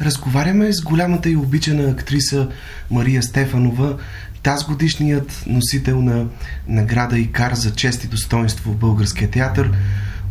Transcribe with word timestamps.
Разговаряме 0.00 0.72
с 0.72 0.82
голямата 0.82 1.30
и 1.30 1.36
обичана 1.36 1.90
актриса 1.90 2.48
Мария 2.90 3.22
Стефанова, 3.22 3.96
тази 4.42 4.64
годишният 4.64 5.44
носител 5.46 6.02
на 6.02 6.26
награда 6.68 7.18
Икар 7.18 7.52
за 7.54 7.74
чест 7.74 8.04
и 8.04 8.08
достоинство 8.08 8.72
в 8.72 8.76
българския 8.76 9.30
театър. 9.30 9.72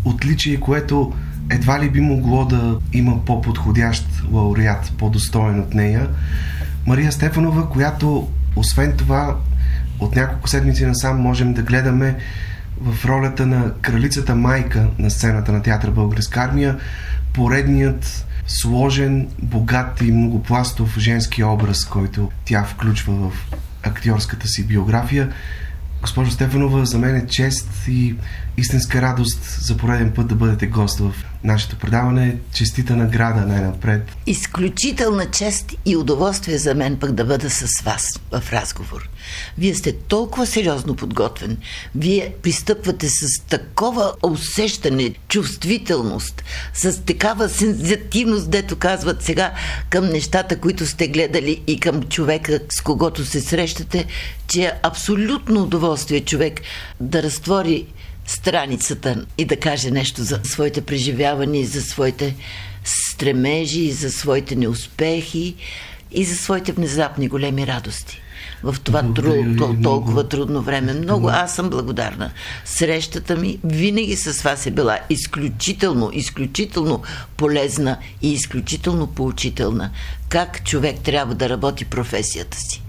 Отличие, 0.06 0.60
което 0.60 1.14
едва 1.50 1.80
ли 1.80 1.90
би 1.90 2.02
могло 2.02 2.46
да 2.46 2.78
има 2.94 3.26
по-подходящ 3.26 4.08
лауреат, 4.32 4.94
по-достоен 4.98 5.60
от 5.60 5.74
нея. 5.74 6.08
Мария 6.86 7.12
Стефанова, 7.12 7.70
която 7.70 8.30
освен 8.56 8.98
това 8.98 9.36
от 10.00 10.16
няколко 10.16 10.48
седмици 10.48 10.86
насам 10.86 11.22
можем 11.22 11.54
да 11.54 11.62
гледаме 11.62 12.16
в 12.82 13.06
ролята 13.06 13.46
на 13.46 13.74
кралицата 13.82 14.36
майка 14.36 14.88
на 15.00 15.12
сцената 15.12 15.52
на 15.52 15.62
театър 15.62 15.92
Българска 15.92 16.40
армия, 16.40 16.78
поредният 17.34 18.26
сложен, 18.50 19.28
богат 19.42 20.02
и 20.02 20.12
многопластов 20.12 20.98
женски 21.00 21.44
образ, 21.44 21.86
който 21.86 22.32
тя 22.46 22.64
включва 22.64 23.14
в 23.14 23.52
актьорската 23.84 24.48
си 24.48 24.68
биография. 24.68 25.30
Госпожо 26.02 26.32
Стефанова, 26.32 26.86
за 26.86 26.98
мен 26.98 27.16
е 27.16 27.28
чест 27.28 27.70
и 27.88 28.16
истинска 28.60 29.02
радост 29.02 29.40
за 29.62 29.78
пореден 29.78 30.12
път 30.12 30.28
да 30.28 30.36
бъдете 30.36 30.68
гост 30.68 31.00
в 31.00 31.14
нашето 31.44 31.76
предаване. 31.76 32.38
Честита 32.54 32.96
награда 32.96 33.46
най-напред. 33.46 34.12
Изключителна 34.26 35.32
чест 35.32 35.74
и 35.86 35.98
удоволствие 35.98 36.58
за 36.58 36.76
мен 36.76 36.98
пък 37.00 37.12
да 37.12 37.26
бъда 37.26 37.50
с 37.50 37.82
вас 37.82 38.20
в 38.32 38.54
разговор. 38.54 39.10
Вие 39.58 39.76
сте 39.76 39.92
толкова 39.92 40.46
сериозно 40.46 40.96
подготвен. 40.96 41.58
Вие 41.96 42.34
пристъпвате 42.44 43.10
с 43.10 43.42
такова 43.42 44.14
усещане, 44.24 45.14
чувствителност, 45.28 46.44
с 46.74 47.02
такава 47.02 47.50
сензитивност, 47.50 48.50
дето 48.50 48.76
казват 48.76 49.24
сега 49.24 49.54
към 49.90 50.06
нещата, 50.06 50.60
които 50.60 50.86
сте 50.86 51.08
гледали 51.08 51.64
и 51.68 51.80
към 51.80 52.04
човека, 52.04 52.60
с 52.70 52.82
когото 52.82 53.26
се 53.26 53.42
срещате, 53.42 54.06
че 54.48 54.64
е 54.64 54.72
абсолютно 54.84 55.64
удоволствие 55.64 56.20
човек 56.20 56.62
да 57.00 57.24
разтвори 57.24 57.86
страницата 58.30 59.26
и 59.38 59.46
да 59.46 59.56
каже 59.56 59.92
нещо 59.92 60.24
за 60.24 60.40
своите 60.44 60.82
преживявания, 60.82 61.68
за 61.68 61.82
своите 61.82 62.36
стремежи, 62.84 63.92
за 63.92 64.12
своите 64.12 64.56
неуспехи 64.56 65.56
и 66.12 66.26
за 66.26 66.36
своите 66.36 66.72
внезапни 66.72 67.28
големи 67.28 67.68
радости 67.68 68.22
в 68.64 68.76
това 68.84 69.14
труд, 69.14 69.36
толкова 69.84 70.12
много. 70.14 70.30
трудно 70.30 70.62
време. 70.62 70.94
Много 70.94 71.30
аз 71.30 71.56
съм 71.56 71.70
благодарна. 71.70 72.32
Срещата 72.66 73.36
ми 73.36 73.60
винаги 73.64 74.16
с 74.16 74.42
вас 74.42 74.66
е 74.66 74.72
била 74.72 75.00
изключително, 75.10 76.10
изключително 76.14 77.04
полезна 77.38 77.98
и 78.22 78.34
изключително 78.34 79.08
поучителна. 79.08 79.92
Как 80.30 80.64
човек 80.64 81.00
трябва 81.00 81.36
да 81.36 81.50
работи 81.50 81.86
професията 81.86 82.58
си. 82.58 82.84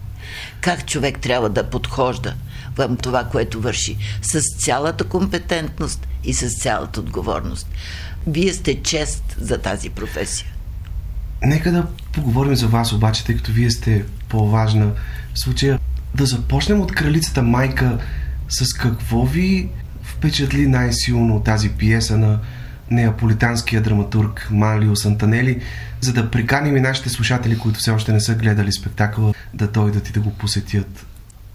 Как 0.60 0.86
човек 0.86 1.18
трябва 1.18 1.48
да 1.48 1.64
подхожда 1.64 2.34
към 2.80 2.96
това, 2.96 3.24
което 3.24 3.60
върши. 3.60 3.96
С 4.22 4.40
цялата 4.58 5.04
компетентност 5.04 6.08
и 6.24 6.34
с 6.34 6.58
цялата 6.58 7.00
отговорност. 7.00 7.68
Вие 8.26 8.52
сте 8.52 8.82
чест 8.82 9.36
за 9.40 9.58
тази 9.58 9.90
професия. 9.90 10.46
Нека 11.42 11.72
да 11.72 11.86
поговорим 12.12 12.56
за 12.56 12.68
вас 12.68 12.92
обаче, 12.92 13.24
тъй 13.24 13.36
като 13.36 13.52
вие 13.52 13.70
сте 13.70 14.04
по-важна 14.28 14.92
в 15.34 15.40
случая. 15.40 15.78
Да 16.14 16.26
започнем 16.26 16.80
от 16.80 16.92
кралицата 16.92 17.42
майка. 17.42 17.98
С 18.48 18.72
какво 18.72 19.26
ви 19.26 19.68
впечатли 20.02 20.66
най-силно 20.66 21.42
тази 21.42 21.68
пиеса 21.68 22.18
на 22.18 22.38
неаполитанския 22.90 23.82
драматург 23.82 24.48
Малио 24.50 24.96
Сантанели, 24.96 25.60
за 26.00 26.12
да 26.12 26.30
приканим 26.30 26.76
и 26.76 26.80
нашите 26.80 27.08
слушатели, 27.08 27.58
които 27.58 27.78
все 27.78 27.90
още 27.90 28.12
не 28.12 28.20
са 28.20 28.34
гледали 28.34 28.72
спектакъла, 28.72 29.34
да 29.54 29.68
дойдат 29.68 30.08
и 30.08 30.12
да 30.12 30.20
го 30.20 30.30
посетят. 30.30 31.06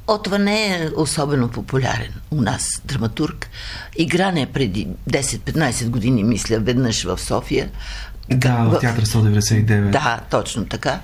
О, 0.08 0.18
това 0.18 0.38
не 0.38 0.68
е 0.68 0.90
особено 0.96 1.50
популярен 1.50 2.14
у 2.32 2.42
нас 2.42 2.82
драматург. 2.86 3.50
Игран 3.98 4.38
е 4.38 4.46
преди 4.46 4.88
10-15 5.10 5.90
години, 5.90 6.24
мисля, 6.24 6.60
веднъж 6.60 7.04
в 7.04 7.18
София. 7.22 7.70
Да, 8.30 8.56
в, 8.56 8.76
в 8.76 8.80
театър 8.80 9.06
199. 9.06 9.90
Да, 9.90 10.20
точно 10.30 10.66
така. 10.66 11.00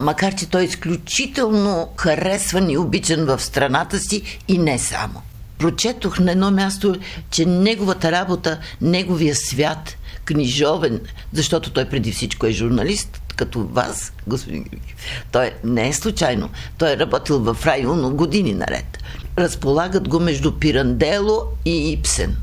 Макар, 0.00 0.34
че 0.34 0.50
той 0.50 0.62
е 0.62 0.64
изключително 0.64 1.88
харесван 1.96 2.70
и 2.70 2.78
обичан 2.78 3.24
в 3.24 3.40
страната 3.42 3.98
си 3.98 4.38
и 4.48 4.58
не 4.58 4.78
само. 4.78 5.22
Прочетох 5.58 6.18
на 6.18 6.32
едно 6.32 6.50
място, 6.50 6.96
че 7.30 7.46
неговата 7.46 8.12
работа, 8.12 8.58
неговия 8.80 9.34
свят, 9.34 9.96
книжовен, 10.24 11.00
защото 11.32 11.70
той 11.72 11.84
преди 11.84 12.12
всичко 12.12 12.46
е 12.46 12.52
журналист, 12.52 13.20
като 13.36 13.60
вас, 13.60 14.12
господин 14.26 14.62
Григев. 14.62 15.24
Той 15.32 15.52
не 15.64 15.88
е 15.88 15.92
случайно. 15.92 16.50
Той 16.78 16.92
е 16.92 16.96
работил 16.96 17.38
в 17.38 17.66
районо 17.66 18.14
години 18.14 18.54
наред. 18.54 18.98
Разполагат 19.38 20.08
го 20.08 20.20
между 20.20 20.52
Пирандело 20.52 21.42
и 21.64 21.92
Ипсен. 21.92 22.36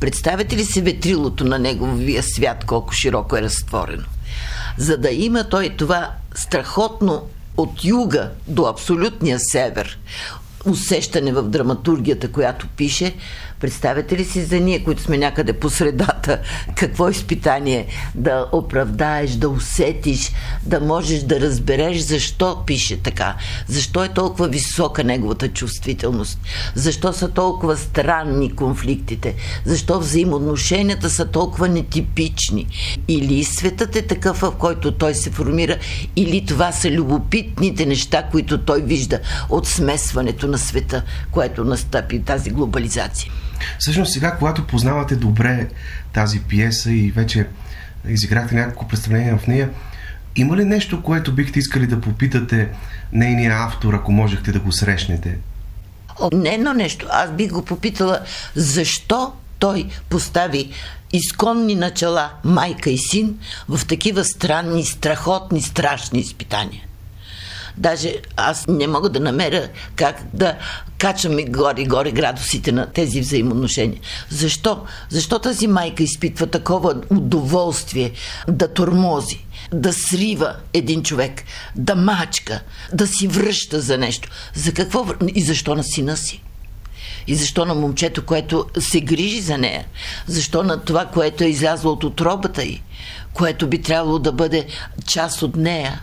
Представете 0.00 0.56
ли 0.56 0.64
си 0.64 0.82
ветрилото 0.82 1.44
на 1.44 1.58
неговия 1.58 2.22
свят, 2.22 2.64
колко 2.64 2.92
широко 2.92 3.36
е 3.36 3.42
разтворено? 3.42 4.04
За 4.78 4.96
да 4.96 5.10
има 5.10 5.48
той 5.48 5.74
това 5.76 6.10
страхотно 6.34 7.22
от 7.56 7.84
юга 7.84 8.30
до 8.48 8.66
абсолютния 8.66 9.38
север 9.40 9.98
усещане 10.66 11.32
в 11.32 11.42
драматургията, 11.42 12.32
която 12.32 12.66
пише, 12.76 13.14
Представете 13.60 14.18
ли 14.18 14.24
си 14.24 14.44
за 14.44 14.60
ние, 14.60 14.84
които 14.84 15.02
сме 15.02 15.18
някъде 15.18 15.52
по 15.52 15.70
средата, 15.70 16.40
какво 16.76 17.08
изпитание 17.08 17.86
да 18.14 18.46
оправдаеш, 18.52 19.30
да 19.30 19.48
усетиш, 19.48 20.32
да 20.62 20.80
можеш 20.80 21.22
да 21.22 21.40
разбереш 21.40 21.98
защо 21.98 22.62
пише 22.66 23.02
така, 23.02 23.36
защо 23.66 24.04
е 24.04 24.08
толкова 24.08 24.48
висока 24.48 25.04
неговата 25.04 25.48
чувствителност, 25.48 26.38
защо 26.74 27.12
са 27.12 27.28
толкова 27.28 27.76
странни 27.76 28.54
конфликтите, 28.54 29.34
защо 29.64 29.98
взаимоотношенията 29.98 31.10
са 31.10 31.26
толкова 31.26 31.68
нетипични. 31.68 32.66
Или 33.08 33.44
светът 33.44 33.96
е 33.96 34.02
такъв, 34.02 34.36
в 34.40 34.52
който 34.58 34.92
той 34.92 35.14
се 35.14 35.30
формира, 35.30 35.76
или 36.16 36.46
това 36.46 36.72
са 36.72 36.90
любопитните 36.90 37.86
неща, 37.86 38.22
които 38.30 38.58
той 38.58 38.82
вижда 38.82 39.20
от 39.48 39.66
смесването 39.66 40.46
на 40.46 40.58
света, 40.58 41.02
което 41.30 41.64
настъпи 41.64 42.22
тази 42.22 42.50
глобализация. 42.50 43.32
Всъщност 43.78 44.12
сега, 44.12 44.36
когато 44.36 44.66
познавате 44.66 45.16
добре 45.16 45.68
тази 46.12 46.40
пиеса 46.40 46.92
и 46.92 47.10
вече 47.10 47.46
изиграхте 48.08 48.54
няколко 48.54 48.88
представления 48.88 49.38
в 49.38 49.46
нея, 49.46 49.70
има 50.36 50.56
ли 50.56 50.64
нещо, 50.64 51.02
което 51.02 51.34
бихте 51.34 51.58
искали 51.58 51.86
да 51.86 52.00
попитате 52.00 52.68
нейния 53.12 53.54
автор, 53.56 53.94
ако 53.94 54.12
можехте 54.12 54.52
да 54.52 54.60
го 54.60 54.72
срещнете? 54.72 55.38
О, 56.20 56.28
не 56.32 56.54
едно 56.54 56.72
нещо. 56.72 57.06
Аз 57.10 57.30
бих 57.30 57.52
го 57.52 57.64
попитала 57.64 58.20
защо 58.54 59.32
той 59.58 59.88
постави 60.08 60.70
изконни 61.12 61.74
начала 61.74 62.30
майка 62.44 62.90
и 62.90 62.98
син 62.98 63.38
в 63.68 63.86
такива 63.86 64.24
странни, 64.24 64.84
страхотни, 64.84 65.62
страшни 65.62 66.20
изпитания. 66.20 66.82
Даже 67.76 68.14
аз 68.36 68.66
не 68.68 68.86
мога 68.86 69.08
да 69.08 69.20
намеря 69.20 69.68
как 69.96 70.16
да 70.34 70.56
качаме 70.98 71.44
горе-горе 71.44 72.12
градусите 72.12 72.72
на 72.72 72.86
тези 72.86 73.20
взаимоотношения. 73.20 74.00
Защо? 74.30 74.84
Защо 75.08 75.38
тази 75.38 75.66
майка 75.66 76.02
изпитва 76.02 76.46
такова 76.46 76.94
удоволствие 77.10 78.12
да 78.48 78.68
тормози? 78.68 79.46
да 79.72 79.92
срива 79.92 80.56
един 80.72 81.02
човек, 81.02 81.44
да 81.76 81.94
мачка, 81.94 82.60
да 82.92 83.06
си 83.06 83.28
връща 83.28 83.80
за 83.80 83.98
нещо. 83.98 84.28
За 84.54 84.72
какво 84.72 85.06
и 85.34 85.42
защо 85.42 85.74
на 85.74 85.84
сина 85.84 86.16
си? 86.16 86.42
И 87.26 87.34
защо 87.34 87.64
на 87.64 87.74
момчето, 87.74 88.26
което 88.26 88.66
се 88.78 89.00
грижи 89.00 89.40
за 89.40 89.58
нея? 89.58 89.86
Защо 90.26 90.62
на 90.62 90.80
това, 90.80 91.06
което 91.06 91.44
е 91.44 91.48
излязло 91.48 91.92
от 91.92 92.04
отробата 92.04 92.64
й? 92.64 92.82
Което 93.32 93.66
би 93.66 93.82
трябвало 93.82 94.18
да 94.18 94.32
бъде 94.32 94.66
част 95.06 95.42
от 95.42 95.56
нея? 95.56 96.02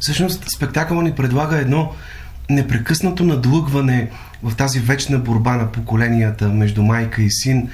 Всъщност 0.00 0.44
спектакъл 0.56 1.00
ни 1.02 1.12
предлага 1.12 1.56
едно 1.56 1.92
непрекъснато 2.50 3.24
надлъгване 3.24 4.10
в 4.42 4.56
тази 4.56 4.80
вечна 4.80 5.18
борба 5.18 5.56
на 5.56 5.72
поколенията 5.72 6.48
между 6.48 6.82
майка 6.82 7.22
и 7.22 7.30
син, 7.30 7.68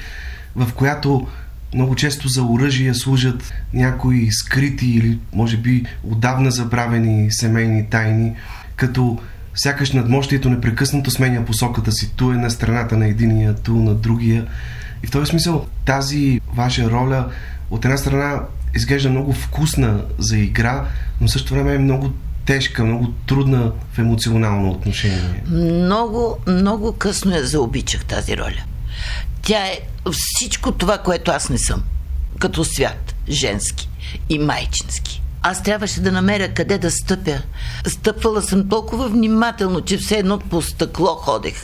в 0.57 0.73
която 0.75 1.27
много 1.75 1.95
често 1.95 2.29
за 2.29 2.43
оръжия 2.43 2.95
служат 2.95 3.53
някои 3.75 4.33
скрити 4.33 4.87
или 4.87 5.19
може 5.33 5.57
би 5.57 5.85
отдавна 6.05 6.51
забравени 6.51 7.33
семейни 7.33 7.87
тайни, 7.91 8.35
като 8.77 9.19
сякаш 9.55 9.93
надмощието 9.93 10.51
непрекъснато 10.51 11.11
сменя 11.11 11.45
посоката 11.45 11.93
си. 11.93 12.13
Ту 12.17 12.33
е 12.33 12.37
на 12.37 12.51
страната 12.51 12.97
на 12.97 13.07
единия, 13.07 13.55
ту 13.55 13.75
на 13.75 13.95
другия. 13.95 14.47
И 15.03 15.07
в 15.07 15.11
този 15.11 15.31
смисъл 15.31 15.67
тази 15.85 16.41
ваша 16.55 16.91
роля 16.91 17.29
от 17.71 17.85
една 17.85 17.97
страна 17.97 18.41
изглежда 18.75 19.11
много 19.11 19.33
вкусна 19.33 20.05
за 20.19 20.39
игра, 20.39 20.87
но 21.21 21.29
също 21.29 21.55
време 21.55 21.75
е 21.75 21.79
много 21.79 22.13
тежка, 22.45 22.85
много 22.85 23.13
трудна 23.27 23.73
в 23.93 23.99
емоционално 23.99 24.71
отношение. 24.71 25.43
Много, 25.47 26.39
много 26.47 26.93
късно 26.93 27.35
я 27.35 27.47
заобичах 27.47 28.05
тази 28.05 28.37
роля. 28.37 28.63
Тя 29.43 29.67
е 29.67 29.79
всичко 30.13 30.73
това, 30.73 30.99
което 30.99 31.31
аз 31.31 31.49
не 31.49 31.59
съм. 31.59 31.83
Като 32.39 32.65
свят, 32.65 33.15
женски 33.29 33.89
и 34.29 34.39
майчински. 34.39 35.23
аз 35.43 35.63
трябваше 35.63 36.01
да 36.01 36.13
намеря 36.13 36.55
къде 36.55 36.79
да 36.79 36.91
стъпя. 36.91 37.43
Стъпвала 37.87 38.43
съм 38.43 38.69
толкова 38.69 39.09
внимателно, 39.09 39.81
че 39.81 39.99
все 39.99 40.19
едно 40.19 40.39
по 40.39 40.63
стъкло 40.63 41.07
ходех, 41.07 41.55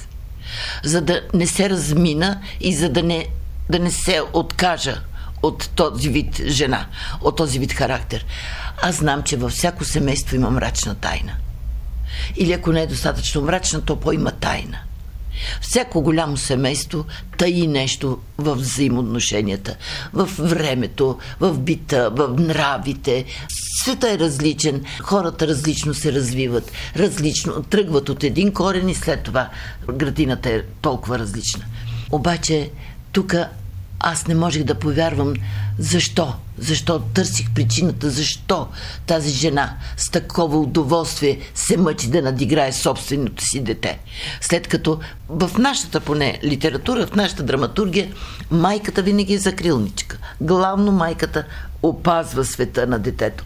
за 0.84 1.00
да 1.00 1.20
не 1.34 1.46
се 1.46 1.70
размина 1.70 2.40
и 2.60 2.75
за 2.75 2.88
да 2.88 3.02
не, 3.02 3.26
да 3.70 3.78
не 3.78 3.90
се 3.90 4.20
откажа 4.32 5.02
от 5.43 5.70
този 5.75 6.08
вид 6.08 6.40
жена, 6.46 6.87
от 7.20 7.37
този 7.37 7.58
вид 7.58 7.73
характер. 7.73 8.26
Аз 8.82 8.96
знам, 8.96 9.23
че 9.23 9.37
във 9.37 9.52
всяко 9.52 9.85
семейство 9.85 10.37
има 10.37 10.50
мрачна 10.50 10.94
тайна. 10.94 11.32
Или 12.37 12.52
ако 12.52 12.73
не 12.73 12.82
е 12.82 12.87
достатъчно 12.87 13.43
мрачна, 13.43 13.81
то 13.81 14.00
по-има 14.00 14.31
тайна. 14.31 14.79
Всяко 15.61 16.02
голямо 16.02 16.37
семейство 16.37 17.05
таи 17.38 17.67
нещо 17.67 18.19
в 18.38 18.55
взаимоотношенията, 18.55 19.76
в 20.12 20.31
времето, 20.38 21.19
в 21.41 21.58
бита, 21.58 22.11
в 22.11 22.37
нравите. 22.38 23.25
Света 23.82 24.11
е 24.11 24.19
различен, 24.19 24.84
хората 25.00 25.46
различно 25.46 25.94
се 25.94 26.12
развиват, 26.12 26.73
различно 26.96 27.62
тръгват 27.62 28.08
от 28.08 28.25
един 28.25 28.52
корен 28.52 28.88
и 28.88 28.94
след 28.94 29.23
това 29.23 29.49
градината 29.93 30.50
е 30.50 30.62
толкова 30.82 31.19
различна. 31.19 31.64
Обаче 32.11 32.70
тук 33.12 33.34
аз 34.00 34.27
не 34.27 34.35
можех 34.35 34.65
да 34.65 34.75
повярвам 34.75 35.35
защо. 35.79 36.35
Защо 36.59 36.99
търсих 36.99 37.50
причината, 37.55 38.11
защо 38.11 38.69
тази 39.06 39.31
жена 39.31 39.77
с 39.97 40.11
такова 40.11 40.59
удоволствие 40.59 41.39
се 41.55 41.77
мъчи 41.77 42.11
да 42.11 42.23
надиграе 42.23 42.73
собственото 42.73 43.45
си 43.45 43.61
дете. 43.61 43.99
След 44.41 44.69
като 44.69 44.99
в 45.29 45.50
нашата 45.59 46.00
поне 46.00 46.41
литература, 46.45 47.06
в 47.06 47.15
нашата 47.15 47.43
драматургия, 47.43 48.12
майката 48.50 49.03
винаги 49.03 49.35
е 49.35 49.39
закрилничка. 49.39 50.19
Главно 50.41 50.93
майката 50.93 51.44
опазва 51.83 52.44
света 52.44 52.87
на 52.87 52.99
детето. 52.99 53.44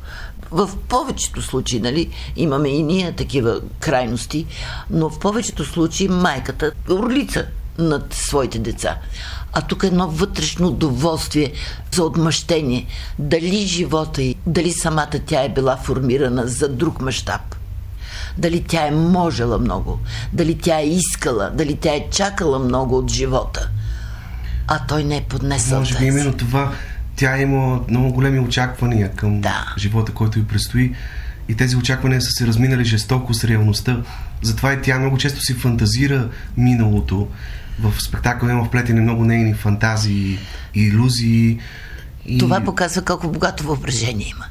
В 0.50 0.70
повечето 0.88 1.42
случаи, 1.42 1.80
нали, 1.80 2.10
имаме 2.36 2.68
и 2.68 2.82
ние 2.82 3.12
такива 3.12 3.60
крайности, 3.80 4.46
но 4.90 5.10
в 5.10 5.18
повечето 5.18 5.64
случаи 5.64 6.08
майката 6.08 6.72
орлица 6.90 7.46
над 7.78 8.14
своите 8.14 8.58
деца 8.58 8.98
а 9.52 9.62
тук 9.62 9.82
е 9.82 9.86
едно 9.86 10.08
вътрешно 10.08 10.68
удоволствие 10.68 11.52
за 11.92 12.04
отмъщение. 12.04 12.86
Дали 13.18 13.66
живота 13.66 14.22
й, 14.22 14.34
дали 14.46 14.72
самата 14.72 15.18
тя 15.26 15.42
е 15.42 15.48
била 15.48 15.76
формирана 15.76 16.46
за 16.46 16.68
друг 16.68 17.00
мащаб. 17.00 17.56
Дали 18.38 18.64
тя 18.68 18.86
е 18.86 18.90
можела 18.90 19.58
много, 19.58 19.98
дали 20.32 20.58
тя 20.58 20.78
е 20.78 20.86
искала, 20.86 21.50
дали 21.50 21.76
тя 21.76 21.94
е 21.94 22.06
чакала 22.10 22.58
много 22.58 22.98
от 22.98 23.10
живота. 23.10 23.68
А 24.68 24.86
той 24.86 25.04
не 25.04 25.16
е 25.16 25.22
поднесъл 25.22 25.78
Може 25.78 25.98
би 25.98 26.04
именно 26.04 26.32
това. 26.32 26.72
Тя 27.16 27.38
има 27.38 27.80
много 27.88 28.12
големи 28.12 28.40
очаквания 28.40 29.12
към 29.12 29.40
да. 29.40 29.74
живота, 29.78 30.12
който 30.12 30.38
й 30.38 30.44
предстои. 30.44 30.94
И 31.48 31.54
тези 31.54 31.76
очаквания 31.76 32.22
са 32.22 32.30
се 32.30 32.46
разминали 32.46 32.84
жестоко 32.84 33.34
с 33.34 33.44
реалността. 33.44 34.02
Затова 34.42 34.72
и 34.72 34.82
тя 34.82 34.98
много 34.98 35.18
често 35.18 35.40
си 35.40 35.54
фантазира 35.54 36.28
миналото 36.56 37.28
в 37.80 38.02
спектакъла 38.02 38.52
има 38.52 38.64
вплетени 38.64 39.00
много 39.00 39.24
нейни 39.24 39.54
фантазии 39.54 40.38
и 40.74 40.82
иллюзии. 40.82 41.58
И... 42.26 42.38
Това 42.38 42.60
показва 42.60 43.02
колко 43.02 43.28
богато 43.28 43.64
въображение 43.64 44.26
има. 44.28 44.44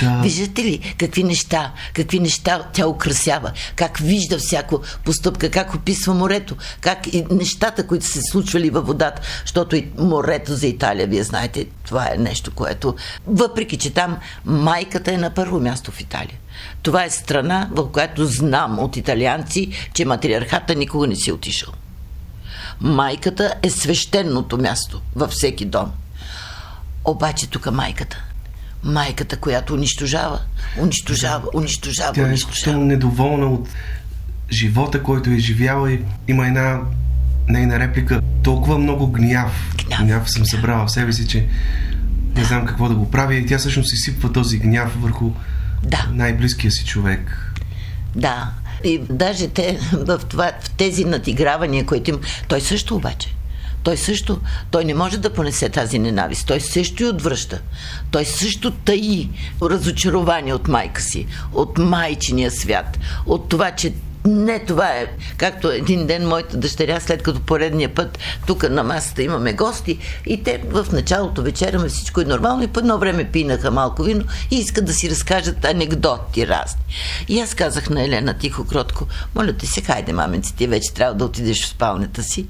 Да. 0.00 0.20
Виждате 0.22 0.64
ли 0.64 0.94
какви 0.98 1.24
неща, 1.24 1.72
какви 1.94 2.20
неща 2.20 2.66
тя 2.72 2.88
украсява, 2.88 3.52
как 3.76 3.98
вижда 3.98 4.38
всяко 4.38 4.80
постъпка, 5.04 5.50
как 5.50 5.74
описва 5.74 6.14
морето, 6.14 6.56
как 6.80 7.06
и 7.06 7.24
нещата, 7.30 7.86
които 7.86 8.06
се 8.06 8.20
случвали 8.30 8.70
във 8.70 8.86
водата, 8.86 9.22
защото 9.44 9.76
и 9.76 9.88
морето 9.98 10.54
за 10.54 10.66
Италия, 10.66 11.06
вие 11.06 11.22
знаете, 11.22 11.66
това 11.84 12.08
е 12.14 12.18
нещо, 12.18 12.50
което, 12.54 12.94
въпреки 13.26 13.76
че 13.76 13.90
там 13.90 14.18
майката 14.44 15.12
е 15.12 15.16
на 15.16 15.30
първо 15.30 15.60
място 15.60 15.90
в 15.90 16.00
Италия. 16.00 16.38
Това 16.82 17.04
е 17.04 17.10
страна, 17.10 17.68
в 17.72 17.90
която 17.92 18.26
знам 18.26 18.78
от 18.78 18.96
италианци, 18.96 19.68
че 19.94 20.04
матриархата 20.04 20.74
никога 20.74 21.06
не 21.06 21.16
си 21.16 21.30
е 21.30 21.32
отишъл. 21.32 21.72
Майката 22.82 23.54
е 23.62 23.70
свещеното 23.70 24.58
място 24.58 25.00
във 25.16 25.30
всеки 25.30 25.64
дом. 25.64 25.92
Обаче 27.04 27.46
тук 27.46 27.72
майката. 27.72 28.24
Майката, 28.84 29.36
която 29.36 29.74
унищожава, 29.74 30.40
унищожава, 30.80 31.48
унищожава, 31.54 32.12
Тя 32.12 32.30
е 32.30 32.34
изключително 32.34 32.84
недоволна 32.84 33.46
от 33.46 33.68
живота, 34.52 35.02
който 35.02 35.30
е 35.30 35.38
живяла 35.38 35.92
и 35.92 36.00
има 36.28 36.46
една 36.46 36.80
нейна 37.48 37.78
реплика. 37.78 38.20
Толкова 38.42 38.78
много 38.78 39.12
гняв. 39.12 39.74
Гняв, 39.86 40.00
гняв 40.00 40.30
съм 40.30 40.46
събрала 40.46 40.86
в 40.86 40.92
себе 40.92 41.12
си, 41.12 41.28
че 41.28 41.48
не 42.36 42.44
знам 42.44 42.66
какво 42.66 42.88
да 42.88 42.94
го 42.94 43.10
правя 43.10 43.34
и 43.34 43.46
тя 43.46 43.58
всъщност 43.58 43.92
изсипва 43.92 44.32
този 44.32 44.58
гняв 44.58 45.02
върху 45.02 45.30
да. 45.82 46.08
най-близкия 46.12 46.70
си 46.70 46.84
човек. 46.84 47.52
Да, 48.16 48.50
и 48.84 48.98
даже 48.98 49.48
те 49.48 49.78
в, 49.92 50.20
това, 50.28 50.52
в 50.62 50.70
тези 50.70 51.04
надигравания, 51.04 51.86
които 51.86 52.10
им... 52.10 52.20
Той 52.48 52.60
също 52.60 52.96
обаче. 52.96 53.34
Той 53.82 53.96
също, 53.96 54.40
той 54.70 54.84
не 54.84 54.94
може 54.94 55.18
да 55.18 55.32
понесе 55.32 55.68
тази 55.68 55.98
ненавист. 55.98 56.46
Той 56.46 56.60
също 56.60 57.02
и 57.02 57.06
отвръща. 57.06 57.60
Той 58.10 58.24
също 58.24 58.70
таи 58.70 59.28
разочарование 59.62 60.54
от 60.54 60.68
майка 60.68 61.02
си, 61.02 61.26
от 61.52 61.78
майчиния 61.78 62.50
свят, 62.50 62.98
от 63.26 63.48
това, 63.48 63.70
че 63.70 63.92
не, 64.24 64.58
това 64.58 64.88
е. 64.88 65.06
Както 65.36 65.70
един 65.70 66.06
ден 66.06 66.28
моята 66.28 66.56
дъщеря, 66.56 67.00
след 67.00 67.22
като 67.22 67.40
поредния 67.40 67.94
път 67.94 68.18
тук 68.46 68.70
на 68.70 68.82
масата 68.82 69.22
имаме 69.22 69.52
гости 69.52 69.98
и 70.26 70.42
те 70.42 70.62
в 70.70 70.86
началото 70.92 71.42
вечеряме 71.42 71.88
всичко 71.88 72.20
е 72.20 72.24
нормално 72.24 72.62
и 72.62 72.66
по 72.66 72.80
едно 72.80 72.98
време 72.98 73.24
пинаха 73.24 73.70
малко 73.70 74.02
вино 74.02 74.24
и 74.50 74.56
искат 74.56 74.84
да 74.84 74.92
си 74.92 75.10
разкажат 75.10 75.64
анекдоти 75.64 76.48
разни. 76.48 76.82
И 77.28 77.40
аз 77.40 77.54
казах 77.54 77.90
на 77.90 78.04
Елена 78.04 78.34
тихо, 78.34 78.66
кротко, 78.66 79.06
моля 79.34 79.52
те 79.52 79.66
се, 79.66 79.80
хайде, 79.80 80.12
маменци, 80.12 80.56
ти 80.56 80.66
вече 80.66 80.94
трябва 80.94 81.14
да 81.14 81.24
отидеш 81.24 81.64
в 81.64 81.68
спалнята 81.68 82.22
си. 82.22 82.46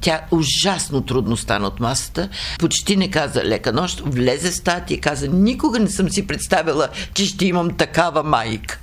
Тя 0.00 0.20
ужасно 0.30 1.00
трудно 1.00 1.36
стана 1.36 1.66
от 1.66 1.80
масата, 1.80 2.28
почти 2.58 2.96
не 2.96 3.10
каза 3.10 3.44
лека 3.44 3.72
нощ, 3.72 4.02
влезе 4.06 4.50
в 4.50 4.54
стати 4.54 4.94
и 4.94 5.00
каза, 5.00 5.28
никога 5.28 5.78
не 5.78 5.90
съм 5.90 6.10
си 6.10 6.26
представила, 6.26 6.88
че 7.14 7.26
ще 7.26 7.46
имам 7.46 7.76
такава 7.76 8.22
майка. 8.22 8.78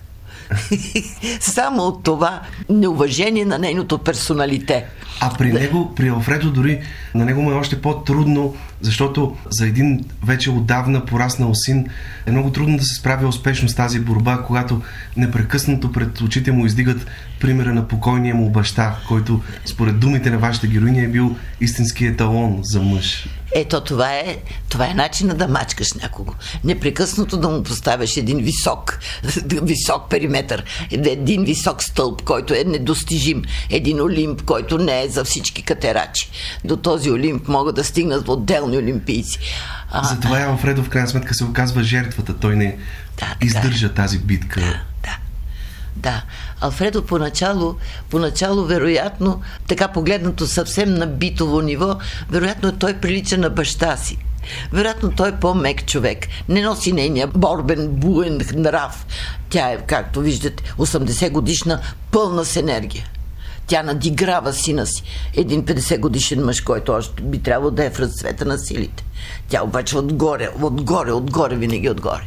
Само 1.40 1.84
от 1.84 2.04
това 2.04 2.42
неуважение 2.70 3.46
на 3.46 3.58
нейното 3.58 3.98
персоналите. 3.98 4.86
А 5.24 5.34
при 5.38 5.54
него, 5.54 5.96
при 5.96 6.08
Алфредо 6.08 6.52
дори, 6.52 6.82
на 7.16 7.26
него 7.26 7.42
му 7.42 7.52
е 7.52 7.56
още 7.56 7.82
по-трудно, 7.82 8.56
защото 8.82 9.36
за 9.50 9.68
един 9.68 10.06
вече 10.26 10.50
отдавна 10.50 11.06
пораснал 11.06 11.52
син 11.54 11.88
е 12.26 12.32
много 12.32 12.52
трудно 12.52 12.78
да 12.78 12.84
се 12.84 12.96
справя 12.96 13.28
успешно 13.28 13.70
с 13.70 13.76
тази 13.76 14.00
борба, 14.00 14.44
когато 14.48 14.82
непрекъснато 15.18 15.92
пред 15.92 16.22
очите 16.22 16.52
му 16.52 16.66
издигат 16.66 17.06
примера 17.40 17.74
на 17.74 17.88
покойния 17.88 18.36
му 18.36 18.50
баща, 18.50 18.96
който 19.08 19.42
според 19.66 20.00
думите 20.00 20.30
на 20.30 20.38
вашата 20.38 20.68
героиня 20.68 21.04
е 21.04 21.08
бил 21.08 21.36
истински 21.62 22.06
еталон 22.06 22.60
за 22.64 22.82
мъж. 22.82 23.28
Ето 23.56 23.82
това 23.82 24.14
е, 24.14 24.38
това 24.70 24.88
е 24.88 24.94
начина 24.94 25.34
да 25.34 25.48
мачкаш 25.48 25.94
някого. 25.94 26.34
Непрекъснато 26.64 27.38
да 27.38 27.50
му 27.50 27.64
поставяш 27.64 28.18
един 28.18 28.38
висок, 28.38 29.00
висок 29.46 30.10
периметр, 30.10 30.64
един 30.92 31.44
висок 31.44 31.84
стълб, 31.84 32.24
който 32.24 32.54
е 32.54 32.64
недостижим, 32.64 33.44
един 33.70 34.02
олимп, 34.02 34.42
който 34.42 34.78
не 34.78 35.04
е 35.04 35.10
за 35.10 35.24
всички 35.24 35.64
катерачи. 35.64 36.30
До 36.64 36.78
този 36.78 37.12
олимп 37.12 37.48
могат 37.48 37.76
да 37.76 37.84
стигнат 37.84 38.28
отделни 38.28 38.78
олимпийци. 38.78 39.40
А, 39.92 40.04
Затова 40.04 40.40
Алфредо 40.40 40.84
в 40.84 40.90
крайна 40.90 41.08
сметка 41.08 41.34
се 41.34 41.44
оказва 41.44 41.84
жертвата. 41.84 42.34
Той 42.38 42.56
не 42.56 42.78
да, 43.20 43.36
издържа 43.46 43.88
е. 43.88 43.90
тази 43.90 44.20
битка. 44.20 44.60
Да, 44.60 44.82
да. 45.04 45.18
Да, 45.96 46.24
Алфредо 46.62 47.06
поначало, 47.06 47.76
поначало 48.10 48.66
вероятно, 48.66 49.42
така 49.68 49.88
погледнато 49.88 50.48
съвсем 50.48 50.94
на 50.94 51.08
битово 51.08 51.62
ниво, 51.62 51.96
вероятно 52.30 52.72
той 52.72 52.94
прилича 52.94 53.38
на 53.38 53.50
баща 53.50 53.98
си. 53.98 54.18
Вероятно 54.74 55.12
той 55.12 55.30
е 55.30 55.40
по-мек 55.40 55.86
човек. 55.86 56.28
Не 56.50 56.62
носи 56.62 56.92
нейния 56.92 57.28
борбен, 57.28 57.88
буен 57.88 58.42
нрав. 58.56 59.06
Тя 59.50 59.70
е, 59.70 59.78
както 59.78 60.20
виждате, 60.20 60.64
80 60.78 61.32
годишна, 61.32 61.82
пълна 62.12 62.46
с 62.46 62.56
енергия. 62.56 63.06
Тя 63.68 63.84
надиграва 63.84 64.54
сина 64.54 64.88
си. 64.88 65.04
Един 65.36 65.66
50 65.66 66.00
годишен 66.00 66.46
мъж, 66.46 66.62
който 66.62 66.92
още 66.92 67.24
би 67.24 67.40
трябвало 67.40 67.72
да 67.72 67.86
е 67.86 67.90
в 67.90 68.00
разцвета 68.00 68.46
на 68.46 68.58
силите. 68.58 69.04
Тя 69.50 69.64
обаче 69.64 69.98
отгоре, 69.98 70.50
отгоре, 70.62 71.12
отгоре, 71.12 71.56
винаги 71.56 71.90
отгоре. 71.90 72.24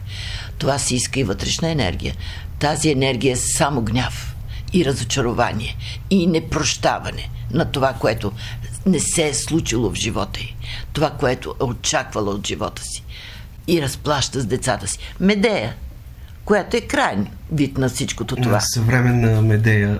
Това 0.58 0.78
си 0.78 0.94
иска 0.94 1.20
и 1.20 1.24
вътрешна 1.24 1.70
енергия. 1.70 2.14
Тази 2.58 2.90
енергия 2.90 3.32
е 3.32 3.36
само 3.36 3.82
гняв 3.82 4.34
и 4.72 4.84
разочарование 4.84 5.76
и 6.10 6.26
непрощаване 6.26 7.30
на 7.50 7.64
това, 7.64 7.92
което 7.92 8.32
не 8.86 9.00
се 9.00 9.28
е 9.28 9.34
случило 9.34 9.90
в 9.90 9.94
живота 9.94 10.40
й. 10.40 10.54
Това, 10.92 11.10
което 11.10 11.54
е 11.60 11.64
очаквала 11.64 12.30
от 12.30 12.46
живота 12.46 12.82
си. 12.82 13.04
И 13.68 13.82
разплаща 13.82 14.40
с 14.40 14.46
децата 14.46 14.88
си. 14.88 14.98
Медея, 15.20 15.74
която 16.44 16.76
е 16.76 16.80
крайен 16.80 17.26
вид 17.52 17.78
на 17.78 17.88
всичкото 17.88 18.36
това. 18.36 18.60
Съвременна 18.60 19.42
Медея. 19.42 19.98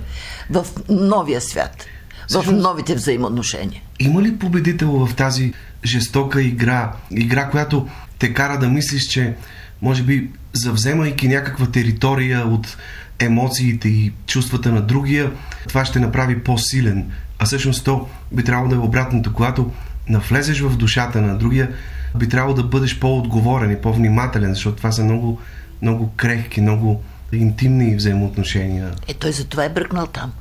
В 0.50 0.66
новия 0.88 1.40
свят. 1.40 1.87
В 2.30 2.52
новите 2.52 2.94
взаимоотношения. 2.94 3.82
Има 3.99 4.23
ли 4.23 4.38
победител 4.38 4.90
в 4.90 5.14
тази 5.14 5.52
жестока 5.84 6.42
игра? 6.42 6.92
Игра, 7.11 7.50
която 7.50 7.88
те 8.18 8.34
кара 8.34 8.58
да 8.58 8.68
мислиш, 8.68 9.06
че 9.06 9.34
може 9.82 10.02
би 10.02 10.30
завземайки 10.54 11.28
някаква 11.28 11.66
територия 11.66 12.46
от 12.46 12.76
емоциите 13.18 13.88
и 13.88 14.12
чувствата 14.26 14.73
на 14.73 14.82
другия, 14.82 15.32
това 15.68 15.84
ще 15.84 16.00
направи 16.00 16.42
по-силен. 16.42 17.11
А 17.38 17.44
всъщност 17.44 17.84
то 17.84 18.08
би 18.32 18.44
трябвало 18.44 18.68
да 18.68 18.75
е 18.75 18.78
обратното. 18.78 19.32
Когато 19.32 19.73
навлезеш 20.08 20.61
в 20.61 20.76
душата 20.76 21.20
на 21.20 21.38
другия, 21.38 21.70
би 22.16 22.28
трябвало 22.28 22.54
да 22.54 22.62
бъдеш 22.62 22.99
по-отговорен 22.99 23.70
и 23.70 23.80
по-внимателен, 23.80 24.54
защото 24.54 24.76
това 24.76 24.92
са 24.92 25.04
много, 25.04 25.40
много 25.82 26.12
крехки, 26.16 26.61
много 26.61 27.02
интимни 27.32 27.96
взаимоотношения. 27.96 28.94
Е, 29.08 29.14
той 29.14 29.32
за 29.32 29.44
това 29.44 29.64
е 29.64 29.68
бръкнал 29.68 30.06
там. 30.06 30.32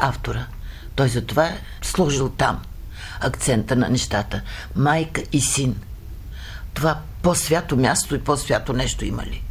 Автора. 0.00 0.46
Той 0.94 1.08
за 1.08 1.26
това 1.26 1.46
е 1.46 1.58
сложил 1.82 2.28
там 2.28 2.62
акцента 3.20 3.76
на 3.76 3.88
нещата. 3.88 4.42
Майка 4.76 5.22
и 5.32 5.40
син. 5.40 5.74
Това 6.76 6.98
по-свято 7.22 7.76
място 7.76 8.14
и 8.14 8.20
по-свято 8.20 8.72
нещо 8.72 9.04
има 9.04 9.22
ли? 9.22 9.42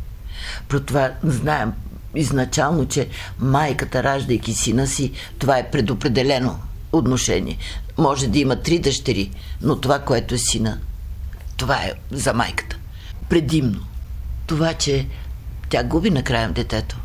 Про 0.67 0.79
това 0.79 1.11
знаем 1.23 1.73
изначално, 2.15 2.87
че 2.87 3.07
майката, 3.39 4.03
раждайки 4.03 4.53
сина 4.53 4.87
си, 4.87 5.11
това 5.39 5.57
е 5.57 5.71
предопределено 5.71 6.59
отношение. 6.91 7.57
Може 7.97 8.27
да 8.27 8.39
има 8.39 8.61
три 8.61 8.79
дъщери, 8.79 9.31
но 9.61 9.81
това, 9.81 9.99
което 9.99 10.35
е 10.35 10.37
сина, 10.37 10.77
това 11.57 11.75
е 11.75 11.93
за 12.11 12.33
майката. 12.33 12.77
Предимно. 13.29 13.79
Това, 14.47 14.73
че 14.73 15.07
тя 15.69 15.83
губи 15.83 16.09
накрая 16.09 16.51
детето. 16.51 16.97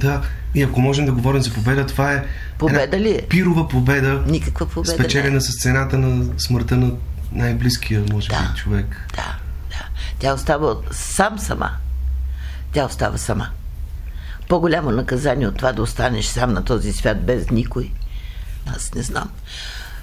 Да, 0.00 0.22
и 0.54 0.62
ако 0.62 0.80
можем 0.80 1.06
да 1.06 1.12
говорим 1.12 1.42
за 1.42 1.52
победа, 1.52 1.86
това 1.86 2.12
е 2.12 2.24
Победа 2.58 3.00
ли 3.00 3.10
е? 3.10 3.22
пирова 3.28 3.68
победа. 3.68 4.24
Никаква 4.26 4.66
победа. 4.68 4.92
Спечелена 4.94 5.34
не. 5.34 5.40
с 5.40 5.62
цената 5.62 5.98
на 5.98 6.24
смъртта 6.38 6.76
на 6.76 6.92
най-близкия, 7.32 8.04
може 8.12 8.28
да, 8.28 8.40
би, 8.40 8.58
човек. 8.58 9.08
Да, 9.16 9.36
да. 9.70 9.86
Тя 10.18 10.34
остава 10.34 10.76
сам 10.90 11.38
сама. 11.38 11.70
Тя 12.72 12.84
остава 12.84 13.18
сама. 13.18 13.48
По-голямо 14.48 14.90
наказание 14.90 15.48
от 15.48 15.56
това 15.56 15.72
да 15.72 15.82
останеш 15.82 16.26
сам 16.26 16.52
на 16.52 16.64
този 16.64 16.92
свят 16.92 17.26
без 17.26 17.50
никой. 17.50 17.92
Аз 18.66 18.94
не 18.94 19.02
знам. 19.02 19.30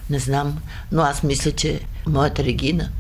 Не 0.10 0.20
знам, 0.20 0.58
но 0.92 1.02
аз 1.02 1.24
мисля, 1.24 1.52
че 1.52 1.82
моята 2.06 2.44
Регина– 2.44 2.90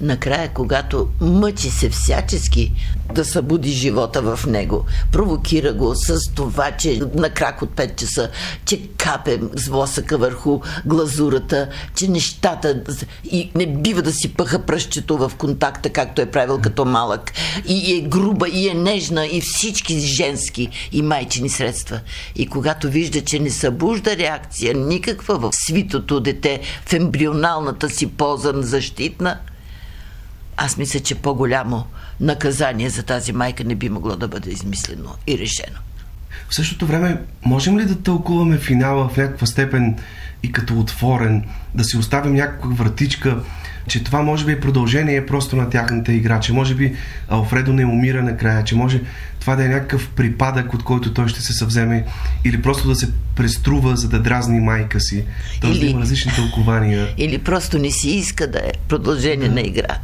накрая, 0.00 0.50
когато 0.54 1.08
мъчи 1.20 1.70
се 1.70 1.90
всячески 1.90 2.72
да 3.14 3.24
събуди 3.24 3.70
живота 3.70 4.22
в 4.22 4.46
него, 4.46 4.84
провокира 5.12 5.72
го 5.72 5.94
с 5.94 6.18
това, 6.34 6.70
че 6.70 7.00
на 7.14 7.30
крак 7.30 7.62
от 7.62 7.70
5 7.70 7.96
часа, 7.96 8.30
че 8.64 8.88
капе 8.98 9.40
с 9.56 9.68
восъка 9.68 10.18
върху 10.18 10.60
глазурата, 10.84 11.68
че 11.94 12.08
нещата 12.08 12.82
и 13.24 13.50
не 13.54 13.66
бива 13.66 14.02
да 14.02 14.12
си 14.12 14.34
пъха 14.34 14.58
пръщето 14.66 15.16
в 15.16 15.32
контакта, 15.38 15.90
както 15.90 16.22
е 16.22 16.30
правил 16.30 16.60
като 16.62 16.84
малък. 16.84 17.32
И 17.66 17.96
е 17.96 18.00
груба, 18.00 18.48
и 18.48 18.68
е 18.68 18.74
нежна, 18.74 19.26
и 19.26 19.40
всички 19.40 20.00
женски 20.00 20.68
и 20.92 21.02
майчини 21.02 21.48
средства. 21.48 22.00
И 22.36 22.46
когато 22.46 22.88
вижда, 22.88 23.20
че 23.20 23.38
не 23.38 23.50
събужда 23.50 24.16
реакция 24.16 24.74
никаква 24.74 25.38
в 25.38 25.50
свитото 25.52 26.20
дете, 26.20 26.60
в 26.86 26.92
ембрионалната 26.92 27.90
си 27.90 28.06
поза 28.06 28.52
на 28.52 28.62
защитна, 28.62 29.38
аз 30.56 30.76
мисля, 30.76 31.00
че 31.00 31.14
по-голямо 31.14 31.84
наказание 32.20 32.90
за 32.90 33.02
тази 33.02 33.32
майка 33.32 33.64
не 33.64 33.74
би 33.74 33.88
могло 33.88 34.16
да 34.16 34.28
бъде 34.28 34.50
измислено 34.50 35.14
и 35.26 35.38
решено. 35.38 35.78
В 36.48 36.54
същото 36.54 36.86
време, 36.86 37.20
можем 37.44 37.78
ли 37.78 37.84
да 37.84 38.02
тълкуваме 38.02 38.58
финала 38.58 39.08
в 39.08 39.16
някаква 39.16 39.46
степен 39.46 39.96
и 40.42 40.52
като 40.52 40.80
отворен, 40.80 41.44
да 41.74 41.84
си 41.84 41.96
оставим 41.96 42.34
някаква 42.34 42.70
вратичка, 42.70 43.38
че 43.88 44.04
това 44.04 44.22
може 44.22 44.44
би 44.44 44.52
е 44.52 44.60
продължение 44.60 45.26
просто 45.26 45.56
на 45.56 45.70
тяхната 45.70 46.12
игра, 46.12 46.40
че 46.40 46.52
може 46.52 46.74
би 46.74 46.96
Алфредо 47.28 47.72
не 47.72 47.84
умира 47.84 48.22
накрая, 48.22 48.64
че 48.64 48.74
може 48.74 49.00
това 49.40 49.56
да 49.56 49.64
е 49.64 49.68
някакъв 49.68 50.10
припадък, 50.16 50.74
от 50.74 50.84
който 50.84 51.12
той 51.12 51.28
ще 51.28 51.42
се 51.42 51.52
съвземе 51.52 52.04
или 52.44 52.62
просто 52.62 52.88
да 52.88 52.94
се 52.94 53.08
преструва, 53.36 53.96
за 53.96 54.08
да 54.08 54.18
дразни 54.18 54.60
майка 54.60 55.00
си. 55.00 55.24
Тоест 55.60 55.76
или, 55.76 55.86
да 55.86 55.90
има 55.90 56.00
различни 56.00 56.32
тълкования. 56.32 57.08
Или 57.16 57.38
просто 57.38 57.78
не 57.78 57.90
си 57.90 58.10
иска 58.10 58.50
да 58.50 58.58
е 58.58 58.72
продължение 58.88 59.48
да. 59.48 59.54
на 59.54 59.60
игра. 59.60 59.98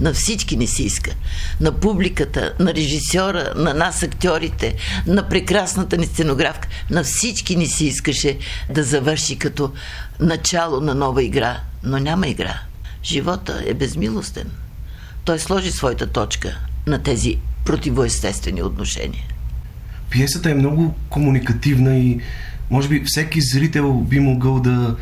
На 0.00 0.12
всички 0.12 0.56
не 0.56 0.66
си 0.66 0.82
иска. 0.82 1.10
На 1.60 1.72
публиката, 1.72 2.54
на 2.58 2.74
режисьора, 2.74 3.52
на 3.56 3.74
нас 3.74 4.02
актьорите, 4.02 4.74
на 5.06 5.28
прекрасната 5.28 5.96
ни 5.96 6.06
сценографка. 6.06 6.68
На 6.90 7.04
всички 7.04 7.56
ни 7.56 7.66
си 7.66 7.86
искаше 7.86 8.38
да 8.70 8.84
завърши 8.84 9.38
като 9.38 9.72
начало 10.20 10.80
на 10.80 10.94
нова 10.94 11.22
игра. 11.22 11.60
Но 11.82 11.98
няма 11.98 12.28
игра. 12.28 12.60
Живота 13.04 13.62
е 13.66 13.74
безмилостен. 13.74 14.50
Той 15.24 15.38
сложи 15.38 15.70
своята 15.70 16.06
точка 16.06 16.58
на 16.86 17.02
тези 17.02 17.38
противоестествени 17.64 18.62
отношения. 18.62 19.24
Пиесата 20.10 20.50
е 20.50 20.54
много 20.54 20.94
комуникативна 21.08 21.96
и 21.96 22.20
може 22.70 22.88
би 22.88 23.02
всеки 23.06 23.40
зрител 23.40 23.94
би 23.94 24.20
могъл 24.20 24.60
да 24.60 24.96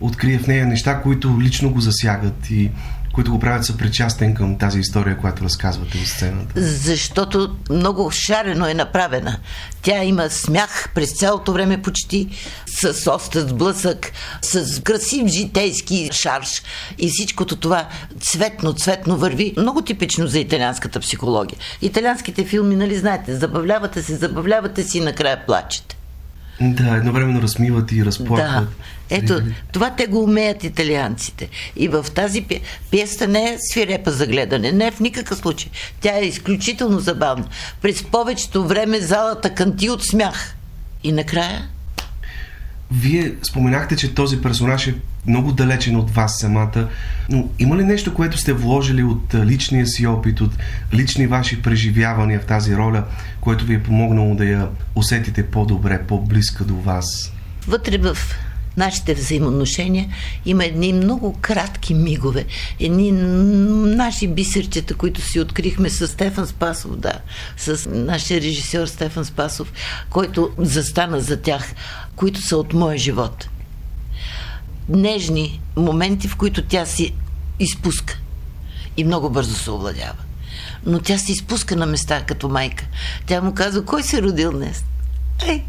открие 0.00 0.38
в 0.38 0.46
нея 0.46 0.66
неща, 0.66 1.00
които 1.02 1.40
лично 1.40 1.70
го 1.70 1.80
засягат 1.80 2.50
и 2.50 2.70
които 3.16 3.30
го 3.30 3.38
правят 3.38 3.64
съпричастен 3.64 4.34
към 4.34 4.58
тази 4.58 4.80
история, 4.80 5.18
която 5.18 5.44
разказвате 5.44 5.98
в 5.98 6.08
сцената? 6.08 6.52
Защото 6.62 7.56
много 7.70 8.10
шарено 8.10 8.66
е 8.66 8.74
направена. 8.74 9.38
Тя 9.82 10.04
има 10.04 10.30
смях 10.30 10.88
през 10.94 11.12
цялото 11.12 11.52
време 11.52 11.82
почти, 11.82 12.28
с 12.66 13.10
остър 13.10 13.40
сблъсък, 13.40 14.12
с 14.42 14.82
красив 14.82 15.26
житейски 15.26 16.10
шарш 16.12 16.62
и 16.98 17.08
всичкото 17.08 17.56
това 17.56 17.88
цветно, 18.20 18.72
цветно 18.72 19.16
върви. 19.16 19.54
Много 19.56 19.82
типично 19.82 20.26
за 20.26 20.38
италианската 20.38 21.00
психология. 21.00 21.58
Италианските 21.82 22.44
филми, 22.44 22.76
нали 22.76 22.98
знаете, 22.98 23.36
забавлявате 23.36 24.02
се, 24.02 24.16
забавлявате 24.16 24.82
си 24.82 24.98
и 24.98 25.00
накрая 25.00 25.46
плачете. 25.46 25.95
Да, 26.60 26.96
едновременно 26.96 27.42
размиват 27.42 27.92
и 27.92 28.04
разплакват. 28.04 28.64
Да. 28.64 28.66
Ето, 29.10 29.40
това 29.72 29.90
те 29.90 30.06
го 30.06 30.22
умеят 30.22 30.64
италианците. 30.64 31.48
И 31.76 31.88
в 31.88 32.06
тази 32.14 32.46
пиеста 32.90 33.28
не 33.28 33.44
е 33.44 33.56
свирепа 33.60 34.10
за 34.10 34.26
гледане, 34.26 34.72
не 34.72 34.86
е 34.86 34.90
в 34.90 35.00
никакъв 35.00 35.38
случай. 35.38 35.70
Тя 36.00 36.18
е 36.18 36.24
изключително 36.24 36.98
забавна. 36.98 37.44
През 37.82 38.02
повечето 38.02 38.66
време 38.66 39.00
залата 39.00 39.54
канти 39.54 39.90
от 39.90 40.04
смях. 40.04 40.56
И 41.04 41.12
накрая 41.12 41.68
вие 42.90 43.34
споменахте, 43.42 43.96
че 43.96 44.14
този 44.14 44.40
персонаж 44.40 44.86
е 44.86 44.94
много 45.26 45.52
далечен 45.52 45.96
от 45.96 46.10
вас 46.10 46.38
самата, 46.38 46.88
но 47.28 47.48
има 47.58 47.76
ли 47.76 47.84
нещо, 47.84 48.14
което 48.14 48.38
сте 48.38 48.52
вложили 48.52 49.02
от 49.02 49.34
личния 49.34 49.86
си 49.86 50.06
опит, 50.06 50.40
от 50.40 50.52
лични 50.94 51.26
ваши 51.26 51.62
преживявания 51.62 52.40
в 52.40 52.46
тази 52.46 52.76
роля, 52.76 53.04
което 53.40 53.64
ви 53.64 53.74
е 53.74 53.82
помогнало 53.82 54.34
да 54.34 54.44
я 54.44 54.68
усетите 54.94 55.46
по-добре, 55.46 56.02
по-близка 56.08 56.64
до 56.64 56.76
вас? 56.76 57.32
Вътре 57.66 57.98
в 57.98 58.16
нашите 58.76 59.14
взаимоотношения 59.14 60.08
има 60.46 60.64
едни 60.64 60.92
много 60.92 61.38
кратки 61.40 61.94
мигове, 61.94 62.44
едни 62.80 63.12
наши 63.12 64.28
бисерчета, 64.28 64.94
които 64.94 65.20
си 65.20 65.40
открихме 65.40 65.90
с 65.90 66.08
Стефан 66.08 66.46
Спасов, 66.46 66.96
да, 66.96 67.12
с 67.56 67.90
нашия 67.90 68.40
режисьор 68.40 68.86
Стефан 68.86 69.24
Спасов, 69.24 69.72
който 70.10 70.50
застана 70.58 71.20
за 71.20 71.36
тях, 71.36 71.74
които 72.16 72.42
са 72.42 72.56
от 72.56 72.72
моя 72.72 72.98
живот. 72.98 73.48
Нежни 74.88 75.60
моменти, 75.76 76.28
в 76.28 76.36
които 76.36 76.62
тя 76.62 76.86
си 76.86 77.14
изпуска 77.60 78.18
и 78.96 79.04
много 79.04 79.30
бързо 79.30 79.54
се 79.54 79.70
овладява. 79.70 80.16
Но 80.86 81.00
тя 81.00 81.18
се 81.18 81.32
изпуска 81.32 81.76
на 81.76 81.86
места 81.86 82.22
като 82.22 82.48
майка. 82.48 82.84
Тя 83.26 83.40
му 83.40 83.54
казва, 83.54 83.84
кой 83.84 84.02
се 84.02 84.22
родил 84.22 84.52
днес? 84.52 84.84
Ей, 85.46 85.64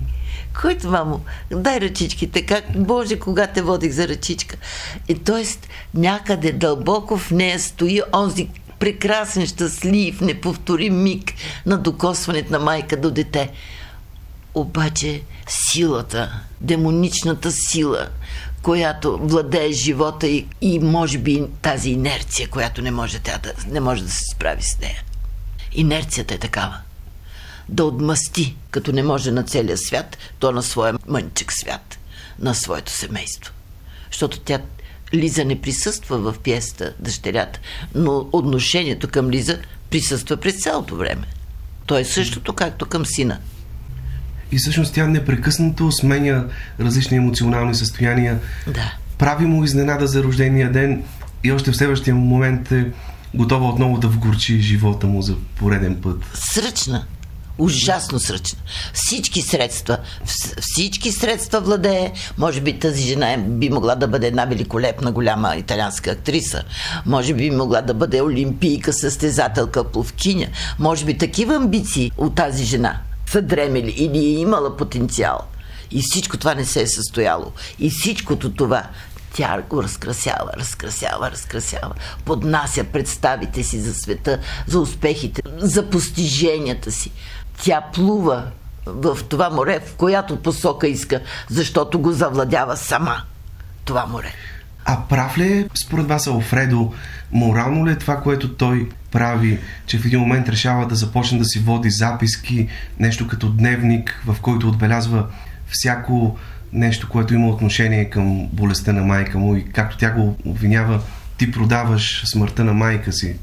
който, 0.62 0.88
мамо, 0.88 1.22
дай 1.52 1.80
ръчичките, 1.80 2.46
как, 2.46 2.64
Боже, 2.76 3.20
кога 3.20 3.48
те 3.48 3.62
водих 3.62 3.92
за 3.92 4.08
ръчичка. 4.08 4.58
И 5.08 5.16
т.е. 5.16 5.46
някъде 5.94 6.52
дълбоко 6.52 7.18
в 7.18 7.32
нея 7.32 7.60
стои 7.60 8.02
онзи 8.14 8.50
прекрасен, 8.80 9.48
щастлив, 9.48 10.22
неповторим 10.22 11.04
миг 11.04 11.34
на 11.66 11.78
докосването 11.78 12.52
на 12.52 12.60
майка 12.60 12.98
до 12.98 13.12
дете. 13.12 13.52
Обаче 14.54 15.22
силата, 15.48 16.42
демоничната 16.62 17.52
сила, 17.52 18.08
която 18.62 19.18
владее 19.22 19.72
живота 19.72 20.28
и, 20.28 20.48
и 20.62 20.80
може 20.80 21.18
би 21.18 21.44
тази 21.62 21.90
инерция, 21.90 22.50
която 22.50 22.82
не 22.82 22.92
може, 22.92 23.20
тя 23.20 23.38
да, 23.38 23.54
не 23.68 23.80
може 23.80 24.04
да 24.04 24.12
се 24.12 24.24
справи 24.36 24.64
с 24.64 24.80
нея. 24.80 25.04
Инерцията 25.74 26.34
е 26.34 26.38
такава 26.38 26.78
да 27.70 27.84
отмъсти, 27.84 28.56
като 28.72 28.92
не 28.92 29.04
може 29.04 29.32
на 29.32 29.44
целия 29.44 29.78
свят, 29.78 30.18
то 30.40 30.52
на 30.52 30.64
своя 30.64 30.94
мънчик 31.08 31.54
свят, 31.54 31.98
на 32.40 32.56
своето 32.56 32.92
семейство. 32.92 33.54
Защото 34.12 34.40
тя 34.40 34.60
Лиза 35.14 35.46
не 35.46 35.62
присъства 35.62 36.18
в 36.18 36.40
пиеста 36.44 36.94
Дъщерята, 37.00 37.60
но 37.96 38.30
отношението 38.32 39.08
към 39.08 39.30
Лиза 39.30 39.60
присъства 39.90 40.38
през 40.38 40.64
цялото 40.64 40.96
време. 40.96 41.28
То 41.86 41.98
е 41.98 42.04
същото, 42.04 42.54
както 42.54 42.86
към 42.86 43.06
сина. 43.06 43.38
И 44.52 44.58
всъщност 44.58 44.94
тя 44.94 45.08
непрекъснато 45.08 45.92
сменя 45.92 46.46
различни 46.80 47.18
емоционални 47.18 47.76
състояния. 47.76 48.40
Да. 48.68 48.94
Прави 49.18 49.46
му 49.46 49.64
изненада 49.64 50.08
за 50.08 50.24
рождения 50.24 50.72
ден 50.72 51.04
и 51.44 51.52
още 51.52 51.72
в 51.72 51.78
следващия 51.78 52.16
момент 52.16 52.72
е 52.72 52.92
готова 53.34 53.70
отново 53.70 53.98
да 53.98 54.08
вгорчи 54.08 54.62
живота 54.62 55.08
му 55.08 55.22
за 55.22 55.36
пореден 55.56 56.02
път. 56.02 56.24
Сръчна. 56.34 57.06
Ужасно 57.58 58.20
сръчна. 58.20 58.60
Всички 58.94 59.42
средства, 59.42 59.98
всички 60.62 61.12
средства 61.12 61.62
владее. 61.62 62.14
Може 62.38 62.62
би 62.62 62.80
тази 62.80 63.04
жена 63.04 63.34
е- 63.34 63.38
би 63.38 63.70
могла 63.70 63.96
да 63.96 64.08
бъде 64.08 64.28
една 64.28 64.46
великолепна 64.46 65.12
голяма 65.12 65.56
италианска 65.56 66.12
актриса. 66.12 66.64
Може 67.06 67.34
би 67.34 67.52
могла 67.52 67.82
да 67.82 67.94
бъде 67.94 68.22
олимпийка, 68.22 68.94
състезателка, 68.94 69.84
пловкиня. 69.84 70.48
Може 70.80 71.06
би 71.06 71.18
такива 71.18 71.56
амбиции 71.56 72.12
от 72.18 72.36
тази 72.36 72.64
жена 72.64 73.02
са 73.28 73.42
дремели 73.42 73.92
или 73.92 74.18
е 74.18 74.40
имала 74.40 74.78
потенциал. 74.78 75.40
И 75.92 76.02
всичко 76.02 76.38
това 76.38 76.56
не 76.56 76.66
се 76.66 76.82
е 76.82 76.88
състояло. 76.88 77.52
И 77.80 77.90
всичкото 77.90 78.54
това 78.54 78.84
тя 79.34 79.62
го 79.70 79.84
разкрасява, 79.84 80.52
разкрасява, 80.58 81.32
разкрасява. 81.32 81.94
Поднася 82.26 82.84
представите 82.84 83.64
си 83.64 83.80
за 83.80 83.94
света, 83.94 84.40
за 84.68 84.80
успехите, 84.80 85.42
за 85.58 85.90
постиженията 85.90 86.92
си. 86.92 87.12
Тя 87.64 87.82
плува 87.94 88.44
в 88.86 89.18
това 89.30 89.50
море, 89.50 89.80
в 89.86 89.96
която 89.96 90.42
посока 90.42 90.88
иска, 90.88 91.22
защото 91.50 92.00
го 92.00 92.12
завладява 92.12 92.78
сама 92.78 93.22
това 93.86 94.06
море. 94.06 94.34
А 94.86 95.02
прав 95.10 95.38
ли 95.38 95.54
е 95.54 95.68
според 95.76 96.08
вас 96.08 96.28
Алфредо? 96.28 96.94
Морално 97.32 97.88
ли 97.88 97.92
е 97.92 97.98
това, 97.98 98.22
което 98.22 98.54
той 98.54 98.90
прави, 99.12 99.60
че 99.86 100.00
в 100.00 100.06
един 100.06 100.20
момент 100.20 100.50
решава 100.50 100.88
да 100.88 100.96
започне 100.96 101.40
да 101.40 101.46
си 101.46 101.60
води 101.60 101.90
записки, 101.90 102.68
нещо 103.00 103.28
като 103.28 103.50
дневник, 103.50 104.24
в 104.26 104.36
който 104.42 104.68
отбелязва 104.68 105.28
всяко 105.70 106.38
нещо, 106.74 107.10
което 107.10 107.34
има 107.34 107.48
отношение 107.50 108.10
към 108.10 108.48
болестта 108.48 108.94
на 108.94 109.04
майка 109.04 109.38
му 109.38 109.56
и 109.56 109.66
както 109.72 109.98
тя 109.98 110.12
го 110.12 110.38
обвинява, 110.46 111.02
ти 111.38 111.52
продаваш 111.52 112.24
смъртта 112.26 112.64
на 112.64 112.74
майка 112.74 113.14
си. 113.14 113.36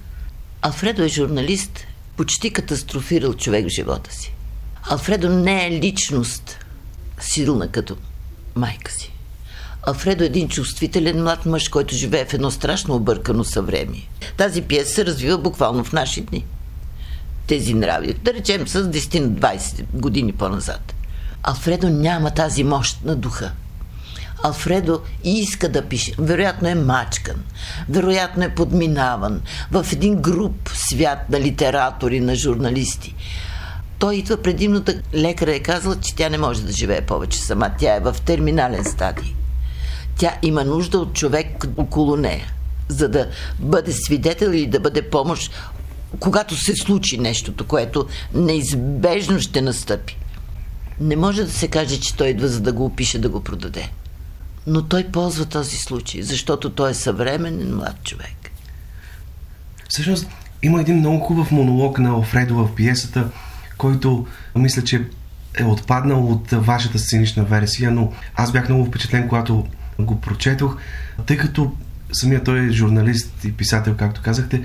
Алфредо 0.63 1.03
е 1.03 1.09
журналист, 1.09 1.87
почти 2.17 2.51
катастрофирал 2.51 3.35
човек 3.35 3.67
в 3.67 3.75
живота 3.75 4.13
си. 4.13 4.35
Алфредо 4.91 5.29
не 5.29 5.67
е 5.67 5.71
личност 5.71 6.59
силна 7.21 7.69
като 7.69 7.97
майка 8.55 8.93
си. 8.93 9.13
Алфредо 9.87 10.25
е 10.25 10.27
един 10.27 10.49
чувствителен 10.49 11.23
млад 11.23 11.47
мъж, 11.47 11.69
който 11.69 11.95
живее 11.95 12.25
в 12.25 12.35
едно 12.35 12.51
страшно 12.51 12.95
объркано 12.95 13.45
съвремие. 13.45 14.09
Тази 14.37 14.63
пиеса 14.63 14.95
се 14.95 15.07
развива 15.07 15.39
буквално 15.39 15.85
в 15.85 15.93
наши 15.93 16.21
дни. 16.21 16.45
Тези 17.47 17.75
нрави, 17.75 18.15
да 18.15 18.35
речем 18.35 18.69
с 18.69 18.85
10-20 18.85 19.85
години 19.93 20.33
по-назад. 20.33 20.95
Алфредо 21.43 21.89
няма 21.89 22.31
тази 22.31 22.65
мощ 22.65 23.05
на 23.05 23.17
духа. 23.17 23.53
Алфредо 24.45 25.01
иска 25.25 25.69
да 25.69 25.83
пише. 25.83 26.13
Вероятно 26.19 26.69
е 26.69 26.75
мачкан, 26.75 27.37
вероятно 27.89 28.45
е 28.45 28.55
подминаван 28.55 29.41
в 29.71 29.87
един 29.93 30.17
груп 30.17 30.71
свят 30.75 31.31
на 31.31 31.41
литератори, 31.41 32.21
на 32.21 32.35
журналисти. 32.35 33.15
Той 33.99 34.17
идва 34.17 34.37
предимно 34.37 34.81
да 34.81 34.95
лекара 35.15 35.55
е 35.55 35.61
казал, 35.61 36.01
че 36.01 36.15
тя 36.15 36.29
не 36.29 36.39
може 36.39 36.63
да 36.63 36.73
живее 36.73 37.01
повече 37.01 37.39
сама. 37.39 37.71
Тя 37.79 37.95
е 37.95 38.01
в 38.01 38.17
терминален 38.25 38.85
стадий. 38.85 39.35
Тя 40.19 40.39
има 40.43 40.65
нужда 40.65 40.99
от 40.99 41.15
човек 41.15 41.67
около 41.77 42.17
нея, 42.17 42.47
за 42.89 43.09
да 43.09 43.29
бъде 43.59 43.93
свидетел 43.93 44.49
или 44.49 44.67
да 44.67 44.81
бъде 44.81 45.11
помощ, 45.11 45.53
когато 46.21 46.57
се 46.57 46.77
случи 46.77 47.19
нещото, 47.19 47.67
което 47.67 48.07
неизбежно 48.35 49.41
ще 49.41 49.63
настъпи. 49.63 50.19
Не 51.01 51.17
може 51.17 51.45
да 51.45 51.51
се 51.51 51.69
каже, 51.69 52.01
че 52.01 52.17
той 52.17 52.29
идва 52.29 52.49
за 52.49 52.61
да 52.61 52.73
го 52.73 52.85
опише, 52.85 53.19
да 53.19 53.29
го 53.29 53.41
продаде. 53.41 53.91
Но 54.67 54.83
той 54.83 55.05
ползва 55.13 55.45
този 55.45 55.77
случай, 55.77 56.23
защото 56.23 56.71
той 56.71 56.91
е 56.91 56.95
съвременен 56.95 57.77
млад 57.77 58.05
човек. 58.05 58.51
Всъщност, 59.89 60.27
има 60.63 60.81
един 60.81 60.99
много 60.99 61.21
хубав 61.21 61.51
монолог 61.51 61.99
на 61.99 62.09
Алфредо 62.09 62.55
в 62.55 62.75
пиесата, 62.75 63.29
който 63.79 64.27
мисля, 64.57 64.85
че 64.85 65.07
е 65.59 65.65
отпаднал 65.65 66.27
от 66.27 66.51
вашата 66.51 66.99
сценична 66.99 67.45
версия, 67.45 67.91
но 67.91 68.13
аз 68.37 68.53
бях 68.53 68.69
много 68.69 68.85
впечатлен, 68.85 69.29
когато 69.29 69.67
го 69.99 70.21
прочетох, 70.21 70.77
тъй 71.27 71.37
като 71.37 71.73
самия 72.13 72.45
той 72.45 72.67
е 72.67 72.71
журналист 72.71 73.45
и 73.45 73.53
писател, 73.53 73.97
както 73.97 74.23
казахте, 74.23 74.63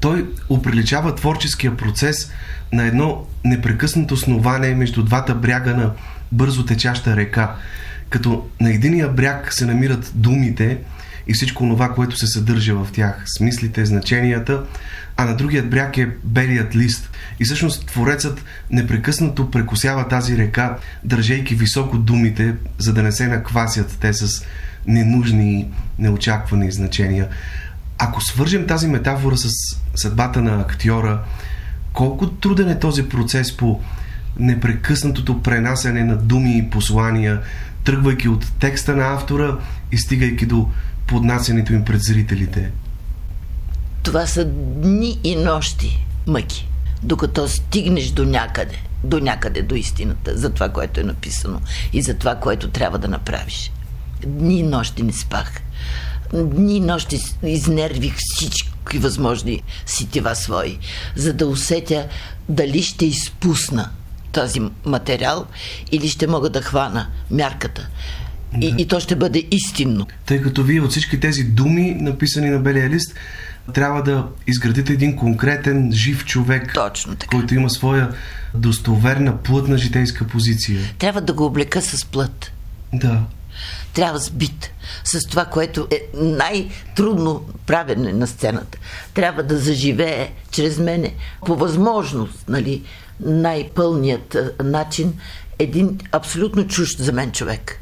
той 0.00 0.30
оприличава 0.48 1.14
творческия 1.14 1.76
процес 1.76 2.32
на 2.72 2.84
едно 2.84 3.26
непрекъснато 3.44 4.14
основание 4.14 4.74
между 4.74 5.02
двата 5.02 5.34
бряга 5.34 5.76
на 5.76 5.92
бързо 6.32 6.64
течаща 6.64 7.16
река. 7.16 7.56
Като 8.14 8.48
на 8.60 8.70
единия 8.70 9.08
бряг 9.08 9.54
се 9.54 9.66
намират 9.66 10.12
думите 10.14 10.78
и 11.26 11.34
всичко 11.34 11.68
това, 11.68 11.88
което 11.88 12.16
се 12.16 12.26
съдържа 12.26 12.74
в 12.74 12.88
тях, 12.92 13.24
смислите, 13.36 13.86
значенията, 13.86 14.64
а 15.16 15.24
на 15.24 15.36
другият 15.36 15.70
бряг 15.70 15.98
е 15.98 16.10
белият 16.24 16.76
лист. 16.76 17.10
И 17.40 17.44
всъщност 17.44 17.86
творецът 17.86 18.44
непрекъснато 18.70 19.50
прекусява 19.50 20.08
тази 20.08 20.38
река, 20.38 20.76
държейки 21.04 21.54
високо 21.54 21.98
думите, 21.98 22.54
за 22.78 22.92
да 22.92 23.02
не 23.02 23.12
се 23.12 23.26
наквасят 23.26 23.96
те 24.00 24.12
с 24.12 24.44
ненужни, 24.86 25.70
неочаквани 25.98 26.72
значения. 26.72 27.28
Ако 27.98 28.20
свържем 28.20 28.66
тази 28.66 28.88
метафора 28.88 29.36
с 29.36 29.48
съдбата 29.94 30.42
на 30.42 30.60
актьора, 30.60 31.22
колко 31.92 32.30
труден 32.30 32.70
е 32.70 32.78
този 32.78 33.08
процес 33.08 33.56
по 33.56 33.80
непрекъснатото 34.38 35.42
пренасяне 35.42 36.04
на 36.04 36.16
думи 36.16 36.58
и 36.58 36.70
послания, 36.70 37.40
тръгвайки 37.84 38.28
от 38.28 38.52
текста 38.58 38.96
на 38.96 39.14
автора 39.14 39.58
и 39.92 39.98
стигайки 39.98 40.46
до 40.46 40.68
поднасянето 41.06 41.72
им 41.72 41.84
пред 41.84 42.02
зрителите? 42.02 42.70
Това 44.02 44.26
са 44.26 44.44
дни 44.44 45.18
и 45.24 45.36
нощи 45.36 46.06
мъки, 46.26 46.68
докато 47.02 47.48
стигнеш 47.48 48.10
до 48.10 48.24
някъде, 48.24 48.82
до 49.04 49.20
някъде 49.20 49.62
до 49.62 49.74
истината, 49.74 50.38
за 50.38 50.50
това, 50.50 50.68
което 50.68 51.00
е 51.00 51.04
написано 51.04 51.60
и 51.92 52.02
за 52.02 52.14
това, 52.14 52.34
което 52.34 52.70
трябва 52.70 52.98
да 52.98 53.08
направиш. 53.08 53.72
Дни 54.26 54.58
и 54.58 54.62
нощи 54.62 55.02
не 55.02 55.12
спах. 55.12 55.52
Дни 56.32 56.76
и 56.76 56.80
нощи 56.80 57.20
изнервих 57.42 58.14
всички 58.16 58.98
възможни 58.98 59.62
сетива 59.86 60.34
свои, 60.34 60.78
за 61.16 61.32
да 61.32 61.46
усетя 61.46 62.06
дали 62.48 62.82
ще 62.82 63.06
изпусна 63.06 63.90
този 64.34 64.60
материал 64.84 65.46
или 65.92 66.08
ще 66.08 66.26
мога 66.26 66.50
да 66.50 66.62
хвана 66.62 67.06
мярката. 67.30 67.88
И, 68.60 68.72
да. 68.72 68.82
и 68.82 68.88
то 68.88 69.00
ще 69.00 69.16
бъде 69.16 69.44
истинно. 69.50 70.06
Тъй 70.26 70.42
като 70.42 70.62
вие 70.62 70.80
от 70.80 70.90
всички 70.90 71.20
тези 71.20 71.44
думи, 71.44 71.96
написани 72.00 72.50
на 72.50 72.58
белия 72.58 72.90
лист, 72.90 73.14
трябва 73.72 74.02
да 74.02 74.26
изградите 74.46 74.92
един 74.92 75.16
конкретен, 75.16 75.92
жив 75.92 76.24
човек, 76.24 76.74
Точно 76.74 77.14
така. 77.14 77.36
който 77.36 77.54
има 77.54 77.70
своя 77.70 78.14
достоверна, 78.54 79.36
плътна 79.36 79.78
житейска 79.78 80.26
позиция. 80.26 80.80
Трябва 80.98 81.20
да 81.20 81.32
го 81.32 81.44
облека 81.44 81.82
с 81.82 82.04
плът. 82.04 82.52
Да. 82.92 83.22
Трябва 83.94 84.20
с 84.20 84.30
бит, 84.30 84.70
с 85.04 85.20
това, 85.28 85.44
което 85.44 85.88
е 85.90 86.00
най-трудно 86.14 87.44
правене 87.66 88.12
на 88.12 88.26
сцената. 88.26 88.78
Трябва 89.14 89.42
да 89.42 89.58
заживее 89.58 90.32
чрез 90.50 90.78
мене 90.78 91.14
по 91.46 91.56
възможност, 91.56 92.44
нали, 92.48 92.82
най-пълният 93.20 94.36
начин 94.64 95.14
един 95.58 95.98
абсолютно 96.12 96.66
чужд 96.66 96.98
за 96.98 97.12
мен 97.12 97.32
човек. 97.32 97.80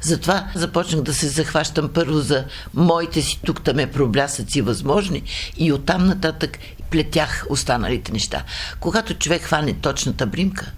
Затова 0.00 0.50
започнах 0.54 1.02
да 1.02 1.14
се 1.14 1.28
захващам 1.28 1.88
първо 1.88 2.18
за 2.18 2.44
моите 2.74 3.22
си 3.22 3.40
тук 3.46 3.64
там 3.64 3.78
е 3.78 3.90
проблясъци 3.90 4.60
възможни 4.60 5.22
и 5.56 5.72
оттам 5.72 6.06
нататък 6.06 6.58
плетях 6.90 7.46
останалите 7.48 8.12
неща. 8.12 8.44
Когато 8.80 9.14
човек 9.14 9.42
хване 9.42 9.72
точната 9.72 10.26
бримка, 10.26 10.72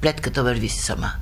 плетката 0.00 0.42
върви 0.42 0.68
си 0.68 0.82
сама. 0.82 1.12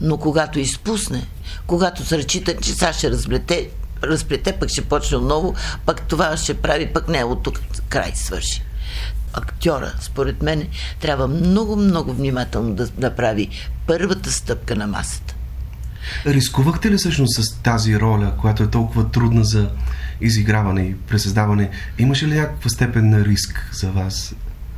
Но 0.00 0.18
когато 0.18 0.58
изпусне, 0.58 1.26
когато 1.66 2.04
се 2.06 2.18
ръчита, 2.18 2.56
че 2.56 2.72
сега 2.72 2.92
ще 2.92 3.10
разплете, 3.10 3.70
разплете, 4.02 4.52
пък 4.52 4.68
ще 4.68 4.84
почне 4.84 5.16
отново, 5.16 5.54
пък 5.86 6.02
това 6.02 6.36
ще 6.36 6.54
прави, 6.54 6.92
пък 6.92 7.08
не, 7.08 7.24
от 7.24 7.42
тук 7.42 7.60
край 7.88 8.12
свърши 8.14 8.62
актьора, 9.34 9.92
според 10.00 10.42
мен, 10.42 10.66
трябва 11.00 11.28
много, 11.28 11.76
много 11.76 12.12
внимателно 12.12 12.74
да 12.74 12.88
направи 12.98 13.48
първата 13.86 14.32
стъпка 14.32 14.76
на 14.76 14.86
масата. 14.86 15.34
Рискувахте 16.26 16.90
ли 16.90 16.96
всъщност 16.96 17.42
с 17.42 17.54
тази 17.62 18.00
роля, 18.00 18.32
която 18.40 18.62
е 18.62 18.70
толкова 18.70 19.10
трудна 19.10 19.44
за 19.44 19.70
изиграване 20.20 20.82
и 20.82 20.94
пресъздаване? 20.94 21.70
Имаше 21.98 22.26
ли 22.26 22.34
някаква 22.34 22.70
степен 22.70 23.10
на 23.10 23.24
риск 23.24 23.70
за 23.72 23.90
вас? 23.90 24.34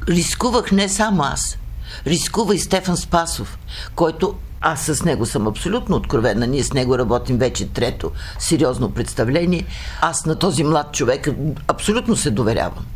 Рискувах 0.08 0.72
не 0.72 0.88
само 0.88 1.22
аз. 1.22 1.58
Рискува 2.06 2.54
и 2.54 2.58
Стефан 2.58 2.96
Спасов, 2.96 3.58
който 3.94 4.34
аз 4.60 4.80
с 4.80 5.04
него 5.04 5.26
съм 5.26 5.46
абсолютно 5.46 5.96
откровена. 5.96 6.46
Ние 6.46 6.64
с 6.64 6.72
него 6.72 6.98
работим 6.98 7.38
вече 7.38 7.68
трето 7.68 8.12
сериозно 8.38 8.90
представление. 8.90 9.64
Аз 10.00 10.26
на 10.26 10.38
този 10.38 10.64
млад 10.64 10.94
човек 10.94 11.28
абсолютно 11.68 12.16
се 12.16 12.30
доверявам. 12.30 12.86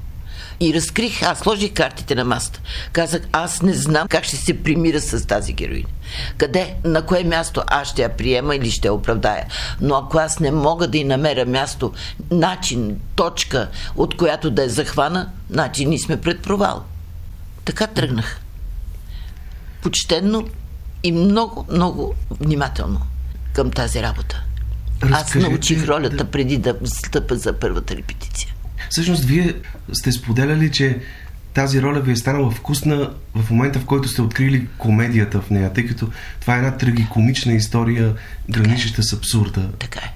И 0.62 0.74
разкрих, 0.74 1.22
аз 1.22 1.38
сложих 1.38 1.72
картите 1.72 2.14
на 2.14 2.24
маста. 2.24 2.60
Казах, 2.92 3.22
аз 3.32 3.62
не 3.62 3.72
знам 3.72 4.08
как 4.08 4.24
ще 4.24 4.36
се 4.36 4.62
примира 4.62 5.00
с 5.00 5.26
тази 5.26 5.52
героиня. 5.52 5.88
Къде, 6.36 6.74
на 6.84 7.06
кое 7.06 7.24
място 7.24 7.62
аз 7.66 7.88
ще 7.88 8.02
я 8.02 8.16
приема 8.16 8.56
или 8.56 8.70
ще 8.70 8.88
я 8.88 8.94
оправдая. 8.94 9.46
Но 9.80 9.94
ако 9.94 10.18
аз 10.18 10.40
не 10.40 10.50
мога 10.50 10.88
да 10.88 10.98
й 10.98 11.04
намеря 11.04 11.46
място, 11.46 11.92
начин, 12.30 13.00
точка, 13.16 13.68
от 13.96 14.16
която 14.16 14.50
да 14.50 14.62
я 14.62 14.68
захвана, 14.68 15.30
значи 15.50 15.86
ние 15.86 15.98
сме 15.98 16.20
пред 16.20 16.42
провал. 16.42 16.84
Така 17.64 17.86
тръгнах. 17.86 18.40
Почтенно 19.82 20.48
и 21.02 21.12
много, 21.12 21.66
много 21.70 22.14
внимателно 22.30 23.00
към 23.52 23.70
тази 23.70 24.02
работа. 24.02 24.42
Разкажете, 25.02 25.38
Аз 25.38 25.44
научих 25.44 25.88
ролята 25.88 26.24
преди 26.24 26.58
да 26.58 26.76
стъпа 26.84 27.36
за 27.36 27.52
първата 27.52 27.96
репетиция. 27.96 28.54
Всъщност, 28.90 29.24
вие 29.24 29.54
сте 29.92 30.12
споделяли, 30.12 30.70
че 30.70 30.98
тази 31.54 31.82
роля 31.82 32.00
ви 32.00 32.12
е 32.12 32.16
станала 32.16 32.50
вкусна 32.50 33.10
в 33.34 33.50
момента, 33.50 33.78
в 33.78 33.84
който 33.84 34.08
сте 34.08 34.22
открили 34.22 34.66
комедията 34.78 35.40
в 35.40 35.50
нея, 35.50 35.72
тъй 35.72 35.86
като 35.86 36.08
това 36.40 36.54
е 36.54 36.58
една 36.58 36.76
трагикомична 36.76 37.52
история, 37.52 38.14
граничеща 38.50 39.02
с 39.02 39.12
абсурда. 39.12 39.68
Така 39.78 40.00
е. 40.00 40.14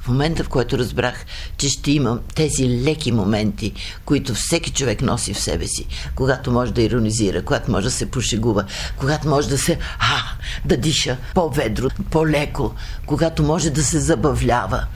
В 0.00 0.08
момента, 0.08 0.44
в 0.44 0.48
който 0.48 0.78
разбрах, 0.78 1.24
че 1.56 1.68
ще 1.68 1.90
имам 1.90 2.20
тези 2.34 2.82
леки 2.82 3.12
моменти, 3.12 3.72
които 4.04 4.34
всеки 4.34 4.70
човек 4.70 5.02
носи 5.02 5.34
в 5.34 5.40
себе 5.40 5.66
си, 5.66 5.86
когато 6.14 6.52
може 6.52 6.74
да 6.74 6.82
иронизира, 6.82 7.42
когато 7.42 7.70
може 7.70 7.84
да 7.84 7.90
се 7.90 8.10
пошегува, 8.10 8.64
когато 8.96 9.28
може 9.28 9.48
да 9.48 9.58
се 9.58 9.78
а, 9.98 10.16
да 10.64 10.76
диша 10.76 11.16
по-ведро, 11.34 11.88
по-леко, 12.10 12.74
когато 13.06 13.42
може 13.42 13.70
да 13.70 13.84
се 13.84 14.00
забавлява, 14.00 14.86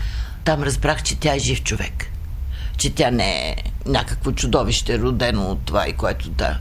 там 0.45 0.63
разбрах, 0.63 1.03
че 1.03 1.21
тя 1.21 1.35
е 1.35 1.39
жив 1.39 1.63
човек 1.63 2.08
че 2.79 2.95
тя 2.95 3.11
не 3.11 3.49
е 3.49 3.57
някакво 3.87 4.33
чудовище, 4.33 4.99
родено 4.99 5.51
от 5.51 5.59
това 5.65 5.89
и 5.89 5.93
което 5.93 6.31
да. 6.31 6.59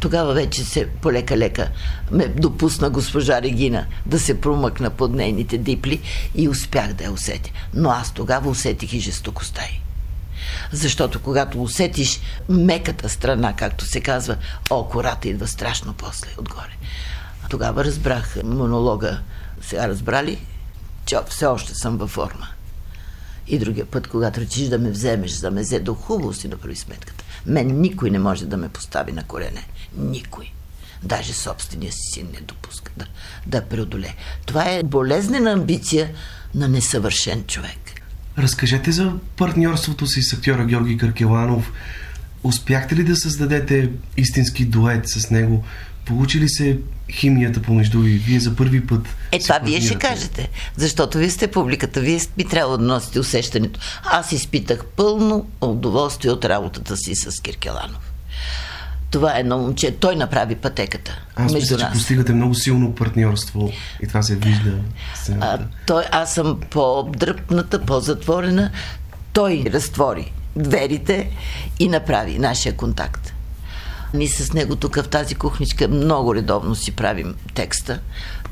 Тогава 0.00 0.34
вече 0.34 0.64
се 0.64 0.88
полека-лека 0.88 1.68
ме 2.10 2.28
допусна 2.28 2.90
госпожа 2.90 3.42
Регина 3.42 3.86
да 4.06 4.20
се 4.20 4.40
промъкна 4.40 4.90
под 4.90 5.12
нейните 5.12 5.58
дипли 5.58 6.00
и 6.34 6.48
успях 6.48 6.92
да 6.92 7.04
я 7.04 7.12
усетя. 7.12 7.50
Но 7.74 7.90
аз 7.90 8.12
тогава 8.12 8.50
усетих 8.50 8.92
и 8.92 9.00
жестокостта 9.00 9.62
й. 9.62 9.80
Защото 10.72 11.22
когато 11.22 11.62
усетиш 11.62 12.20
меката 12.48 13.08
страна, 13.08 13.52
както 13.56 13.84
се 13.84 14.00
казва, 14.00 14.36
о, 14.70 14.88
кората 14.88 15.28
идва 15.28 15.46
страшно 15.46 15.92
после 15.92 16.28
отгоре. 16.38 16.76
Тогава 17.50 17.84
разбрах 17.84 18.36
монолога. 18.44 19.20
Сега 19.62 19.88
разбрали, 19.88 20.38
че 21.06 21.16
все 21.28 21.46
още 21.46 21.74
съм 21.74 21.96
във 21.96 22.10
форма. 22.10 22.48
И 23.48 23.58
другия 23.58 23.86
път, 23.86 24.08
когато 24.08 24.40
речиш 24.40 24.68
да 24.68 24.78
ме 24.78 24.90
вземеш, 24.90 25.30
за 25.30 25.50
ме 25.50 25.60
взе 25.60 25.80
до 25.80 25.94
хубаво 25.94 26.32
си 26.32 26.48
направи 26.48 26.76
сметката. 26.76 27.24
Мен 27.46 27.80
никой 27.80 28.10
не 28.10 28.18
може 28.18 28.46
да 28.46 28.56
ме 28.56 28.68
постави 28.68 29.12
на 29.12 29.22
колене. 29.22 29.66
Никой. 29.98 30.52
Даже 31.02 31.32
собствения 31.32 31.92
си 31.92 32.12
син 32.12 32.28
не 32.32 32.40
допуска 32.40 32.92
да, 32.96 33.06
да 33.46 33.64
преодолее. 33.64 34.16
Това 34.46 34.70
е 34.70 34.82
болезнена 34.82 35.52
амбиция 35.52 36.10
на 36.54 36.68
несъвършен 36.68 37.44
човек. 37.44 38.00
Разкажете 38.38 38.92
за 38.92 39.12
партньорството 39.36 40.06
си 40.06 40.22
с 40.22 40.32
актьора 40.32 40.64
Георги 40.64 40.98
Каркеланов. 40.98 41.72
Успяхте 42.42 42.96
ли 42.96 43.04
да 43.04 43.16
създадете 43.16 43.90
истински 44.16 44.64
дует 44.64 45.08
с 45.08 45.30
него? 45.30 45.64
Получи 46.04 46.40
ли 46.40 46.48
се 46.48 46.78
химията 47.10 47.62
помежду 47.62 48.00
ви? 48.00 48.10
Вие 48.10 48.40
за 48.40 48.56
първи 48.56 48.86
път. 48.86 49.08
Е, 49.32 49.38
това 49.38 49.58
вие 49.64 49.80
ще 49.80 49.94
кажете. 49.94 50.50
Защото 50.76 51.18
вие 51.18 51.30
сте 51.30 51.50
публиката. 51.50 52.00
Вие 52.00 52.20
би 52.36 52.44
трябвало 52.44 52.76
да 52.76 52.84
носите 52.84 53.20
усещането. 53.20 53.80
Аз 54.04 54.32
изпитах 54.32 54.84
пълно 54.96 55.46
удоволствие 55.60 56.30
от 56.30 56.44
работата 56.44 56.96
си 56.96 57.14
с 57.14 57.40
Киркеланов. 57.40 58.12
Това 59.10 59.36
е 59.36 59.40
едно 59.40 59.58
момче. 59.58 59.96
Той 59.96 60.16
направи 60.16 60.54
пътеката. 60.54 61.22
Аз 61.36 61.52
мисля, 61.52 61.76
че 61.78 61.86
постигате 61.92 62.32
много 62.32 62.54
силно 62.54 62.94
партньорство 62.94 63.72
и 64.02 64.06
това 64.06 64.22
се 64.22 64.36
вижда. 64.36 64.72
А, 65.40 65.58
той, 65.86 66.04
аз 66.12 66.34
съм 66.34 66.60
по-дръпната, 66.70 67.82
по-затворена. 67.86 68.70
Той 69.32 69.64
разтвори 69.72 70.32
дверите 70.56 71.30
и 71.78 71.88
направи 71.88 72.38
нашия 72.38 72.76
контакт. 72.76 73.33
Ние 74.14 74.28
с 74.28 74.52
него 74.52 74.76
тук 74.76 74.96
в 74.96 75.08
тази 75.08 75.34
кухничка 75.34 75.88
много 75.88 76.34
редовно 76.34 76.74
си 76.74 76.92
правим 76.92 77.34
текста. 77.54 77.98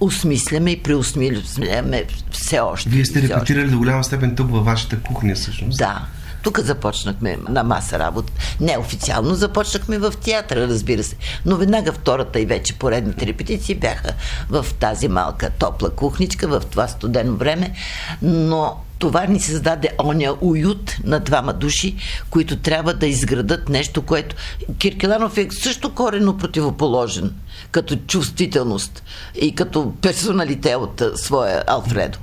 Осмисляме 0.00 0.70
и 0.70 0.82
преосмисляме 0.82 2.04
все 2.30 2.60
още. 2.60 2.88
Вие 2.88 3.04
сте 3.04 3.22
репетирали 3.22 3.70
до 3.70 3.78
голяма 3.78 4.04
степен 4.04 4.36
тук 4.36 4.50
във 4.50 4.64
вашата 4.64 5.00
кухня, 5.00 5.34
всъщност. 5.34 5.78
Да. 5.78 6.06
Тук 6.42 6.60
започнахме 6.60 7.38
на 7.48 7.64
маса 7.64 7.98
работа. 7.98 8.32
Неофициално 8.60 9.34
започнахме 9.34 9.98
в 9.98 10.12
театъра, 10.24 10.68
разбира 10.68 11.02
се. 11.02 11.16
Но 11.46 11.56
веднага 11.56 11.92
втората 11.92 12.40
и 12.40 12.46
вече 12.46 12.78
поредните 12.78 13.26
репетиции 13.26 13.74
бяха 13.74 14.12
в 14.50 14.66
тази 14.80 15.08
малка 15.08 15.50
топла 15.50 15.90
кухничка, 15.90 16.48
в 16.48 16.62
това 16.70 16.88
студено 16.88 17.36
време. 17.36 17.74
Но 18.22 18.76
това 19.02 19.26
ни 19.26 19.40
създаде 19.40 19.88
оня 20.04 20.34
уют 20.40 20.96
на 21.04 21.20
двама 21.20 21.52
души, 21.52 21.96
които 22.30 22.56
трябва 22.56 22.94
да 22.94 23.06
изградат 23.06 23.68
нещо, 23.68 24.02
което 24.02 24.36
Киркеланов 24.78 25.38
е 25.38 25.48
също 25.50 25.94
корено 25.94 26.36
противоположен 26.36 27.32
като 27.70 27.96
чувствителност 27.96 29.02
и 29.40 29.54
като 29.54 29.94
персоналите 30.02 30.74
от 30.74 31.02
своя 31.14 31.62
Алфредо. 31.66 32.18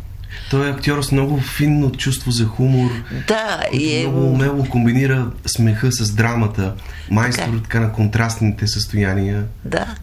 Той 0.52 0.68
е 0.68 0.72
актьор 0.72 1.02
с 1.02 1.12
много 1.12 1.40
финно 1.40 1.92
чувство 1.92 2.32
за 2.32 2.46
хумор. 2.46 2.92
Да, 3.28 3.64
и 3.74 3.96
е... 3.96 4.08
много 4.08 4.26
умело 4.26 4.66
комбинира 4.66 5.32
смеха 5.46 5.92
с 5.92 6.12
драмата. 6.12 6.74
Майстор 7.12 7.44
така, 7.44 7.58
е. 7.58 7.62
така 7.62 7.80
на 7.80 7.92
контрастните 7.92 8.68
състояния. 8.68 9.46
Да, 9.66 9.96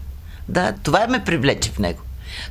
да, 0.49 0.73
това 0.83 1.07
ме 1.07 1.23
привлече 1.23 1.71
в 1.71 1.79
него. 1.79 1.99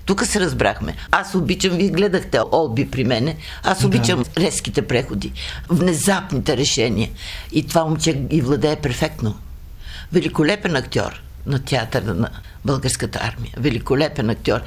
Тук 0.05 0.27
се 0.27 0.41
разбрахме. 0.41 0.97
Аз 1.11 1.35
обичам, 1.35 1.77
вие 1.77 1.89
гледахте 1.89 2.41
Олби 2.53 2.91
при 2.91 3.05
мене, 3.05 3.37
аз 3.63 3.85
обичам 3.85 4.23
да. 4.23 4.41
резките 4.41 4.83
преходи, 4.83 5.33
внезапните 5.69 6.57
решения. 6.57 7.11
И 7.53 7.67
това 7.67 7.85
момче 7.85 8.13
ги 8.15 8.41
владее 8.41 8.77
перфектно. 8.77 9.35
Великолепен 10.13 10.77
актьор 10.77 11.23
на 11.47 11.59
театъра 11.59 12.15
на 12.15 12.29
българската 12.65 13.19
армия. 13.23 13.53
Великолепен 13.57 14.31
актьор. 14.31 14.61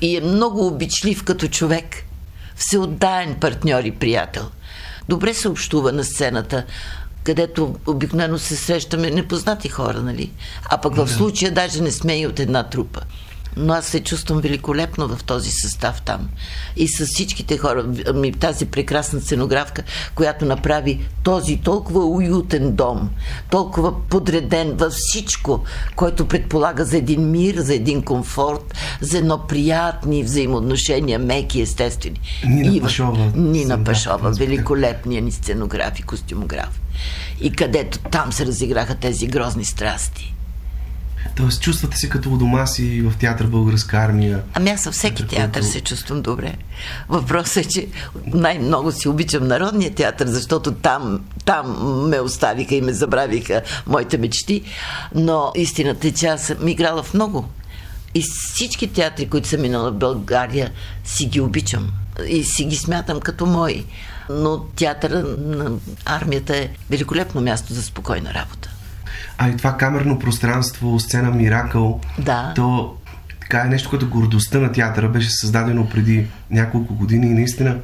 И 0.00 0.16
е 0.16 0.20
много 0.20 0.66
обичлив 0.66 1.24
като 1.24 1.48
човек. 1.48 1.96
Всеотдаен 2.56 3.34
партньор 3.34 3.84
и 3.84 3.90
приятел. 3.90 4.50
Добре 5.08 5.34
се 5.34 5.48
общува 5.48 5.92
на 5.92 6.04
сцената 6.04 6.64
където 7.24 7.74
обикновено 7.86 8.38
се 8.38 8.56
срещаме 8.56 9.10
непознати 9.10 9.68
хора, 9.68 10.00
нали? 10.00 10.30
А 10.64 10.78
пък 10.78 10.96
в 10.96 11.08
случая 11.08 11.52
даже 11.52 11.82
не 11.82 11.90
сме 11.90 12.20
и 12.20 12.26
от 12.26 12.40
една 12.40 12.62
трупа 12.62 13.00
но 13.56 13.72
аз 13.72 13.86
се 13.86 14.00
чувствам 14.00 14.40
великолепно 14.40 15.08
в 15.08 15.24
този 15.24 15.50
състав 15.50 16.02
там. 16.02 16.28
И 16.76 16.88
с 16.88 17.06
всичките 17.06 17.58
хора, 17.58 17.86
тази 18.40 18.66
прекрасна 18.66 19.20
сценографка, 19.20 19.82
която 20.14 20.44
направи 20.44 21.06
този 21.22 21.56
толкова 21.56 22.04
уютен 22.04 22.72
дом, 22.72 23.10
толкова 23.50 24.08
подреден 24.08 24.72
във 24.76 24.92
всичко, 24.92 25.64
който 25.96 26.28
предполага 26.28 26.84
за 26.84 26.96
един 26.96 27.30
мир, 27.30 27.54
за 27.56 27.74
един 27.74 28.02
комфорт, 28.02 28.74
за 29.00 29.18
едно 29.18 29.46
приятни 29.46 30.22
взаимоотношения, 30.22 31.18
меки, 31.18 31.60
естествени. 31.60 32.20
Нина 32.48 32.76
и, 32.76 32.80
Пашова. 32.80 33.32
Нина 33.36 33.84
Пашова, 33.84 34.30
великолепния 34.30 35.22
ни 35.22 35.32
сценограф 35.32 35.98
и 35.98 36.02
костюмограф. 36.02 36.80
И 37.40 37.52
където 37.52 37.98
там 37.98 38.32
се 38.32 38.46
разиграха 38.46 38.94
тези 38.94 39.26
грозни 39.26 39.64
страсти. 39.64 40.33
Тоест, 41.36 41.62
чувствате 41.62 41.96
се 41.96 42.08
като 42.08 42.32
у 42.32 42.36
дома 42.36 42.66
си 42.66 43.00
в 43.00 43.16
театър 43.18 43.46
Българска 43.46 43.96
армия. 43.96 44.42
Ами 44.54 44.70
аз 44.70 44.84
във 44.84 44.94
всеки 44.94 45.26
театър 45.26 45.62
се 45.62 45.80
чувствам 45.80 46.22
добре. 46.22 46.54
Въпросът 47.08 47.56
е, 47.56 47.68
че 47.68 47.86
най-много 48.26 48.92
си 48.92 49.08
обичам 49.08 49.46
Народния 49.46 49.94
театър, 49.94 50.26
защото 50.26 50.72
там, 50.72 51.20
там 51.44 51.66
ме 52.08 52.20
оставиха 52.20 52.74
и 52.74 52.80
ме 52.80 52.92
забравиха 52.92 53.62
моите 53.86 54.18
мечти. 54.18 54.62
Но 55.14 55.52
истината 55.54 56.08
е, 56.08 56.12
че 56.12 56.26
аз 56.26 56.42
съм 56.42 56.68
играла 56.68 57.02
в 57.02 57.14
много. 57.14 57.48
И 58.14 58.22
всички 58.22 58.92
театри, 58.92 59.28
които 59.28 59.48
съм 59.48 59.60
минала 59.60 59.90
в 59.90 59.94
България, 59.94 60.70
си 61.04 61.26
ги 61.26 61.40
обичам. 61.40 61.90
И 62.28 62.44
си 62.44 62.64
ги 62.64 62.76
смятам 62.76 63.20
като 63.20 63.46
мои. 63.46 63.84
Но 64.30 64.58
театъра 64.58 65.24
на 65.38 65.70
армията 66.04 66.56
е 66.56 66.68
великолепно 66.90 67.40
място 67.40 67.74
за 67.74 67.82
спокойна 67.82 68.34
работа. 68.34 68.63
А 69.38 69.48
и 69.48 69.56
това 69.56 69.76
камерно 69.76 70.18
пространство, 70.18 71.00
сцена 71.00 71.30
Миракъл, 71.30 72.00
да. 72.18 72.52
то 72.56 72.96
така 73.40 73.60
е 73.60 73.68
нещо, 73.68 73.90
което 73.90 74.08
гордостта 74.08 74.58
на 74.58 74.72
театъра 74.72 75.08
беше 75.08 75.30
създадено 75.30 75.88
преди 75.88 76.26
няколко 76.50 76.94
години 76.94 77.26
и 77.26 77.34
наистина 77.34 77.76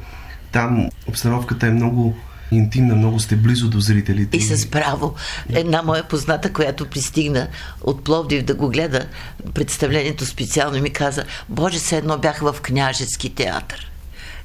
там 0.51 0.89
обстановката 1.07 1.67
е 1.67 1.71
много 1.71 2.15
интимна, 2.51 2.95
много 2.95 3.19
сте 3.19 3.35
близо 3.35 3.69
до 3.69 3.79
зрителите. 3.79 4.37
И 4.37 4.41
с 4.41 4.71
право. 4.71 5.13
Една 5.49 5.81
моя 5.81 6.03
позната, 6.07 6.53
която 6.53 6.85
пристигна 6.85 7.47
от 7.81 8.03
Пловдив 8.03 8.43
да 8.43 8.55
го 8.55 8.69
гледа 8.69 9.05
представлението 9.53 10.25
специално 10.25 10.81
ми 10.81 10.89
каза, 10.89 11.23
Боже, 11.49 11.79
се 11.79 11.97
едно 11.97 12.17
бях 12.17 12.39
в 12.39 12.55
княжески 12.61 13.35
театър. 13.35 13.91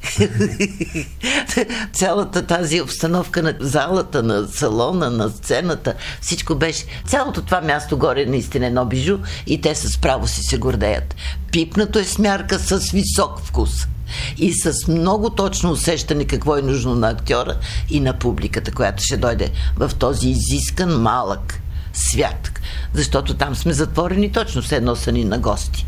Цялата 1.92 2.46
тази 2.46 2.80
обстановка 2.80 3.42
на 3.42 3.54
залата, 3.60 4.22
на 4.22 4.46
салона, 4.46 5.10
на 5.10 5.28
сцената, 5.28 5.94
всичко 6.20 6.54
беше. 6.54 6.84
Цялото 7.06 7.42
това 7.42 7.60
място 7.60 7.98
горе 7.98 8.22
е 8.22 8.26
наистина 8.26 8.66
едно 8.66 8.84
бижу 8.84 9.18
и 9.46 9.60
те 9.60 9.74
с 9.74 9.98
право 9.98 10.28
си 10.28 10.42
се 10.42 10.58
гордеят. 10.58 11.14
Пипнато 11.52 11.98
е 11.98 12.04
смярка 12.04 12.58
с 12.58 12.90
висок 12.90 13.40
вкус 13.44 13.86
и 14.38 14.52
с 14.52 14.88
много 14.88 15.30
точно 15.30 15.70
усещане 15.70 16.24
какво 16.24 16.56
е 16.56 16.62
нужно 16.62 16.94
на 16.94 17.08
актьора 17.08 17.56
и 17.90 18.00
на 18.00 18.18
публиката, 18.18 18.72
която 18.72 19.02
ще 19.02 19.16
дойде 19.16 19.50
в 19.76 19.90
този 19.98 20.28
изискан 20.28 21.00
малък 21.00 21.60
свят. 21.92 22.50
Защото 22.94 23.34
там 23.34 23.56
сме 23.56 23.72
затворени 23.72 24.32
точно 24.32 24.62
все 24.62 24.76
едно 24.76 24.96
са 24.96 25.12
ни 25.12 25.24
на 25.24 25.38
гости. 25.38 25.86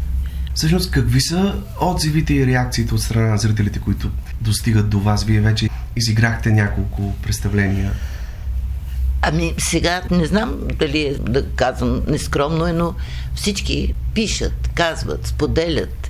Всъщност, 0.59 0.91
какви 0.91 1.21
са 1.21 1.55
отзивите 1.81 2.35
и 2.35 2.47
реакциите 2.47 2.95
от 2.95 3.01
страна 3.01 3.27
на 3.27 3.39
зрителите, 3.39 3.79
които 3.79 4.11
достигат 4.41 4.89
до 4.89 5.01
вас? 5.01 5.25
Вие 5.25 5.41
вече 5.41 5.69
изиграхте 5.97 6.51
няколко 6.51 7.15
представления. 7.23 7.93
Ами 9.23 9.55
сега 9.59 10.03
не 10.11 10.27
знам 10.27 10.59
дали 10.79 11.01
е 11.01 11.15
да 11.15 11.47
казвам 11.47 12.03
нескромно 12.09 12.67
е, 12.67 12.73
но 12.73 12.95
всички 13.35 13.95
пишат, 14.15 14.71
казват, 14.75 15.27
споделят 15.27 16.08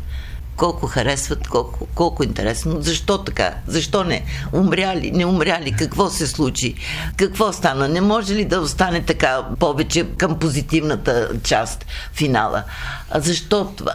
колко 0.58 0.86
харесват, 0.86 1.48
колко, 1.48 1.86
колко 1.94 2.24
интересно. 2.24 2.80
Защо 2.80 3.18
така? 3.24 3.54
Защо 3.66 4.04
не? 4.04 4.24
Умряли, 4.52 5.10
не 5.10 5.24
умряли? 5.24 5.72
Какво 5.72 6.10
се 6.10 6.26
случи? 6.26 6.74
Какво 7.16 7.52
стана? 7.52 7.88
Не 7.88 8.00
може 8.00 8.34
ли 8.34 8.44
да 8.44 8.60
остане 8.60 9.02
така 9.02 9.46
повече 9.58 10.06
към 10.16 10.38
позитивната 10.38 11.30
част, 11.42 11.86
финала? 12.12 12.64
А 13.10 13.20
защо 13.20 13.72
това? 13.76 13.92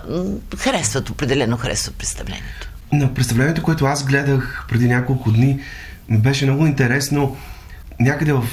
Харесват, 0.58 1.10
определено 1.10 1.58
харесват 1.58 1.96
представлението. 1.96 2.70
На 2.92 3.14
представлението, 3.14 3.64
което 3.64 3.86
аз 3.86 4.06
гледах 4.06 4.66
преди 4.70 4.88
няколко 4.88 5.32
дни, 5.32 5.60
ми 6.10 6.18
беше 6.18 6.46
много 6.46 6.66
интересно. 6.66 7.38
Някъде 8.00 8.34
в 8.34 8.44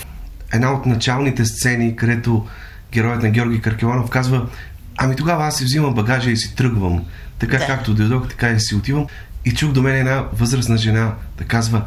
една 0.53 0.73
от 0.73 0.87
началните 0.87 1.45
сцени, 1.45 1.97
където 1.97 2.47
героят 2.93 3.23
на 3.23 3.31
Георги 3.31 3.61
Каркеланов 3.61 4.11
казва 4.11 4.47
Ами 5.03 5.17
тогава 5.17 5.47
аз 5.47 5.57
си 5.59 5.65
взимам 5.65 5.95
багажа 5.95 6.31
и 6.31 6.37
си 6.37 6.55
тръгвам. 6.55 7.05
Така 7.39 7.59
да. 7.59 7.67
както 7.67 7.95
дойдох, 7.95 8.29
така 8.29 8.51
и 8.51 8.61
си 8.61 8.75
отивам. 8.75 9.07
И 9.45 9.55
чух 9.55 9.73
до 9.73 9.83
мен 9.83 9.97
една 9.97 10.25
възрастна 10.33 10.77
жена 10.79 11.15
да 11.39 11.45
казва, 11.45 11.83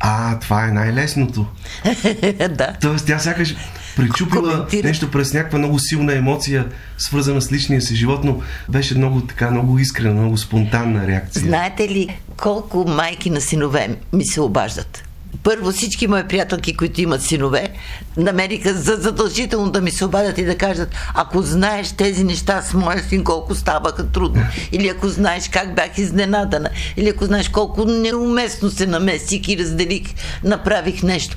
а, 0.00 0.38
това 0.38 0.64
е 0.64 0.70
най-лесното. 0.70 1.46
да. 2.50 2.76
Тоест 2.80 3.06
тя 3.06 3.18
сякаш 3.18 3.56
причупила 3.96 4.52
Коментира. 4.52 4.88
нещо 4.88 5.10
през 5.10 5.32
някаква 5.34 5.58
много 5.58 5.78
силна 5.78 6.14
емоция, 6.14 6.66
свързана 6.98 7.42
с 7.42 7.52
личния 7.52 7.82
си 7.82 7.96
живот, 7.96 8.24
но 8.24 8.40
беше 8.68 8.98
много 8.98 9.20
така, 9.20 9.50
много 9.50 9.78
искрена, 9.78 10.20
много 10.20 10.36
спонтанна 10.36 11.06
реакция. 11.06 11.42
Знаете 11.42 11.88
ли 11.88 12.20
колко 12.36 12.84
майки 12.88 13.30
на 13.30 13.40
синове 13.40 13.96
ми 14.12 14.26
се 14.26 14.40
обаждат? 14.40 15.04
Първо 15.44 15.72
всички 15.72 16.06
мои 16.06 16.24
приятелки, 16.24 16.76
които 16.76 17.00
имат 17.00 17.22
синове, 17.22 17.68
намериха 18.16 18.74
за 18.74 18.96
задължително 18.96 19.70
да 19.70 19.80
ми 19.80 19.90
се 19.90 20.04
обадят 20.04 20.38
и 20.38 20.44
да 20.44 20.56
кажат, 20.56 20.94
ако 21.14 21.42
знаеш 21.42 21.92
тези 21.92 22.24
неща 22.24 22.62
с 22.62 22.74
моя 22.74 23.02
син, 23.02 23.24
колко 23.24 23.54
ставаха 23.54 24.06
трудно, 24.06 24.42
или 24.72 24.88
ако 24.88 25.08
знаеш 25.08 25.48
как 25.48 25.74
бях 25.74 25.98
изненадана, 25.98 26.70
или 26.96 27.08
ако 27.08 27.24
знаеш 27.24 27.48
колко 27.48 27.84
неуместно 27.84 28.70
се 28.70 28.86
намесих 28.86 29.48
и 29.48 29.58
разделих, 29.58 30.02
направих 30.44 31.02
нещо 31.02 31.36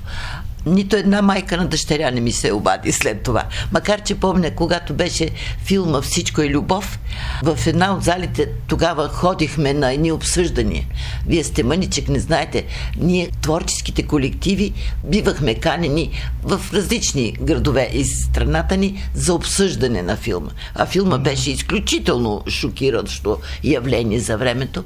нито 0.73 0.95
една 0.95 1.21
майка 1.21 1.57
на 1.57 1.67
дъщеря 1.67 2.11
не 2.11 2.21
ми 2.21 2.31
се 2.31 2.53
обади 2.53 2.91
след 2.91 3.23
това. 3.23 3.43
Макар, 3.71 4.01
че 4.01 4.15
помня, 4.15 4.51
когато 4.55 4.93
беше 4.93 5.29
филма 5.65 6.01
Всичко 6.01 6.41
е 6.41 6.49
любов, 6.49 6.99
в 7.43 7.59
една 7.67 7.93
от 7.93 8.03
залите 8.03 8.49
тогава 8.67 9.09
ходихме 9.09 9.73
на 9.73 9.93
едни 9.93 10.11
обсъждания. 10.11 10.85
Вие 11.27 11.43
сте 11.43 11.63
мъничек, 11.63 12.09
не 12.09 12.19
знаете. 12.19 12.65
Ние, 12.99 13.29
творческите 13.41 14.03
колективи, 14.03 14.73
бивахме 15.03 15.55
канени 15.55 16.11
в 16.43 16.61
различни 16.73 17.31
градове 17.41 17.89
из 17.93 18.23
страната 18.23 18.77
ни 18.77 19.09
за 19.13 19.33
обсъждане 19.33 20.01
на 20.01 20.15
филма. 20.15 20.49
А 20.75 20.85
филма 20.85 21.17
беше 21.17 21.51
изключително 21.51 22.43
шокиращо 22.47 23.37
явление 23.63 24.19
за 24.19 24.37
времето. 24.37 24.83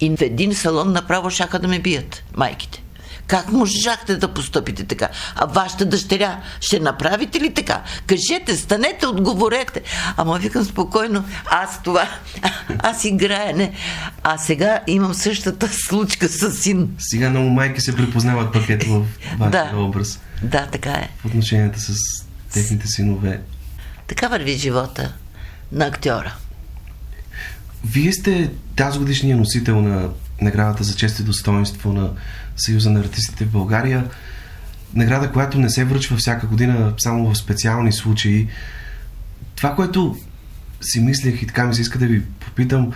И 0.00 0.16
в 0.16 0.20
един 0.20 0.54
салон 0.54 0.92
направо 0.92 1.30
шаха 1.30 1.58
да 1.58 1.68
ме 1.68 1.78
бият 1.78 2.22
майките. 2.36 2.82
Как 3.26 3.52
можахте 3.52 4.16
да 4.16 4.34
поступите 4.34 4.84
така? 4.84 5.08
А 5.34 5.46
вашата 5.46 5.84
дъщеря 5.84 6.40
ще 6.60 6.80
направите 6.80 7.40
ли 7.40 7.54
така? 7.54 7.82
Кажете, 8.06 8.56
станете, 8.56 9.06
отговорете. 9.06 9.82
Ама 10.16 10.38
викам 10.38 10.64
спокойно, 10.64 11.24
аз 11.50 11.82
това, 11.82 12.08
аз 12.78 13.04
играя, 13.04 13.56
не. 13.56 13.72
А 14.22 14.38
сега 14.38 14.80
имам 14.86 15.14
същата 15.14 15.68
случка 15.72 16.28
с 16.28 16.52
син. 16.52 16.88
Сега 16.98 17.30
много 17.30 17.48
майки 17.48 17.80
се 17.80 17.96
припознават 17.96 18.52
пакет 18.52 18.84
в 18.84 19.04
вашия 19.38 19.70
да. 19.72 19.78
образ. 19.78 20.20
Да, 20.42 20.66
така 20.66 20.90
е. 20.90 21.08
В 21.18 21.24
отношенията 21.24 21.80
с 21.80 21.94
техните 22.52 22.86
синове. 22.86 23.40
Така 24.06 24.28
върви 24.28 24.52
живота 24.52 25.12
на 25.72 25.86
актьора. 25.86 26.34
Вие 27.84 28.12
сте 28.12 28.50
тази 28.76 28.98
годишния 28.98 29.36
носител 29.36 29.80
на 29.80 30.08
наградата 30.40 30.84
за 30.84 30.96
чест 30.96 31.24
достоинство 31.24 31.92
на 31.92 32.10
Съюза 32.56 32.90
на 32.90 33.00
артистите 33.00 33.44
в 33.44 33.50
България. 33.50 34.10
Награда, 34.94 35.32
която 35.32 35.58
не 35.58 35.70
се 35.70 35.84
връчва 35.84 36.16
всяка 36.16 36.46
година, 36.46 36.94
само 36.98 37.30
в 37.30 37.38
специални 37.38 37.92
случаи. 37.92 38.48
Това, 39.56 39.74
което 39.74 40.16
си 40.80 41.00
мислех 41.00 41.42
и 41.42 41.46
така 41.46 41.66
ми 41.66 41.74
се 41.74 41.80
иска 41.80 41.98
да 41.98 42.06
ви 42.06 42.22
попитам, 42.24 42.92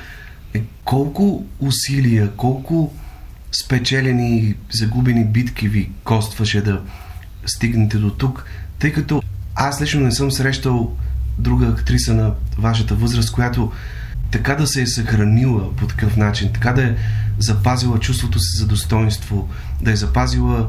е 0.54 0.62
колко 0.84 1.44
усилия, 1.60 2.30
колко 2.36 2.94
спечелени 3.52 4.38
и 4.38 4.56
загубени 4.70 5.24
битки 5.24 5.68
ви 5.68 5.90
костваше 6.04 6.60
да 6.60 6.82
стигнете 7.46 7.98
до 7.98 8.10
тук, 8.10 8.44
тъй 8.78 8.92
като 8.92 9.22
аз 9.54 9.82
лично 9.82 10.00
не 10.00 10.12
съм 10.12 10.32
срещал 10.32 10.96
друга 11.38 11.66
актриса 11.66 12.14
на 12.14 12.34
вашата 12.58 12.94
възраст, 12.94 13.32
която 13.32 13.72
така 14.30 14.54
да 14.54 14.66
се 14.66 14.82
е 14.82 14.86
съхранила 14.86 15.76
по 15.76 15.86
такъв 15.86 16.16
начин, 16.16 16.50
така 16.52 16.72
да 16.72 16.82
е 16.82 16.94
запазила 17.38 17.98
чувството 17.98 18.38
си 18.38 18.58
за 18.58 18.66
достоинство, 18.66 19.48
да 19.82 19.90
е 19.90 19.96
запазила 19.96 20.68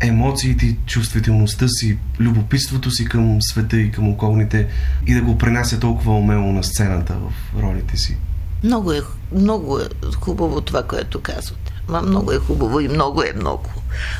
емоциите, 0.00 0.76
чувствителността 0.86 1.68
си, 1.68 1.98
любопитството 2.20 2.90
си 2.90 3.04
към 3.04 3.42
света 3.42 3.76
и 3.76 3.90
към 3.90 4.08
околните 4.08 4.68
и 5.06 5.14
да 5.14 5.22
го 5.22 5.38
пренася 5.38 5.80
толкова 5.80 6.18
умело 6.18 6.52
на 6.52 6.64
сцената 6.64 7.14
в 7.14 7.62
ролите 7.62 7.96
си. 7.96 8.16
Много 8.64 8.92
е, 8.92 9.00
много 9.32 9.78
е 9.78 9.84
хубаво 10.20 10.60
това, 10.60 10.82
което 10.82 11.20
казвате. 11.20 11.72
Ма 11.88 12.02
много 12.02 12.32
е 12.32 12.38
хубаво 12.38 12.80
и 12.80 12.88
много 12.88 13.22
е 13.22 13.32
много. 13.36 13.70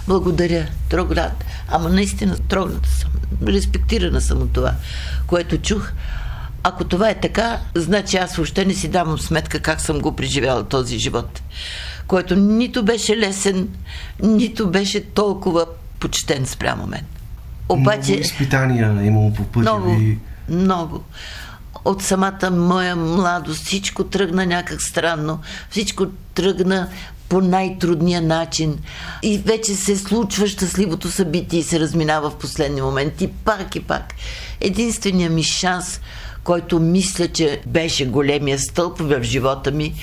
Благодаря, 0.08 0.66
трогнат. 0.88 1.44
Ама 1.68 1.88
наистина 1.88 2.38
трогната 2.48 2.88
съм. 2.88 3.10
Респектирана 3.46 4.20
съм 4.20 4.42
от 4.42 4.52
това, 4.52 4.74
което 5.26 5.58
чух. 5.58 5.92
Ако 6.66 6.84
това 6.84 7.10
е 7.10 7.20
така, 7.20 7.60
значи 7.74 8.16
аз 8.16 8.36
въобще 8.36 8.64
не 8.64 8.74
си 8.74 8.88
давам 8.88 9.18
сметка 9.18 9.60
как 9.60 9.80
съм 9.80 10.00
го 10.00 10.16
преживяла 10.16 10.64
този 10.64 10.98
живот, 10.98 11.42
който 12.06 12.36
нито 12.36 12.84
беше 12.84 13.16
лесен, 13.16 13.68
нито 14.22 14.70
беше 14.70 15.04
толкова 15.04 15.66
почтен 16.00 16.46
спрямо 16.46 16.86
мен. 16.86 17.04
Обаче, 17.68 18.12
много 18.12 18.20
изпитания 18.20 19.04
имало 19.04 19.32
по 19.34 19.44
пътя 19.44 19.60
много, 19.60 19.94
ви. 19.94 20.18
Много. 20.48 21.02
От 21.84 22.02
самата 22.02 22.50
моя 22.50 22.96
младост 22.96 23.64
всичко 23.64 24.04
тръгна 24.04 24.46
някак 24.46 24.82
странно. 24.82 25.40
Всичко 25.70 26.06
тръгна 26.34 26.88
по 27.28 27.40
най-трудния 27.40 28.22
начин. 28.22 28.78
И 29.22 29.38
вече 29.38 29.74
се 29.74 29.96
случва 29.96 30.46
щастливото 30.46 31.10
събитие 31.10 31.60
и 31.60 31.62
се 31.62 31.80
разминава 31.80 32.30
в 32.30 32.38
последния 32.38 32.84
момент. 32.84 33.20
И 33.20 33.28
пак 33.28 33.76
и 33.76 33.80
пак. 33.80 34.14
Единственият 34.60 35.32
ми 35.32 35.42
шанс 35.42 36.00
който 36.44 36.80
мисля, 36.80 37.28
че 37.28 37.60
беше 37.66 38.06
големия 38.06 38.58
стълб 38.58 38.98
в 38.98 39.22
живота 39.22 39.70
ми, 39.70 39.94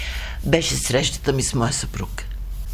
беше 0.46 0.76
срещата 0.76 1.34
ми 1.34 1.44
с 1.44 1.54
моя 1.54 1.74
съпруг. 1.74 2.24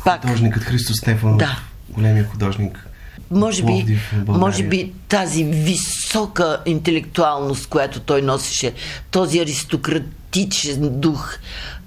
Пак. 0.06 0.22
Художникът 0.22 0.64
Христо 0.64 0.94
Стефанов. 0.94 1.38
Да. 1.38 1.60
Големия 1.90 2.28
художник. 2.28 2.88
Може 3.32 3.64
би, 3.64 4.00
може 4.28 4.64
би 4.64 4.94
тази 5.08 5.44
висока 5.44 6.62
интелектуалност, 6.66 7.68
която 7.68 8.00
той 8.00 8.22
носеше, 8.22 8.74
този 9.12 9.40
аристократичен 9.40 11.00
дух, 11.00 11.38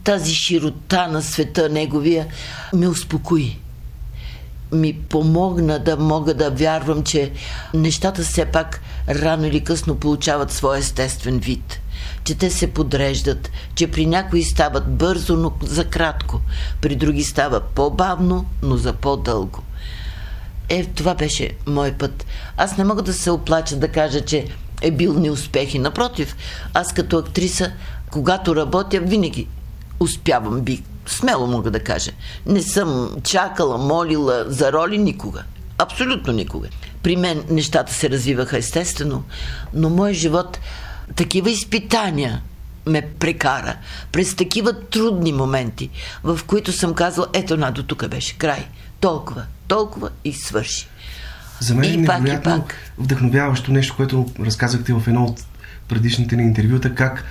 тази 0.04 0.34
широта 0.34 1.08
на 1.08 1.22
света 1.22 1.68
неговия, 1.68 2.26
ме 2.74 2.88
успокои 2.88 3.58
ми 4.72 4.98
помогна 5.08 5.78
да 5.78 5.96
мога 5.96 6.34
да 6.34 6.50
вярвам, 6.50 7.02
че 7.02 7.32
нещата 7.74 8.22
все 8.22 8.44
пак 8.44 8.80
рано 9.08 9.46
или 9.46 9.64
късно 9.64 9.96
получават 9.96 10.52
своя 10.52 10.78
естествен 10.78 11.38
вид. 11.38 11.80
Че 12.24 12.34
те 12.34 12.50
се 12.50 12.72
подреждат, 12.72 13.50
че 13.74 13.90
при 13.90 14.06
някои 14.06 14.42
стават 14.42 14.96
бързо, 14.96 15.36
но 15.36 15.52
за 15.62 15.84
кратко, 15.84 16.40
при 16.80 16.96
други 16.96 17.24
става 17.24 17.60
по-бавно, 17.60 18.46
но 18.62 18.76
за 18.76 18.92
по-дълго. 18.92 19.62
Е, 20.68 20.84
това 20.84 21.14
беше 21.14 21.50
мой 21.66 21.92
път. 21.92 22.26
Аз 22.56 22.76
не 22.76 22.84
мога 22.84 23.02
да 23.02 23.12
се 23.12 23.30
оплача 23.30 23.76
да 23.76 23.88
кажа, 23.88 24.20
че 24.20 24.46
е 24.82 24.90
бил 24.90 25.14
неуспех 25.14 25.74
и 25.74 25.78
напротив. 25.78 26.36
Аз 26.74 26.92
като 26.92 27.18
актриса, 27.18 27.72
когато 28.10 28.56
работя, 28.56 29.00
винаги 29.00 29.48
успявам 30.00 30.60
би 30.60 30.82
смело 31.06 31.46
мога 31.46 31.70
да 31.70 31.84
кажа. 31.84 32.10
Не 32.46 32.62
съм 32.62 33.16
чакала, 33.24 33.78
молила 33.78 34.44
за 34.48 34.72
роли 34.72 34.98
никога. 34.98 35.42
Абсолютно 35.78 36.32
никога. 36.32 36.68
При 37.02 37.16
мен 37.16 37.44
нещата 37.50 37.92
се 37.92 38.10
развиваха 38.10 38.58
естествено, 38.58 39.24
но 39.74 39.90
мой 39.90 40.12
живот 40.12 40.58
такива 41.16 41.50
изпитания 41.50 42.42
ме 42.86 43.02
прекара 43.18 43.76
през 44.12 44.36
такива 44.36 44.80
трудни 44.80 45.32
моменти, 45.32 45.90
в 46.24 46.40
които 46.46 46.72
съм 46.72 46.94
казала, 46.94 47.26
ето 47.32 47.56
на 47.56 47.70
до 47.70 47.82
тук 47.82 48.08
беше 48.08 48.38
край. 48.38 48.66
Толкова, 49.00 49.44
толкова 49.68 50.10
и 50.24 50.32
свърши. 50.32 50.88
За 51.60 51.74
мен 51.74 51.94
е 51.94 51.96
невероятно 51.96 52.64
вдъхновяващо 52.98 53.72
нещо, 53.72 53.96
което 53.96 54.26
разказахте 54.40 54.92
в 54.92 55.02
едно 55.06 55.24
от 55.24 55.44
предишните 55.88 56.36
ни 56.36 56.42
интервюта, 56.42 56.94
как 56.94 57.24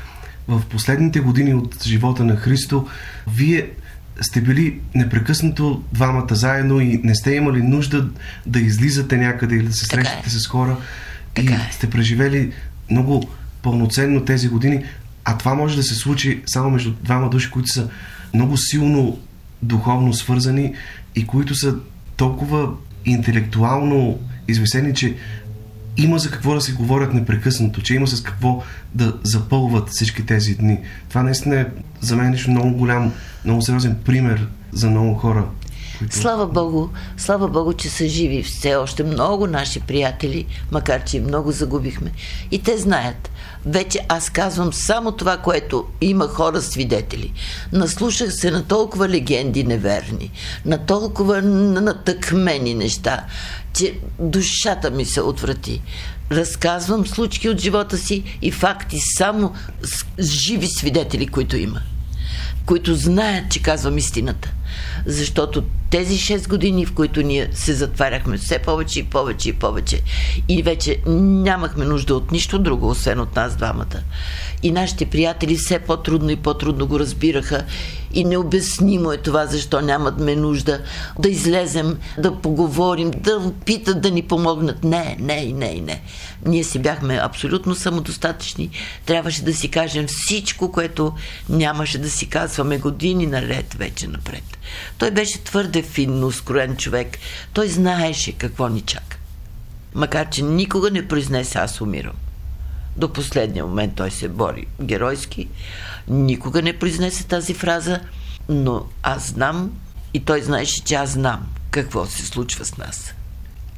в 0.50 0.62
последните 0.70 1.20
години 1.20 1.54
от 1.54 1.84
живота 1.84 2.24
на 2.24 2.36
Христо, 2.36 2.88
вие 3.28 3.70
сте 4.22 4.42
били 4.42 4.80
непрекъснато 4.96 5.84
двамата 5.94 6.36
заедно 6.36 6.80
и 6.80 7.02
не 7.04 7.16
сте 7.16 7.32
имали 7.32 7.62
нужда 7.62 8.10
да 8.46 8.60
излизате 8.60 9.18
някъде 9.18 9.56
или 9.56 9.68
да 9.68 9.74
се 9.74 9.86
срещате 9.86 10.28
е. 10.28 10.30
с 10.30 10.48
хора. 10.48 10.78
Така 11.34 11.54
и 11.54 11.56
е. 11.56 11.70
сте 11.72 11.90
преживели 11.90 12.52
много 12.92 13.30
пълноценно 13.62 14.26
тези 14.26 14.50
години. 14.50 14.84
А 15.26 15.38
това 15.38 15.54
може 15.54 15.76
да 15.76 15.84
се 15.84 15.96
случи 15.96 16.42
само 16.46 16.70
между 16.70 16.94
двама 17.04 17.30
души, 17.30 17.52
които 17.52 17.68
са 17.68 17.90
много 18.34 18.58
силно 18.58 19.20
духовно 19.62 20.14
свързани 20.14 20.74
и 21.16 21.28
които 21.28 21.56
са 21.56 21.76
толкова 22.16 22.70
интелектуално 23.06 24.20
извесени, 24.48 24.94
че 24.94 25.16
има 26.04 26.20
за 26.20 26.32
какво 26.32 26.54
да 26.54 26.62
си 26.62 26.72
говорят 26.72 27.14
непрекъснато, 27.14 27.82
че 27.82 27.96
има 27.96 28.08
с 28.08 28.24
какво 28.24 28.64
да 28.94 29.14
запълват 29.24 29.90
всички 29.90 30.26
тези 30.26 30.56
дни. 30.56 30.80
Това 31.10 31.24
наистина 31.24 31.60
е 31.60 31.66
за 32.00 32.16
мен 32.16 32.32
нещо 32.32 32.52
много 32.52 32.74
голям, 32.74 33.14
много 33.46 33.62
сериозен 33.62 33.98
пример 34.06 34.48
за 34.72 34.90
много 34.90 35.14
хора. 35.14 35.46
Които... 36.00 36.16
Слава 36.16 36.48
Богу, 36.48 36.90
слава 37.18 37.48
Богу, 37.48 37.74
че 37.74 37.90
са 37.90 38.08
живи 38.08 38.44
все 38.44 38.76
още 38.76 39.04
много 39.04 39.48
наши 39.48 39.80
приятели, 39.80 40.46
макар 40.72 41.04
че 41.04 41.20
много 41.20 41.52
загубихме. 41.52 42.12
И 42.52 42.64
те 42.64 42.78
знаят. 42.78 43.30
Вече 43.66 44.00
аз 44.10 44.30
казвам 44.30 44.74
само 44.74 45.12
това, 45.12 45.38
което 45.38 45.86
има 46.02 46.28
хора 46.28 46.62
свидетели. 46.62 47.34
Наслушах 47.74 48.34
се 48.34 48.52
на 48.52 48.64
толкова 48.64 49.10
легенди 49.10 49.64
неверни, 49.64 50.32
на 50.66 50.78
толкова 50.78 51.42
натъкмени 51.42 52.74
неща, 52.74 53.26
че 53.74 54.00
душата 54.20 54.92
ми 54.92 55.06
се 55.06 55.22
отврати. 55.22 55.82
Разказвам 56.32 57.08
случки 57.08 57.50
от 57.50 57.60
живота 57.60 57.98
си 57.98 58.24
и 58.42 58.52
факти 58.52 59.00
само 59.00 59.54
с 60.18 60.24
живи 60.24 60.68
свидетели, 60.68 61.28
които 61.28 61.58
има 61.58 61.82
които 62.70 62.96
знаят, 62.96 63.52
че 63.52 63.62
казвам 63.62 63.98
истината. 63.98 64.52
Защото 65.06 65.64
тези 65.90 66.14
6 66.18 66.50
години, 66.50 66.86
в 66.86 66.94
които 66.94 67.22
ние 67.22 67.50
се 67.54 67.74
затваряхме 67.74 68.38
все 68.38 68.60
повече 68.60 69.00
и 69.00 69.04
повече 69.04 69.50
и 69.50 69.54
повече 69.54 70.02
и 70.50 70.64
вече 70.64 70.98
нямахме 71.08 71.86
нужда 71.86 72.16
от 72.16 72.32
нищо 72.32 72.60
друго, 72.60 72.90
освен 72.90 73.20
от 73.20 73.36
нас 73.36 73.56
двамата. 73.56 74.00
И 74.64 74.72
нашите 74.72 75.06
приятели 75.06 75.58
все 75.58 75.80
по-трудно 75.80 76.30
и 76.30 76.36
по-трудно 76.36 76.88
го 76.88 77.00
разбираха 77.00 77.64
и 78.14 78.26
необяснимо 78.26 79.12
е 79.12 79.18
това, 79.18 79.46
защо 79.46 79.82
нямаме 79.82 80.36
нужда 80.36 80.82
да 81.20 81.30
излезем, 81.30 81.98
да 82.18 82.36
поговорим, 82.36 83.12
да 83.12 83.52
питат 83.66 84.02
да 84.02 84.12
ни 84.12 84.22
помогнат. 84.22 84.84
Не, 84.84 85.18
не, 85.20 85.46
не, 85.46 85.82
не. 85.82 86.02
Ние 86.46 86.64
си 86.64 86.80
бяхме 86.80 87.20
абсолютно 87.24 87.76
самодостатъчни. 87.76 88.70
Трябваше 89.06 89.44
да 89.44 89.54
си 89.54 89.72
кажем 89.72 90.08
всичко, 90.08 90.72
което 90.72 91.14
нямаше 91.50 91.98
да 91.98 92.10
си 92.10 92.30
казваме 92.30 92.78
години 92.78 93.26
наред 93.26 93.74
вече 93.74 94.08
напред. 94.08 94.44
Той 94.98 95.12
беше 95.12 95.44
твърде 95.44 95.82
финно 95.82 96.32
скроен 96.32 96.76
човек. 96.76 97.18
Той 97.54 97.68
знаеше 97.68 98.32
какво 98.32 98.68
ни 98.68 98.82
чака. 98.82 99.18
Макар, 99.96 100.30
че 100.30 100.42
никога 100.42 100.92
не 100.92 101.08
произнесе 101.08 101.58
аз 101.60 101.82
умирам. 101.82 102.16
До 102.98 103.14
последния 103.14 103.66
момент 103.66 103.94
той 103.96 104.12
се 104.12 104.28
бори 104.28 104.66
геройски. 104.82 105.48
Никога 106.08 106.62
не 106.62 106.80
произнесе 106.80 107.28
тази 107.28 107.54
фраза, 107.54 108.00
но 108.50 108.86
аз 109.04 109.28
знам 109.28 109.72
и 110.14 110.20
той 110.20 110.42
знаеше, 110.42 110.84
че 110.84 110.96
аз 110.96 111.10
знам 111.10 111.48
какво 111.72 112.06
се 112.06 112.26
случва 112.26 112.66
с 112.66 112.78
нас. 112.78 113.14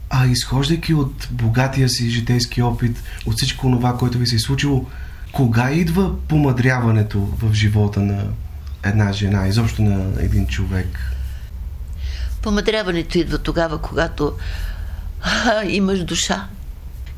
А 0.10 0.28
изхождайки 0.28 0.94
от 0.94 1.28
богатия 1.32 1.90
си 1.90 2.10
житейски 2.10 2.62
опит, 2.62 3.04
от 3.26 3.38
всичко 3.38 3.72
това, 3.72 3.98
което 3.98 4.18
ви 4.18 4.28
се 4.28 4.36
е 4.36 4.40
случило, 4.40 4.86
кога 5.32 5.72
идва 5.72 6.28
помадряването 6.28 7.20
в 7.20 7.54
живота 7.54 8.00
на 8.00 8.24
една 8.86 9.14
жена, 9.14 9.48
изобщо 9.48 9.82
на 9.82 10.24
един 10.24 10.48
човек? 10.48 11.00
Помадряването 12.42 13.18
идва 13.18 13.38
тогава, 13.38 13.82
когато 13.82 14.38
а, 15.22 15.64
имаш 15.66 16.04
душа. 16.04 16.48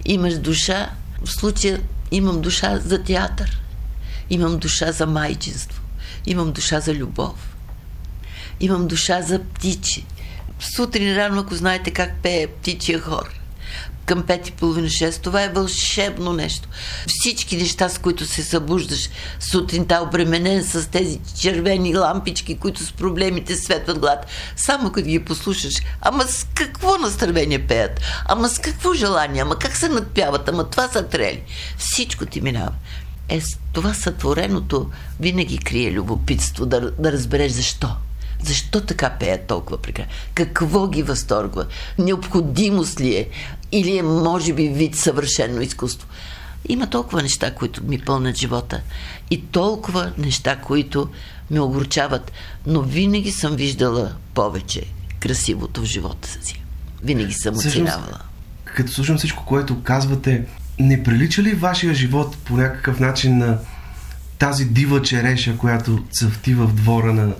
Имаш 0.05 0.37
душа. 0.37 0.89
В 1.23 1.31
случая 1.31 1.79
имам 2.11 2.41
душа 2.41 2.79
за 2.79 3.03
театър. 3.03 3.61
Имам 4.29 4.57
душа 4.57 4.91
за 4.91 5.07
майчинство. 5.07 5.81
Имам 6.25 6.51
душа 6.51 6.79
за 6.79 6.93
любов. 6.93 7.55
Имам 8.59 8.87
душа 8.87 9.21
за 9.21 9.39
птичи. 9.39 10.05
Сутрин 10.75 11.15
рано, 11.15 11.41
ако 11.41 11.55
знаете 11.55 11.91
как 11.91 12.13
пее 12.23 12.47
птичия 12.47 12.99
хор– 12.99 13.29
към 14.05 14.23
пет 14.23 14.47
и 14.47 14.51
половина, 14.51 14.89
шест. 14.89 15.21
Това 15.21 15.43
е 15.43 15.49
вълшебно 15.49 16.33
нещо. 16.33 16.69
Всички 17.07 17.57
неща, 17.57 17.89
с 17.89 17.97
които 17.97 18.25
се 18.25 18.43
събуждаш 18.43 19.09
сутринта, 19.39 20.03
обременен 20.07 20.63
с 20.63 20.89
тези 20.89 21.19
червени 21.39 21.97
лампички, 21.97 22.57
които 22.57 22.83
с 22.83 22.91
проблемите 22.91 23.55
светват 23.55 23.99
глад. 23.99 24.25
Само 24.55 24.91
като 24.91 25.07
ги 25.07 25.25
послушаш, 25.25 25.73
ама 26.01 26.23
с 26.23 26.47
какво 26.53 26.97
настървение 26.97 27.67
пеят, 27.67 28.01
ама 28.25 28.49
с 28.49 28.59
какво 28.59 28.93
желание, 28.93 29.41
ама 29.41 29.59
как 29.59 29.75
се 29.75 29.89
надпяват, 29.89 30.49
ама 30.49 30.69
това 30.69 30.87
са 30.87 31.03
трели. 31.03 31.43
Всичко 31.77 32.25
ти 32.25 32.41
минава. 32.41 32.71
Е, 33.29 33.41
това 33.73 33.93
сътвореното 33.93 34.89
винаги 35.19 35.57
крие 35.57 35.91
любопитство 35.91 36.65
да, 36.65 36.91
да 36.91 37.11
разбереш 37.11 37.51
защо. 37.51 37.89
Защо 38.43 38.81
така 38.81 39.09
пеят 39.09 39.47
толкова 39.47 39.77
прекрасно? 39.77 40.11
Какво 40.33 40.87
ги 40.87 41.03
възторгва? 41.03 41.65
Необходимост 41.97 42.99
ли 42.99 43.15
е? 43.15 43.29
Или 43.73 43.97
е, 43.97 44.03
може 44.03 44.53
би, 44.53 44.67
вид 44.67 44.95
съвършено 44.95 45.61
изкуство? 45.61 46.07
Има 46.69 46.89
толкова 46.89 47.21
неща, 47.21 47.55
които 47.55 47.83
ми 47.83 47.99
пълнят 47.99 48.37
живота. 48.37 48.81
И 49.31 49.41
толкова 49.41 50.11
неща, 50.17 50.55
които 50.55 51.09
ме 51.51 51.59
огорчават. 51.59 52.31
Но 52.67 52.81
винаги 52.81 53.31
съм 53.31 53.55
виждала 53.55 54.15
повече 54.33 54.83
красивото 55.19 55.81
в 55.81 55.85
живота 55.85 56.29
си. 56.41 56.63
Винаги 57.03 57.33
съм 57.33 57.55
оценявала. 57.55 58.19
Като 58.65 58.91
слушам 58.91 59.17
всичко, 59.17 59.45
което 59.45 59.83
казвате, 59.83 60.43
не 60.79 61.03
прилича 61.03 61.43
ли 61.43 61.55
вашия 61.55 61.93
живот 61.93 62.37
по 62.45 62.57
някакъв 62.57 62.99
начин 62.99 63.37
на 63.37 63.57
тази 64.39 64.65
дива 64.65 65.01
череша, 65.01 65.57
която 65.57 66.03
цъфти 66.11 66.53
в 66.53 66.67
двора 66.67 67.13
на 67.13 67.33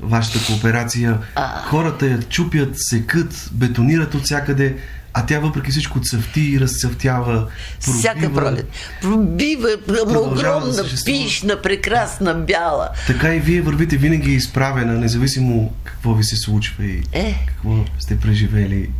вашата 0.00 0.46
кооперация. 0.46 1.18
А... 1.34 1.62
Хората 1.62 2.06
я 2.06 2.22
чупят, 2.22 2.70
секат, 2.74 3.50
бетонират 3.52 4.14
от 4.14 4.24
всякъде, 4.24 4.76
а 5.14 5.26
тя 5.26 5.38
въпреки 5.38 5.70
всичко 5.70 6.00
цъфти 6.00 6.40
и 6.40 6.60
разцъфтява. 6.60 7.46
Пробива, 7.84 7.98
Всяка 7.98 8.32
пролет. 8.32 8.68
Пробива, 9.02 9.68
огромна, 10.20 10.72
да 10.72 10.84
пишна, 11.04 11.62
прекрасна, 11.62 12.34
бяла. 12.34 12.88
Така 13.06 13.34
и 13.34 13.40
вие 13.40 13.62
вървите 13.62 13.96
винаги 13.96 14.32
изправена, 14.32 14.92
независимо 14.92 15.72
какво 15.84 16.14
ви 16.14 16.24
се 16.24 16.36
случва 16.36 16.84
и 16.84 17.02
е. 17.12 17.44
какво 17.46 17.84
сте 17.98 18.20
преживели 18.20 18.90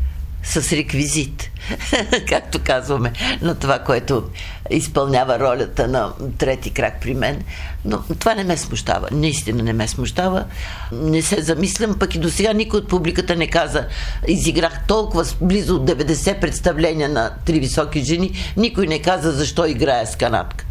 с 0.44 0.72
реквизит, 0.72 1.50
както 2.28 2.58
казваме, 2.64 3.12
на 3.42 3.54
това, 3.54 3.78
което 3.78 4.30
изпълнява 4.70 5.38
ролята 5.38 5.88
на 5.88 6.12
трети 6.38 6.70
крак 6.70 7.00
при 7.00 7.14
мен. 7.14 7.42
Но 7.84 8.02
това 8.18 8.34
не 8.34 8.44
ме 8.44 8.56
смущава. 8.56 9.08
Наистина 9.12 9.62
не 9.62 9.72
ме 9.72 9.88
смущава. 9.88 10.44
Не 10.92 11.22
се 11.22 11.42
замислям, 11.42 11.98
пък 11.98 12.14
и 12.14 12.18
до 12.18 12.30
сега 12.30 12.52
никой 12.52 12.80
от 12.80 12.88
публиката 12.88 13.36
не 13.36 13.46
каза. 13.46 13.86
Изиграх 14.28 14.86
толкова 14.86 15.24
близо 15.40 15.76
от 15.76 15.90
90 15.90 16.40
представления 16.40 17.08
на 17.08 17.30
три 17.44 17.60
високи 17.60 18.04
жени. 18.04 18.32
Никой 18.56 18.86
не 18.86 19.02
каза 19.02 19.32
защо 19.32 19.66
играя 19.66 20.06
с 20.06 20.16
канатка. 20.16 20.64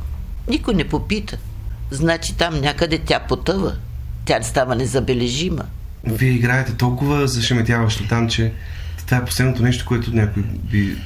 Никой 0.48 0.74
не 0.74 0.88
попита. 0.88 1.38
Значи 1.92 2.38
там 2.38 2.62
някъде 2.62 2.98
тя 2.98 3.20
потъва. 3.20 3.74
Тя 4.26 4.44
става 4.44 4.76
незабележима. 4.76 5.64
Вие 6.04 6.32
играете 6.32 6.74
толкова 6.74 7.28
зашеметяващо 7.28 8.08
там, 8.08 8.30
че 8.30 8.54
това 9.06 9.18
е 9.18 9.26
последното 9.26 9.64
нещо, 9.64 9.86
което 9.86 10.16
някой 10.16 10.44
би 10.44 10.98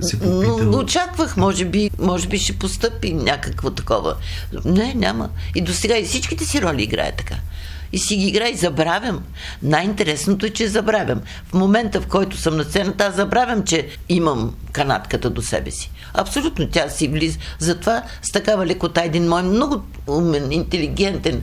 се 0.00 0.20
попитал. 0.20 0.58
Но 0.58 0.78
очаквах, 0.78 1.36
може 1.36 1.64
би, 1.64 1.90
може 1.98 2.28
би 2.28 2.38
ще 2.38 2.52
постъпи 2.52 3.12
някакво 3.12 3.70
такова. 3.70 4.16
Не, 4.64 4.94
няма. 4.94 5.28
И 5.54 5.60
до 5.60 5.72
сега 5.72 5.98
и 5.98 6.04
всичките 6.04 6.44
си 6.44 6.62
роли 6.62 6.82
играе 6.82 7.12
така. 7.12 7.34
И 7.92 7.98
си 7.98 8.16
ги 8.16 8.26
играе 8.26 8.48
и 8.48 8.56
забравям. 8.56 9.22
Най-интересното 9.62 10.46
е, 10.46 10.50
че 10.50 10.68
забравям. 10.68 11.20
В 11.46 11.54
момента, 11.54 12.00
в 12.00 12.06
който 12.06 12.36
съм 12.36 12.56
на 12.56 12.64
сцената, 12.64 13.04
аз 13.04 13.14
забравям, 13.14 13.64
че 13.64 13.88
имам 14.08 14.54
канатката 14.72 15.30
до 15.30 15.42
себе 15.42 15.70
си. 15.70 15.90
Абсолютно 16.14 16.68
тя 16.68 16.88
си 16.88 17.08
влиза. 17.08 17.38
Затова 17.58 18.02
с 18.22 18.32
такава 18.32 18.66
лекота 18.66 19.02
един 19.04 19.28
мой 19.28 19.42
много 19.42 19.82
умен, 20.06 20.52
интелигентен, 20.52 21.42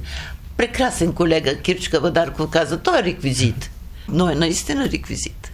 прекрасен 0.57 1.13
колега 1.13 1.55
Кирчка 1.55 1.99
Вадарков 1.99 2.49
каза, 2.49 2.77
той 2.77 2.99
е 2.99 3.03
реквизит. 3.03 3.69
Но 4.09 4.29
е 4.29 4.35
наистина 4.35 4.89
реквизит. 4.89 5.50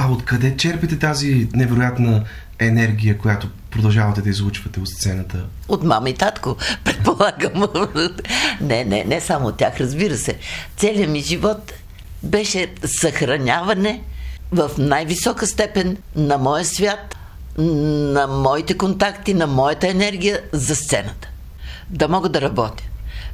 А 0.00 0.10
откъде 0.10 0.56
черпите 0.56 0.98
тази 0.98 1.48
невероятна 1.54 2.24
енергия, 2.58 3.18
която 3.18 3.48
продължавате 3.70 4.22
да 4.22 4.28
излучвате 4.28 4.80
от 4.80 4.88
сцената? 4.88 5.44
От 5.68 5.84
мама 5.84 6.10
и 6.10 6.14
татко, 6.14 6.56
предполагам. 6.84 7.64
не, 8.60 8.84
не, 8.84 9.04
не 9.04 9.20
само 9.20 9.46
от 9.46 9.56
тях, 9.56 9.80
разбира 9.80 10.16
се. 10.16 10.38
Целият 10.76 11.10
ми 11.10 11.20
живот 11.20 11.72
беше 12.22 12.74
съхраняване 12.84 14.02
в 14.52 14.70
най-висока 14.78 15.46
степен 15.46 15.96
на 16.16 16.38
моя 16.38 16.64
свят, 16.64 17.16
на 17.58 18.26
моите 18.26 18.78
контакти, 18.78 19.34
на 19.34 19.46
моята 19.46 19.88
енергия 19.88 20.40
за 20.52 20.76
сцената. 20.76 21.28
Да 21.90 22.08
мога 22.08 22.28
да 22.28 22.40
работя. 22.40 22.84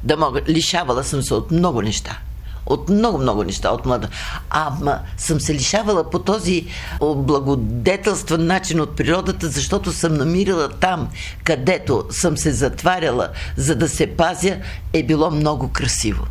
Да 0.03 0.17
мога. 0.17 0.41
Лишавала 0.47 1.03
съм 1.03 1.21
се 1.21 1.33
от 1.33 1.51
много 1.51 1.81
неща 1.81 2.19
от 2.65 2.89
много-много 2.89 3.43
неща 3.43 3.69
от 3.69 3.85
млада. 3.85 4.09
Ама 4.49 4.99
съм 5.17 5.39
се 5.39 5.53
лишавала 5.53 6.09
по 6.09 6.19
този 6.19 6.65
благодетелстван 7.01 8.45
начин 8.45 8.79
от 8.79 8.95
природата, 8.95 9.49
защото 9.49 9.91
съм 9.91 10.13
намирала 10.13 10.69
там, 10.69 11.09
където 11.43 12.05
съм 12.09 12.37
се 12.37 12.51
затваряла, 12.51 13.29
за 13.57 13.75
да 13.75 13.89
се 13.89 14.07
пазя, 14.07 14.57
е 14.93 15.03
било 15.03 15.31
много 15.31 15.67
красиво 15.67 16.25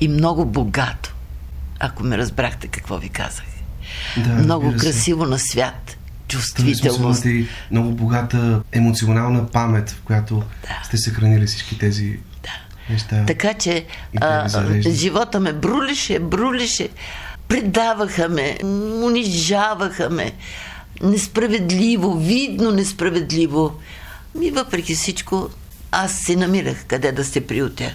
и 0.00 0.08
много 0.08 0.44
богато. 0.44 1.14
Ако 1.80 2.02
ме 2.04 2.18
разбрахте 2.18 2.66
какво 2.66 2.98
ви 2.98 3.08
казах. 3.08 3.44
Да, 4.16 4.28
много 4.30 4.74
красиво 4.80 5.26
на 5.26 5.38
свят 5.38 5.96
чувствителност. 6.28 7.26
много 7.70 7.90
богата 7.90 8.62
емоционална 8.72 9.46
памет, 9.46 9.90
в 9.90 10.02
която 10.04 10.34
да. 10.36 10.82
сте 10.84 10.96
съхранили 10.96 11.46
всички 11.46 11.78
тези 11.78 12.18
неща. 12.90 13.24
Така 13.26 13.54
че 13.54 13.84
а, 14.20 14.48
живота 14.90 15.40
ме 15.40 15.52
брулише, 15.52 16.18
брулише, 16.18 16.88
предаваха 17.48 18.28
ме, 18.28 18.58
унижаваха 19.04 20.10
ме, 20.10 20.32
несправедливо, 21.02 22.18
видно 22.18 22.70
несправедливо. 22.70 23.80
И 24.42 24.50
въпреки 24.50 24.94
всичко, 24.94 25.50
аз 25.90 26.12
се 26.12 26.36
намирах 26.36 26.84
къде 26.86 27.12
да 27.12 27.24
се 27.24 27.46
приютя. 27.46 27.94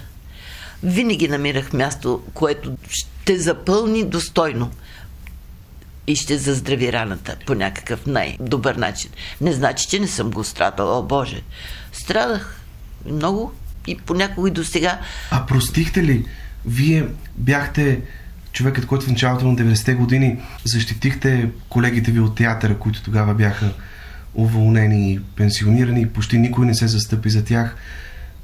Винаги 0.83 1.27
намирах 1.27 1.73
място, 1.73 2.21
което 2.33 2.71
ще 2.89 3.39
запълни 3.39 4.03
достойно 4.03 4.71
и 6.07 6.15
ще 6.15 6.37
заздрави 6.37 6.93
раната 6.93 7.35
по 7.45 7.55
някакъв 7.55 8.05
най-добър 8.05 8.75
начин. 8.75 9.11
Не 9.41 9.53
значи, 9.53 9.87
че 9.87 9.99
не 9.99 10.07
съм 10.07 10.31
го 10.31 10.43
страдала, 10.43 10.99
о 10.99 11.03
Боже. 11.03 11.41
Страдах 11.93 12.61
много 13.05 13.53
и 13.87 13.97
понякога 13.97 14.49
и 14.49 14.51
до 14.51 14.63
сега. 14.63 14.99
А 15.31 15.45
простихте 15.45 16.03
ли? 16.03 16.25
Вие 16.65 17.07
бяхте 17.37 18.01
човекът, 18.51 18.85
който 18.85 19.05
в 19.05 19.09
началото 19.09 19.47
на 19.47 19.55
90-те 19.55 19.93
години 19.93 20.39
защитихте 20.63 21.49
колегите 21.69 22.11
ви 22.11 22.19
от 22.19 22.35
театъра, 22.35 22.77
които 22.77 23.03
тогава 23.03 23.33
бяха 23.33 23.73
уволнени 24.35 25.13
и 25.13 25.19
пенсионирани 25.19 26.01
и 26.01 26.05
почти 26.05 26.37
никой 26.37 26.65
не 26.65 26.75
се 26.75 26.87
застъпи 26.87 27.29
за 27.29 27.45
тях, 27.45 27.75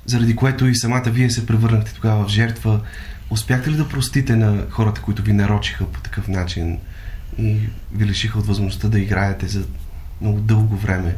заради 0.06 0.36
което 0.36 0.68
и 0.68 0.76
самата 0.76 1.04
вие 1.08 1.30
се 1.30 1.46
превърнахте 1.46 1.94
тогава 1.94 2.26
в 2.26 2.30
жертва. 2.30 2.82
Успяхте 3.30 3.72
ли 3.72 3.76
да 3.76 3.90
простите 3.90 4.36
на 4.36 4.66
хората, 4.70 5.02
които 5.02 5.22
ви 5.22 5.34
нарочиха 5.34 5.86
по 5.86 6.02
такъв 6.02 6.28
начин 6.28 6.78
и 7.38 7.58
ви 7.94 8.06
лишиха 8.06 8.40
от 8.40 8.48
възможността 8.48 8.88
да 8.88 9.00
играете 9.00 9.48
за 9.48 9.64
много 10.22 10.40
дълго 10.40 10.76
време? 10.76 11.16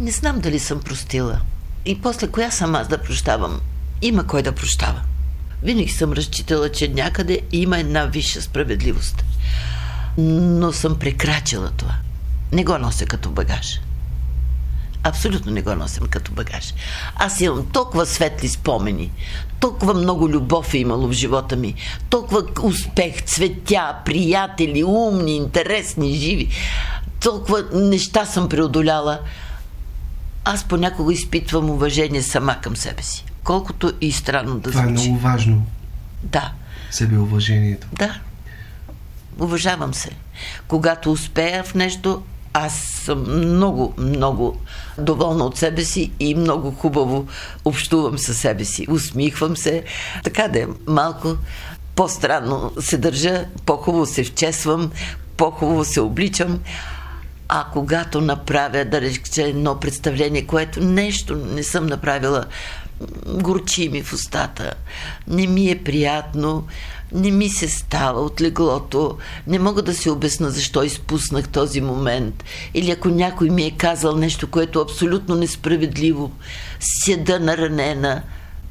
Не 0.00 0.10
знам 0.10 0.40
дали 0.40 0.58
съм 0.58 0.80
простила. 0.80 1.40
И 1.86 2.00
после 2.00 2.26
коя 2.26 2.50
съм 2.50 2.74
аз 2.74 2.88
да 2.88 2.98
прощавам? 2.98 3.60
Има 4.02 4.26
кой 4.26 4.42
да 4.42 4.52
прощава. 4.52 5.02
Винаги 5.62 5.92
съм 5.92 6.12
разчитала, 6.12 6.68
че 6.68 6.88
някъде 6.88 7.40
има 7.52 7.78
една 7.78 8.04
висша 8.04 8.42
справедливост. 8.42 9.24
Но 10.18 10.72
съм 10.72 10.98
прекрачила 10.98 11.70
това. 11.76 11.94
Не 12.52 12.64
го 12.64 12.78
нося 12.78 13.06
като 13.06 13.30
багаж. 13.30 13.80
Абсолютно 15.06 15.52
не 15.52 15.62
го 15.62 15.74
носям 15.74 16.06
като 16.06 16.32
багаж. 16.32 16.74
Аз 17.16 17.40
имам 17.40 17.66
толкова 17.72 18.06
светли 18.06 18.48
спомени, 18.48 19.12
толкова 19.60 19.94
много 19.94 20.28
любов 20.28 20.74
е 20.74 20.78
имало 20.78 21.08
в 21.08 21.12
живота 21.12 21.56
ми, 21.56 21.74
толкова 22.10 22.42
успех, 22.62 23.22
цветя, 23.22 23.96
приятели, 24.04 24.84
умни, 24.84 25.36
интересни, 25.36 26.14
живи. 26.14 26.48
Толкова 27.20 27.64
неща 27.72 28.26
съм 28.26 28.48
преодоляла, 28.48 29.18
аз 30.44 30.64
понякога 30.64 31.12
изпитвам 31.12 31.70
уважение 31.70 32.22
сама 32.22 32.60
към 32.60 32.76
себе 32.76 33.02
си. 33.02 33.24
Колкото 33.44 33.92
и 34.00 34.12
странно 34.12 34.54
да 34.54 34.70
Това 34.70 34.82
звучи. 34.82 34.94
Това 34.94 35.04
е 35.04 35.08
много 35.08 35.22
важно. 35.22 35.66
Да. 36.22 36.52
Себеуважението. 36.90 37.86
Да. 37.92 38.20
Уважавам 39.38 39.94
се. 39.94 40.10
Когато 40.68 41.12
успея 41.12 41.64
в 41.64 41.74
нещо, 41.74 42.22
аз 42.52 42.74
съм 42.74 43.20
много, 43.20 43.94
много 43.98 44.60
доволна 44.98 45.44
от 45.44 45.58
себе 45.58 45.84
си 45.84 46.12
и 46.20 46.34
много 46.34 46.70
хубаво 46.70 47.26
общувам 47.64 48.18
със 48.18 48.38
себе 48.38 48.64
си. 48.64 48.86
Усмихвам 48.90 49.56
се. 49.56 49.84
Така 50.24 50.48
да 50.48 50.62
е 50.62 50.66
малко 50.86 51.36
по-странно 51.94 52.72
се 52.80 52.96
държа, 52.96 53.44
по-хубаво 53.66 54.06
се 54.06 54.24
вчесвам, 54.24 54.90
по-хубаво 55.36 55.84
се 55.84 56.00
обличам. 56.00 56.60
А 57.48 57.64
когато 57.72 58.20
направя, 58.20 58.84
да 58.84 59.00
рече, 59.00 59.42
едно 59.42 59.80
представление, 59.80 60.46
което 60.46 60.80
нещо 60.80 61.36
не 61.36 61.62
съм 61.62 61.86
направила, 61.86 62.44
горчи 63.26 63.88
ми 63.88 64.02
в 64.02 64.12
устата, 64.12 64.74
не 65.28 65.46
ми 65.46 65.70
е 65.70 65.84
приятно, 65.84 66.66
не 67.12 67.30
ми 67.30 67.48
се 67.48 67.68
става 67.68 68.20
от 68.20 68.40
леглото, 68.40 69.18
не 69.46 69.58
мога 69.58 69.82
да 69.82 69.94
се 69.94 70.10
обясна 70.10 70.50
защо 70.50 70.82
изпуснах 70.82 71.48
този 71.48 71.80
момент. 71.80 72.44
Или 72.74 72.90
ако 72.90 73.08
някой 73.08 73.50
ми 73.50 73.62
е 73.64 73.70
казал 73.70 74.16
нещо, 74.16 74.50
което 74.50 74.78
е 74.78 74.82
абсолютно 74.82 75.34
несправедливо, 75.34 76.32
седа 76.80 77.40
наранена, 77.40 78.22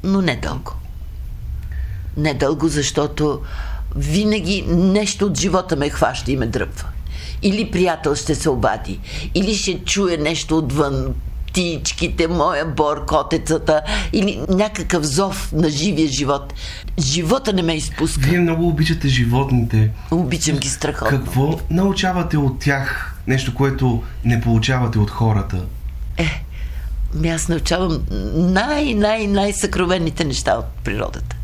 но 0.04 0.22
не 0.22 0.36
дълго. 0.36 0.74
Не 2.18 2.34
дълго, 2.34 2.68
защото 2.68 3.42
винаги 3.96 4.62
нещо 4.68 5.26
от 5.26 5.40
живота 5.40 5.76
ме 5.76 5.90
хваща 5.90 6.32
и 6.32 6.38
ме 6.38 6.48
дръпва 6.48 6.88
или 7.42 7.72
приятел 7.72 8.16
ще 8.16 8.36
се 8.36 8.50
обади, 8.50 9.00
или 9.36 9.56
ще 9.56 9.80
чуе 9.80 10.18
нещо 10.18 10.58
отвън, 10.58 11.14
птичките, 11.48 12.28
моя 12.28 12.66
бор, 12.66 13.06
котецата 13.06 13.82
или 14.14 14.42
някакъв 14.50 15.04
зов 15.04 15.52
на 15.54 15.70
живия 15.70 16.08
живот. 16.08 16.54
Живота 17.00 17.54
не 17.54 17.62
ме 17.62 17.74
изпуска. 17.74 18.22
Вие 18.30 18.40
много 18.40 18.68
обичате 18.68 19.08
животните. 19.08 19.92
Обичам 20.12 20.58
ги 20.58 20.70
страхотно. 20.70 21.18
Какво 21.18 21.60
научавате 21.70 22.38
от 22.38 22.60
тях? 22.60 23.16
Нещо, 23.28 23.54
което 23.56 24.04
не 24.26 24.42
получавате 24.42 25.00
от 25.00 25.10
хората? 25.10 25.58
Е, 26.18 26.44
ми 27.14 27.30
аз 27.30 27.48
научавам 27.48 28.00
най-най-най-съкровените 28.36 30.26
неща 30.26 30.54
от 30.54 30.66
природата. 30.84 31.36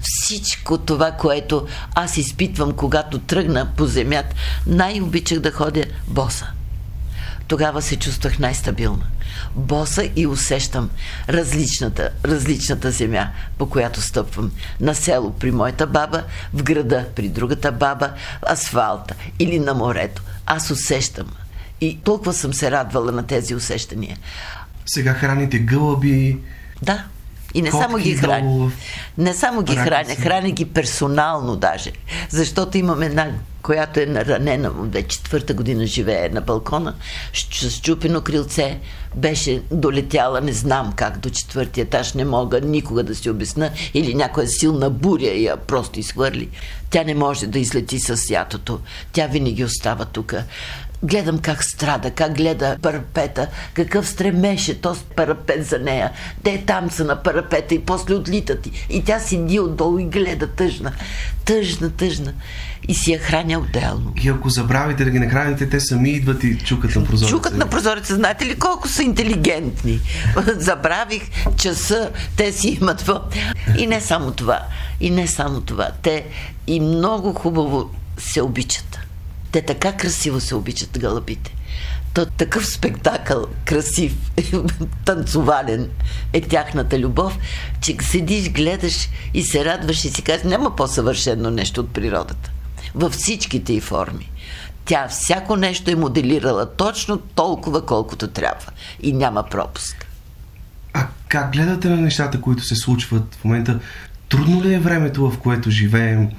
Всичко 0.00 0.78
това, 0.78 1.10
което 1.10 1.66
аз 1.94 2.16
изпитвам, 2.16 2.72
когато 2.72 3.18
тръгна 3.18 3.68
по 3.76 3.86
земята, 3.86 4.36
най-обичах 4.66 5.38
да 5.38 5.50
ходя 5.50 5.84
боса. 6.08 6.46
Тогава 7.48 7.82
се 7.82 7.96
чувствах 7.96 8.38
най-стабилна. 8.38 9.06
Боса 9.54 10.10
и 10.16 10.26
усещам 10.26 10.90
различната, 11.28 12.10
различната 12.24 12.90
земя, 12.90 13.28
по 13.58 13.68
която 13.68 14.00
стъпвам. 14.00 14.52
На 14.80 14.94
село 14.94 15.32
при 15.32 15.50
моята 15.50 15.86
баба, 15.86 16.24
в 16.54 16.62
града 16.62 17.06
при 17.16 17.28
другата 17.28 17.72
баба, 17.72 18.10
асфалта 18.50 19.14
или 19.38 19.58
на 19.58 19.74
морето. 19.74 20.22
Аз 20.46 20.70
усещам. 20.70 21.26
И 21.80 21.98
толкова 22.04 22.32
съм 22.32 22.54
се 22.54 22.70
радвала 22.70 23.12
на 23.12 23.26
тези 23.26 23.54
усещания. 23.54 24.16
Сега 24.86 25.14
храните 25.14 25.58
гълъби. 25.58 26.38
Да. 26.82 27.04
И 27.54 27.62
не 27.62 27.70
само 27.70 27.96
ги 27.96 28.14
храня. 28.14 28.70
Не 29.18 29.34
само 29.34 29.62
ги 29.62 29.76
храня, 29.76 30.14
храня 30.14 30.50
ги 30.50 30.64
персонално 30.64 31.56
даже. 31.56 31.92
Защото 32.30 32.78
имам 32.78 33.02
една, 33.02 33.30
която 33.62 34.00
е 34.00 34.06
наранена, 34.06 34.70
вече 34.70 35.08
четвърта 35.08 35.54
година 35.54 35.86
живее 35.86 36.28
на 36.28 36.40
балкона, 36.40 36.94
с 37.52 37.80
чупено 37.80 38.20
крилце, 38.20 38.78
беше 39.14 39.62
долетяла, 39.70 40.40
не 40.40 40.52
знам 40.52 40.92
как, 40.96 41.18
до 41.18 41.30
четвъртия 41.30 41.82
етаж, 41.82 42.12
не 42.14 42.24
мога 42.24 42.60
никога 42.60 43.02
да 43.02 43.14
си 43.14 43.30
обясна, 43.30 43.70
или 43.94 44.14
някоя 44.14 44.48
силна 44.48 44.90
буря 44.90 45.34
я 45.34 45.56
просто 45.56 46.00
изхвърли. 46.00 46.48
Тя 46.90 47.04
не 47.04 47.14
може 47.14 47.46
да 47.46 47.58
излети 47.58 48.00
с 48.00 48.30
ятото. 48.30 48.80
Тя 49.12 49.26
винаги 49.26 49.64
остава 49.64 50.04
тук 50.04 50.34
гледам 51.02 51.38
как 51.38 51.64
страда, 51.64 52.10
как 52.10 52.36
гледа 52.36 52.76
парапета, 52.82 53.48
какъв 53.74 54.08
стремеше 54.08 54.80
този 54.80 55.00
парапет 55.16 55.66
за 55.66 55.78
нея. 55.78 56.10
Те 56.42 56.64
там 56.66 56.90
са 56.90 57.04
на 57.04 57.22
парапета 57.22 57.74
и 57.74 57.78
после 57.84 58.14
отлитат. 58.14 58.68
И 58.90 59.04
тя 59.04 59.18
седи 59.18 59.60
отдолу 59.60 59.98
и 59.98 60.04
гледа 60.04 60.46
тъжна. 60.46 60.92
Тъжна, 61.44 61.90
тъжна. 61.90 62.32
И 62.88 62.94
си 62.94 63.12
я 63.12 63.18
храня 63.18 63.58
отделно. 63.58 64.12
И 64.22 64.28
ако 64.28 64.50
забравите 64.50 65.04
да 65.04 65.10
ги 65.10 65.18
нахраните, 65.18 65.68
те 65.68 65.80
сами 65.80 66.10
идват 66.10 66.44
и 66.44 66.58
чукат 66.58 66.96
на 66.96 67.04
прозореца. 67.04 67.36
Чукат 67.36 67.56
на 67.56 67.68
прозореца. 67.68 68.14
Знаете 68.14 68.46
ли 68.46 68.58
колко 68.58 68.88
са 68.88 69.02
интелигентни? 69.02 70.00
Забравих 70.46 71.22
часа, 71.56 72.10
те 72.36 72.52
си 72.52 72.68
имат. 72.68 73.10
И 73.78 73.86
не 73.86 74.00
само 74.00 74.30
това. 74.30 74.60
И 75.00 75.10
не 75.10 75.26
само 75.26 75.60
това. 75.60 75.90
Те 76.02 76.24
и 76.66 76.80
много 76.80 77.32
хубаво 77.32 77.90
се 78.18 78.42
обичат. 78.42 78.98
Те 79.52 79.62
така 79.62 79.92
красиво 79.92 80.40
се 80.40 80.54
обичат 80.54 80.98
гълъбите. 80.98 81.54
То 82.14 82.26
такъв 82.26 82.66
спектакъл, 82.66 83.46
красив, 83.64 84.14
танцовален 85.04 85.88
е 86.32 86.40
тяхната 86.40 86.98
любов, 86.98 87.38
че 87.80 87.96
седиш, 88.00 88.50
гледаш 88.50 89.08
и 89.34 89.42
се 89.42 89.64
радваш 89.64 90.04
и 90.04 90.10
си 90.10 90.22
казваш, 90.22 90.50
няма 90.50 90.76
по-съвършено 90.76 91.50
нещо 91.50 91.80
от 91.80 91.92
природата. 91.92 92.50
Във 92.94 93.12
всичките 93.12 93.72
й 93.72 93.80
форми. 93.80 94.30
Тя 94.84 95.08
всяко 95.08 95.56
нещо 95.56 95.90
е 95.90 95.94
моделирала 95.94 96.76
точно 96.76 97.18
толкова, 97.18 97.86
колкото 97.86 98.28
трябва. 98.28 98.72
И 99.02 99.12
няма 99.12 99.42
пропуск. 99.42 100.06
А 100.92 101.06
как 101.28 101.52
гледате 101.52 101.88
на 101.88 101.96
нещата, 101.96 102.40
които 102.40 102.62
се 102.62 102.76
случват 102.76 103.34
в 103.34 103.44
момента? 103.44 103.80
Трудно 104.28 104.62
ли 104.62 104.74
е 104.74 104.78
времето, 104.78 105.30
в 105.30 105.38
което 105.38 105.70
живеем, 105.70 106.30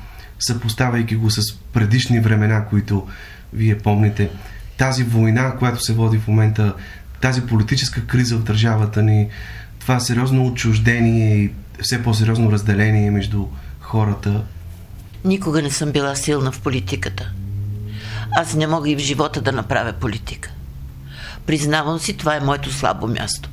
съпоставяйки 0.46 1.16
го 1.16 1.32
с 1.32 1.54
предишни 1.74 2.20
времена, 2.20 2.66
които 2.66 3.08
вие 3.54 3.78
помните? 3.78 4.30
Тази 4.78 5.04
война, 5.04 5.56
която 5.56 5.84
се 5.84 5.94
води 5.94 6.18
в 6.18 6.28
момента, 6.28 6.74
тази 7.22 7.42
политическа 7.42 8.06
криза 8.06 8.38
в 8.38 8.44
държавата 8.44 9.04
ни, 9.04 9.30
това 9.80 10.00
сериозно 10.00 10.48
отчуждение 10.48 11.36
и 11.36 11.52
все 11.82 12.04
по-сериозно 12.04 12.52
разделение 12.52 13.12
между 13.12 13.46
хората. 13.80 14.42
Никога 15.26 15.62
не 15.62 15.72
съм 15.72 15.92
била 15.92 16.16
силна 16.16 16.52
в 16.52 16.62
политиката. 16.62 17.32
Аз 18.38 18.54
не 18.54 18.68
мога 18.68 18.90
и 18.90 18.96
в 18.96 19.00
живота 19.00 19.42
да 19.42 19.52
направя 19.52 19.94
политика. 19.94 20.52
Признавам 21.46 22.00
си, 22.00 22.18
това 22.18 22.36
е 22.36 22.40
моето 22.40 22.74
слабо 22.74 23.08
място. 23.08 23.50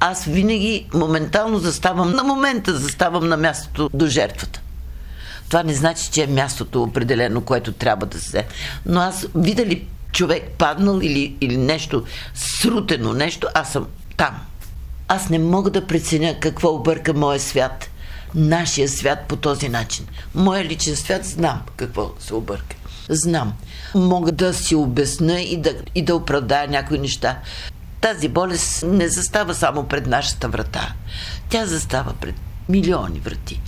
Аз 0.00 0.24
винаги 0.24 0.86
моментално 0.94 1.58
заставам, 1.58 2.10
на 2.10 2.24
момента 2.24 2.78
заставам 2.78 3.28
на 3.28 3.36
мястото 3.36 3.90
до 3.94 4.06
жертвата. 4.06 4.60
Това 5.54 5.62
не 5.62 5.74
значи, 5.74 6.10
че 6.10 6.22
е 6.22 6.26
мястото 6.26 6.82
определено, 6.82 7.40
което 7.40 7.72
трябва 7.72 8.06
да 8.06 8.20
се. 8.20 8.46
Но 8.86 9.00
аз 9.00 9.26
видя 9.34 9.66
ли 9.66 9.86
човек 10.12 10.50
паднал 10.58 11.00
или, 11.02 11.36
или 11.40 11.56
нещо 11.56 12.04
срутено, 12.34 13.12
нещо, 13.12 13.46
аз 13.54 13.72
съм 13.72 13.86
там. 14.16 14.40
Аз 15.08 15.30
не 15.30 15.38
мога 15.38 15.70
да 15.70 15.86
преценя 15.86 16.40
какво 16.40 16.74
обърка 16.74 17.14
моя 17.14 17.40
свят, 17.40 17.90
нашия 18.34 18.88
свят 18.88 19.18
по 19.28 19.36
този 19.36 19.68
начин. 19.68 20.06
Моя 20.34 20.64
личен 20.64 20.96
свят 20.96 21.24
знам 21.24 21.62
какво 21.76 22.12
се 22.18 22.34
обърка. 22.34 22.76
Знам. 23.08 23.52
Мога 23.94 24.32
да 24.32 24.54
си 24.54 24.74
обясня 24.74 25.40
и 25.40 25.56
да, 25.56 25.74
и 25.94 26.02
да 26.02 26.16
оправдая 26.16 26.68
някои 26.68 26.98
неща. 26.98 27.38
Тази 28.00 28.28
болест 28.28 28.84
не 28.86 29.08
застава 29.08 29.54
само 29.54 29.84
пред 29.84 30.06
нашата 30.06 30.48
врата. 30.48 30.92
Тя 31.48 31.66
застава 31.66 32.12
пред 32.20 32.34
милиони 32.68 33.20
врати. 33.20 33.60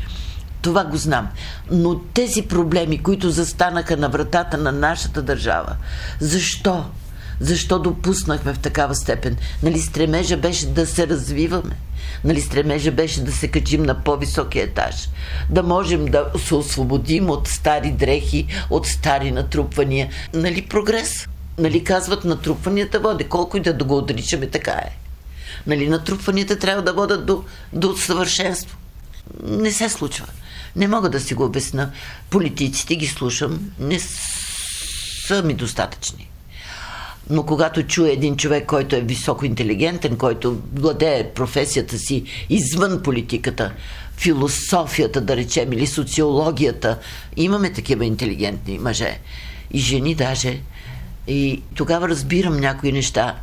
Това 0.67 0.85
го 0.85 0.97
знам. 0.97 1.29
Но 1.71 1.99
тези 1.99 2.43
проблеми, 2.43 3.03
които 3.03 3.31
застанаха 3.31 3.97
на 3.97 4.09
вратата 4.09 4.59
на 4.59 4.73
нашата 4.73 5.23
държава, 5.23 5.77
защо? 6.21 6.85
Защо 7.41 7.79
допуснахме 7.79 8.55
в 8.55 8.59
такава 8.59 8.95
степен? 8.95 9.37
Нали 9.63 9.81
стремежа 9.81 10.37
беше 10.37 10.67
да 10.67 10.87
се 10.87 11.07
развиваме? 11.07 11.77
Нали 12.25 12.41
стремежа 12.41 12.93
беше 12.93 13.21
да 13.21 13.33
се 13.33 13.49
качим 13.49 13.83
на 13.83 13.95
по-високи 13.95 14.59
етаж? 14.59 15.09
Да 15.51 15.63
можем 15.63 16.05
да 16.05 16.31
се 16.39 16.55
освободим 16.55 17.31
от 17.31 17.49
стари 17.49 17.91
дрехи, 17.91 18.47
от 18.71 18.87
стари 18.87 19.31
натрупвания? 19.31 20.09
Нали 20.35 20.63
прогрес? 20.63 21.29
Нали 21.59 21.85
казват 21.85 22.25
натрупванията 22.25 23.01
води? 23.01 23.25
Колко 23.25 23.57
и 23.57 23.61
да 23.61 23.85
го 23.85 23.97
отричаме, 23.97 24.47
така 24.47 24.73
е. 24.73 24.97
Нали 25.67 25.89
натрупванията 25.89 26.59
трябва 26.59 26.83
да 26.83 26.93
водят 26.93 27.27
до, 27.27 27.45
до 27.73 27.97
съвършенство. 27.97 28.77
Не 29.45 29.73
се 29.73 29.89
случва. 29.89 30.27
Не 30.77 30.89
мога 30.89 31.11
да 31.11 31.21
си 31.21 31.35
го 31.35 31.45
обясна. 31.45 31.93
Политиците 32.31 32.97
ги 32.97 33.07
слушам, 33.07 33.71
не 33.79 33.99
са 35.27 35.43
ми 35.43 35.55
достатъчни. 35.55 36.31
Но 37.31 37.47
когато 37.47 37.83
чуя 37.83 38.13
един 38.13 38.37
човек, 38.37 38.67
който 38.67 38.97
е 38.97 39.01
високо 39.01 39.45
интелигентен, 39.45 40.17
който 40.17 40.63
владее 40.75 41.31
професията 41.35 41.99
си 41.99 42.25
извън 42.49 43.03
политиката, 43.03 43.73
философията, 44.17 45.21
да 45.21 45.37
речем, 45.37 45.73
или 45.73 45.87
социологията, 45.87 46.99
имаме 47.37 47.73
такива 47.73 48.05
интелигентни 48.05 48.79
мъже 48.79 49.19
и 49.71 49.79
жени 49.79 50.15
даже. 50.15 50.61
И 51.27 51.63
тогава 51.75 52.09
разбирам 52.09 52.57
някои 52.57 52.93
неща, 52.93 53.37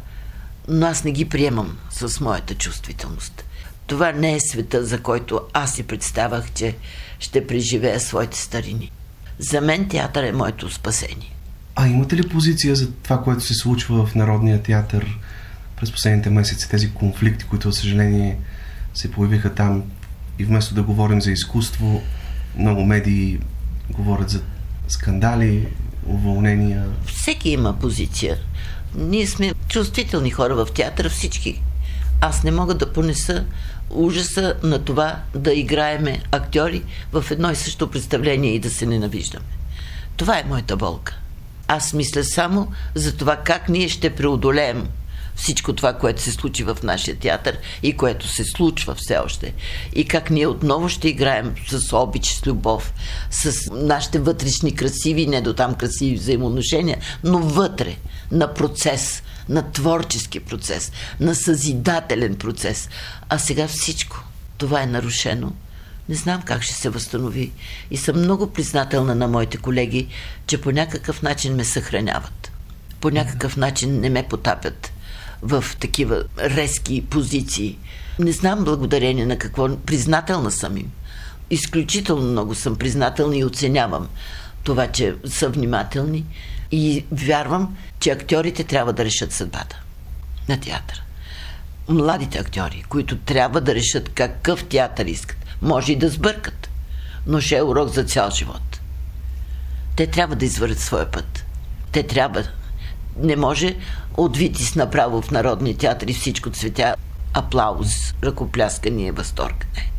но 0.67 0.85
аз 0.85 1.03
не 1.03 1.11
ги 1.11 1.29
приемам 1.29 1.77
с 1.91 2.19
моята 2.19 2.55
чувствителност. 2.55 3.43
Това 3.87 4.11
не 4.11 4.35
е 4.35 4.39
света, 4.39 4.85
за 4.85 4.99
който 4.99 5.41
аз 5.53 5.73
си 5.73 5.83
представах, 5.83 6.51
че 6.51 6.75
ще 7.19 7.47
преживея 7.47 7.99
своите 7.99 8.37
старини. 8.37 8.91
За 9.39 9.61
мен 9.61 9.87
театър 9.87 10.23
е 10.23 10.31
моето 10.31 10.71
спасение. 10.71 11.35
А 11.75 11.87
имате 11.87 12.15
ли 12.15 12.29
позиция 12.29 12.75
за 12.75 12.91
това, 12.91 13.21
което 13.21 13.43
се 13.43 13.53
случва 13.53 14.05
в 14.05 14.15
Народния 14.15 14.63
театър 14.63 15.17
през 15.79 15.91
последните 15.91 16.29
месеци, 16.29 16.69
тези 16.69 16.93
конфликти, 16.93 17.45
които, 17.45 17.71
за 17.71 17.79
съжаление, 17.79 18.37
се 18.93 19.11
появиха 19.11 19.53
там 19.53 19.83
и 20.39 20.45
вместо 20.45 20.75
да 20.75 20.83
говорим 20.83 21.21
за 21.21 21.31
изкуство, 21.31 22.01
много 22.57 22.83
медии 22.83 23.39
говорят 23.89 24.29
за 24.29 24.41
скандали, 24.87 25.67
уволнения? 26.05 26.85
Всеки 27.05 27.49
има 27.49 27.79
позиция. 27.79 28.37
Ние 28.95 29.27
сме 29.27 29.53
чувствителни 29.67 30.31
хора 30.31 30.55
в 30.55 30.67
театъра, 30.75 31.09
всички. 31.09 31.61
Аз 32.25 32.43
не 32.43 32.51
мога 32.51 32.73
да 32.73 32.93
понеса 32.93 33.45
ужаса 33.89 34.55
на 34.63 34.79
това 34.79 35.19
да 35.35 35.53
играеме 35.53 36.23
актьори 36.31 36.83
в 37.11 37.25
едно 37.31 37.51
и 37.51 37.55
също 37.55 37.91
представление 37.91 38.53
и 38.53 38.59
да 38.59 38.69
се 38.69 38.85
ненавиждаме. 38.85 39.45
Това 40.17 40.39
е 40.39 40.43
моята 40.47 40.77
болка. 40.77 41.17
Аз 41.67 41.93
мисля 41.93 42.23
само 42.23 42.71
за 42.95 43.17
това 43.17 43.35
как 43.35 43.69
ние 43.69 43.89
ще 43.89 44.15
преодолеем 44.15 44.87
всичко 45.35 45.73
това, 45.73 45.93
което 45.93 46.21
се 46.21 46.31
случи 46.31 46.63
в 46.63 46.77
нашия 46.83 47.15
театър 47.15 47.57
и 47.83 47.97
което 47.97 48.27
се 48.27 48.43
случва 48.43 48.95
все 48.95 49.17
още. 49.17 49.53
И 49.93 50.05
как 50.05 50.29
ние 50.29 50.47
отново 50.47 50.89
ще 50.89 51.09
играем 51.09 51.55
с 51.67 51.97
обич, 51.97 52.25
с 52.27 52.47
любов, 52.47 52.93
с 53.31 53.71
нашите 53.71 54.19
вътрешни 54.19 54.75
красиви, 54.75 55.27
не 55.27 55.41
до 55.41 55.53
там 55.53 55.75
красиви 55.75 56.15
взаимоотношения, 56.15 56.97
но 57.23 57.39
вътре, 57.39 57.97
на 58.31 58.53
процес, 58.53 59.22
на 59.49 59.71
творчески 59.71 60.39
процес, 60.39 60.91
на 61.19 61.35
съзидателен 61.35 62.35
процес. 62.35 62.89
А 63.29 63.37
сега 63.39 63.67
всичко 63.67 64.23
това 64.57 64.81
е 64.81 64.85
нарушено. 64.85 65.53
Не 66.09 66.15
знам 66.15 66.41
как 66.41 66.63
ще 66.63 66.73
се 66.73 66.89
възстанови. 66.89 67.51
И 67.91 67.97
съм 67.97 68.19
много 68.19 68.47
признателна 68.47 69.15
на 69.15 69.27
моите 69.27 69.57
колеги, 69.57 70.07
че 70.47 70.61
по 70.61 70.71
някакъв 70.71 71.21
начин 71.21 71.55
ме 71.55 71.65
съхраняват. 71.65 72.51
По 73.01 73.09
някакъв 73.09 73.57
начин 73.57 73.99
не 73.99 74.09
ме 74.09 74.27
потапят 74.27 74.91
в 75.41 75.65
такива 75.79 76.23
резки 76.39 77.05
позиции. 77.05 77.77
Не 78.19 78.31
знам 78.31 78.63
благодарение 78.63 79.25
на 79.25 79.37
какво. 79.37 79.77
Признателна 79.77 80.51
съм 80.51 80.77
им. 80.77 80.91
Изключително 81.49 82.31
много 82.31 82.55
съм 82.55 82.75
признателна 82.75 83.37
и 83.37 83.45
оценявам 83.45 84.07
това, 84.63 84.87
че 84.87 85.15
са 85.25 85.49
внимателни 85.49 86.25
и 86.73 87.05
вярвам, 87.11 87.77
че 87.99 88.11
актьорите 88.11 88.63
трябва 88.63 88.93
да 88.93 89.05
решат 89.05 89.31
съдбата 89.31 89.81
на 90.49 90.59
театъра. 90.59 91.01
Младите 91.89 92.39
актьори, 92.39 92.83
които 92.89 93.17
трябва 93.17 93.61
да 93.61 93.75
решат 93.75 94.09
какъв 94.09 94.65
театър 94.65 95.05
искат, 95.05 95.37
може 95.61 95.91
и 95.91 95.95
да 95.95 96.09
сбъркат, 96.09 96.69
но 97.27 97.41
ще 97.41 97.57
е 97.57 97.63
урок 97.63 97.89
за 97.89 98.03
цял 98.03 98.31
живот. 98.31 98.79
Те 99.95 100.07
трябва 100.07 100.35
да 100.35 100.45
извърят 100.45 100.79
своя 100.79 101.11
път. 101.11 101.45
Те 101.91 102.03
трябва. 102.03 102.43
Не 103.17 103.35
може 103.35 103.75
от 104.17 104.37
Витис 104.37 104.75
направо 104.75 105.21
в 105.21 105.31
Народния 105.31 105.77
театър 105.77 106.07
и 106.07 106.13
всичко 106.13 106.49
цветя 106.49 106.95
аплауз, 107.33 108.13
ръкопляскания, 108.23 109.13
възторг. 109.13 109.67
Не. 109.75 109.91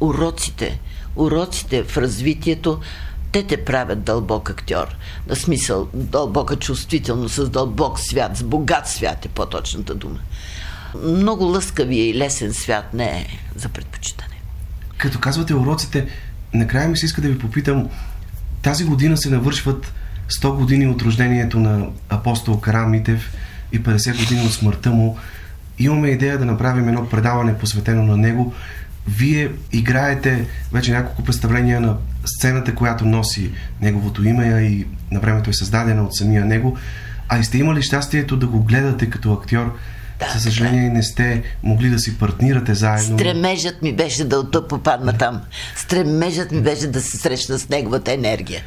Уроците, 0.00 0.80
уроците 1.16 1.84
в 1.84 1.96
развитието 1.96 2.80
те 3.32 3.46
те 3.46 3.64
правят 3.64 4.02
дълбок 4.02 4.50
актьор. 4.50 4.96
На 5.28 5.36
смисъл, 5.36 5.88
дълбока 5.94 6.56
чувствителност, 6.56 7.34
с 7.34 7.48
дълбок 7.48 8.00
свят, 8.00 8.36
с 8.36 8.42
богат 8.42 8.88
свят 8.88 9.24
е 9.24 9.28
по-точната 9.28 9.94
дума. 9.94 10.18
Много 11.04 11.44
лъскавия 11.44 12.08
и 12.08 12.14
лесен 12.14 12.54
свят 12.54 12.94
не 12.94 13.04
е 13.04 13.26
за 13.56 13.68
предпочитане. 13.68 14.34
Като 14.98 15.18
казвате 15.18 15.54
уроците, 15.54 16.08
накрая 16.54 16.88
ми 16.88 16.96
се 16.96 17.06
иска 17.06 17.20
да 17.20 17.28
ви 17.28 17.38
попитам, 17.38 17.88
тази 18.62 18.84
година 18.84 19.16
се 19.16 19.30
навършват 19.30 19.92
100 20.30 20.54
години 20.54 20.86
от 20.86 21.02
рождението 21.02 21.60
на 21.60 21.86
апостол 22.08 22.60
Каран 22.60 22.90
Митев 22.90 23.34
и 23.72 23.82
50 23.82 24.18
години 24.18 24.46
от 24.46 24.52
смъртта 24.52 24.90
му. 24.90 25.18
Имаме 25.78 26.08
идея 26.08 26.38
да 26.38 26.44
направим 26.44 26.88
едно 26.88 27.08
предаване 27.08 27.58
посветено 27.58 28.02
на 28.02 28.16
него. 28.16 28.54
Вие 29.08 29.50
играете 29.72 30.46
вече 30.72 30.92
няколко 30.92 31.24
представления 31.24 31.80
на 31.80 31.96
сцената, 32.24 32.74
която 32.74 33.04
носи 33.04 33.50
неговото 33.80 34.24
име 34.24 34.44
и 34.60 34.86
на 35.10 35.20
времето 35.20 35.50
е 35.50 35.52
създадена 35.52 36.04
от 36.04 36.16
самия 36.16 36.44
него, 36.44 36.76
а 37.28 37.38
и 37.38 37.44
сте 37.44 37.58
имали 37.58 37.82
щастието 37.82 38.36
да 38.36 38.46
го 38.46 38.60
гледате 38.60 39.10
като 39.10 39.32
актьор 39.32 39.78
Да, 40.18 40.30
За 40.34 40.40
съжаление 40.40 40.88
не 40.88 41.02
сте 41.02 41.42
могли 41.62 41.90
да 41.90 41.98
си 41.98 42.18
партнирате 42.18 42.74
заедно. 42.74 43.18
Стремежът 43.18 43.82
ми 43.82 43.92
беше 43.92 44.24
да, 44.24 44.42
да 44.42 44.68
попадна 44.68 45.12
там. 45.12 45.40
Стремежът 45.76 46.52
ми 46.52 46.60
беше 46.60 46.86
да 46.86 47.00
се 47.00 47.16
срещна 47.16 47.58
с 47.58 47.68
неговата 47.68 48.12
енергия. 48.12 48.62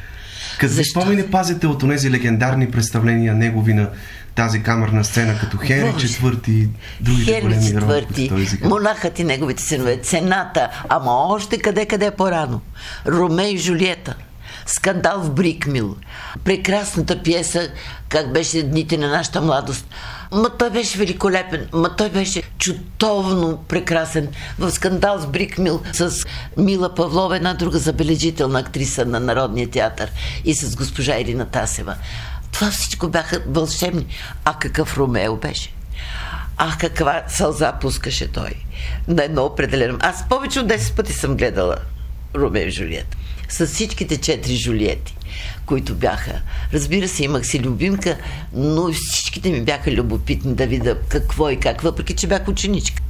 Какви 0.58 0.76
Защо? 0.76 1.00
спомени 1.00 1.22
пазите 1.22 1.66
от 1.66 1.80
тези 1.80 2.10
легендарни 2.10 2.70
представления 2.70 3.34
негови 3.34 3.74
на 3.74 3.90
тази 4.34 4.62
камерна 4.62 5.04
сцена, 5.04 5.38
като 5.38 5.56
Хенри 5.56 5.92
Боже. 5.92 6.08
IV 6.08 6.48
и 6.48 6.68
другите 7.00 7.32
Хенри 7.32 7.42
големи 7.42 7.66
четвърти, 7.66 8.30
монахът 8.62 9.18
и 9.18 9.24
неговите 9.24 9.62
синове, 9.62 9.96
цената, 9.96 10.68
ама 10.88 11.10
още 11.10 11.58
къде-къде 11.58 12.10
по-рано. 12.10 12.60
Роме 13.06 13.50
и 13.50 13.58
Жулиета, 13.58 14.14
скандал 14.66 15.20
в 15.20 15.30
Брикмил, 15.30 15.96
прекрасната 16.44 17.22
пиеса, 17.22 17.68
как 18.08 18.32
беше 18.32 18.62
дните 18.62 18.96
на 18.96 19.08
нашата 19.08 19.40
младост. 19.40 19.86
Ма 20.32 20.50
той 20.58 20.70
беше 20.70 20.98
великолепен, 20.98 21.66
ма 21.72 21.96
той 21.96 22.10
беше 22.10 22.42
чутовно 22.58 23.64
прекрасен. 23.68 24.28
В 24.58 24.70
скандал 24.70 25.18
с 25.18 25.26
Брикмил 25.26 25.82
с 25.92 26.24
Мила 26.56 26.94
Павлова, 26.94 27.36
една 27.36 27.54
друга 27.54 27.78
забележителна 27.78 28.58
актриса 28.58 29.04
на 29.04 29.20
Народния 29.20 29.70
театър 29.70 30.10
и 30.44 30.54
с 30.54 30.76
госпожа 30.76 31.18
Ирина 31.18 31.46
Тасева. 31.46 31.94
Това 32.54 32.70
всичко 32.70 33.08
бяха 33.08 33.42
вълшебни. 33.46 34.06
А 34.44 34.54
какъв 34.58 34.96
Ромео 34.96 35.36
беше? 35.36 35.74
Ах, 36.56 36.78
каква 36.78 37.22
сълза 37.28 37.72
пускаше 37.72 38.32
той 38.32 38.50
на 39.08 39.24
едно 39.24 39.44
определено. 39.44 39.98
Аз 40.00 40.28
повече 40.28 40.60
от 40.60 40.66
10 40.66 40.96
пъти 40.96 41.12
съм 41.12 41.36
гледала 41.36 41.76
Ромео 42.34 42.66
и 42.66 42.70
Жулиет. 42.70 43.16
С 43.48 43.66
всичките 43.66 44.20
четири 44.20 44.56
Жулиети, 44.56 45.16
които 45.66 45.94
бяха. 45.94 46.40
Разбира 46.72 47.08
се, 47.08 47.24
имах 47.24 47.46
си 47.46 47.60
любимка, 47.60 48.16
но 48.52 48.92
всичките 48.92 49.50
ми 49.50 49.60
бяха 49.60 49.92
любопитни 49.92 50.54
да 50.54 50.66
видя 50.66 50.98
какво 51.08 51.50
и 51.50 51.60
как, 51.60 51.80
въпреки 51.80 52.14
че 52.14 52.26
бях 52.26 52.48
ученичка. 52.48 53.02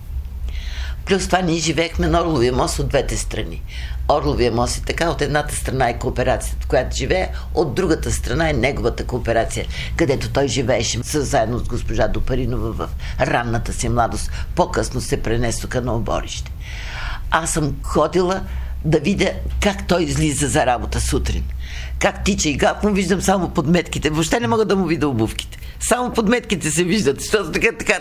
Плюс 1.05 1.27
това 1.27 1.41
ние 1.41 1.59
живеехме 1.59 2.07
на 2.07 2.21
Орловия 2.21 2.53
мост 2.53 2.79
от 2.79 2.89
двете 2.89 3.17
страни. 3.17 3.63
Орловия 4.09 4.53
мост 4.53 4.77
е 4.77 4.83
така, 4.83 5.11
от 5.11 5.23
едната 5.23 5.55
страна 5.55 5.89
е 5.89 5.99
кооперацията, 5.99 6.67
която 6.67 6.97
живее, 6.97 7.29
от 7.55 7.75
другата 7.75 8.13
страна 8.13 8.51
е 8.51 8.53
неговата 8.53 9.05
кооперация, 9.05 9.67
където 9.97 10.29
той 10.29 10.49
живееше 10.49 10.99
заедно 11.03 11.59
с 11.59 11.63
госпожа 11.63 12.09
Допаринова 12.09 12.73
в 12.73 12.89
ранната 13.21 13.73
си 13.73 13.89
младост. 13.89 14.31
По-късно 14.55 15.01
се 15.01 15.23
пренесоха 15.23 15.81
на 15.81 15.95
оборище. 15.95 16.53
Аз 17.31 17.51
съм 17.51 17.77
ходила 17.83 18.41
да 18.85 18.99
видя 18.99 19.31
как 19.63 19.87
той 19.87 20.03
излиза 20.03 20.49
за 20.49 20.67
работа 20.67 21.01
сутрин. 21.01 21.45
Как 21.99 22.25
тича 22.25 22.49
и 22.49 22.59
как 22.59 22.83
му 22.83 22.93
виждам 22.93 23.21
само 23.21 23.51
подметките. 23.51 24.11
Въобще 24.11 24.41
не 24.41 24.49
мога 24.49 24.65
да 24.65 24.77
му 24.77 24.87
видя 24.87 25.09
обувките. 25.09 25.59
Само 25.81 26.13
подметките 26.13 26.71
се 26.71 26.85
виждат, 26.85 27.21
защото 27.21 27.53
така, 27.53 27.69
така, 27.79 28.01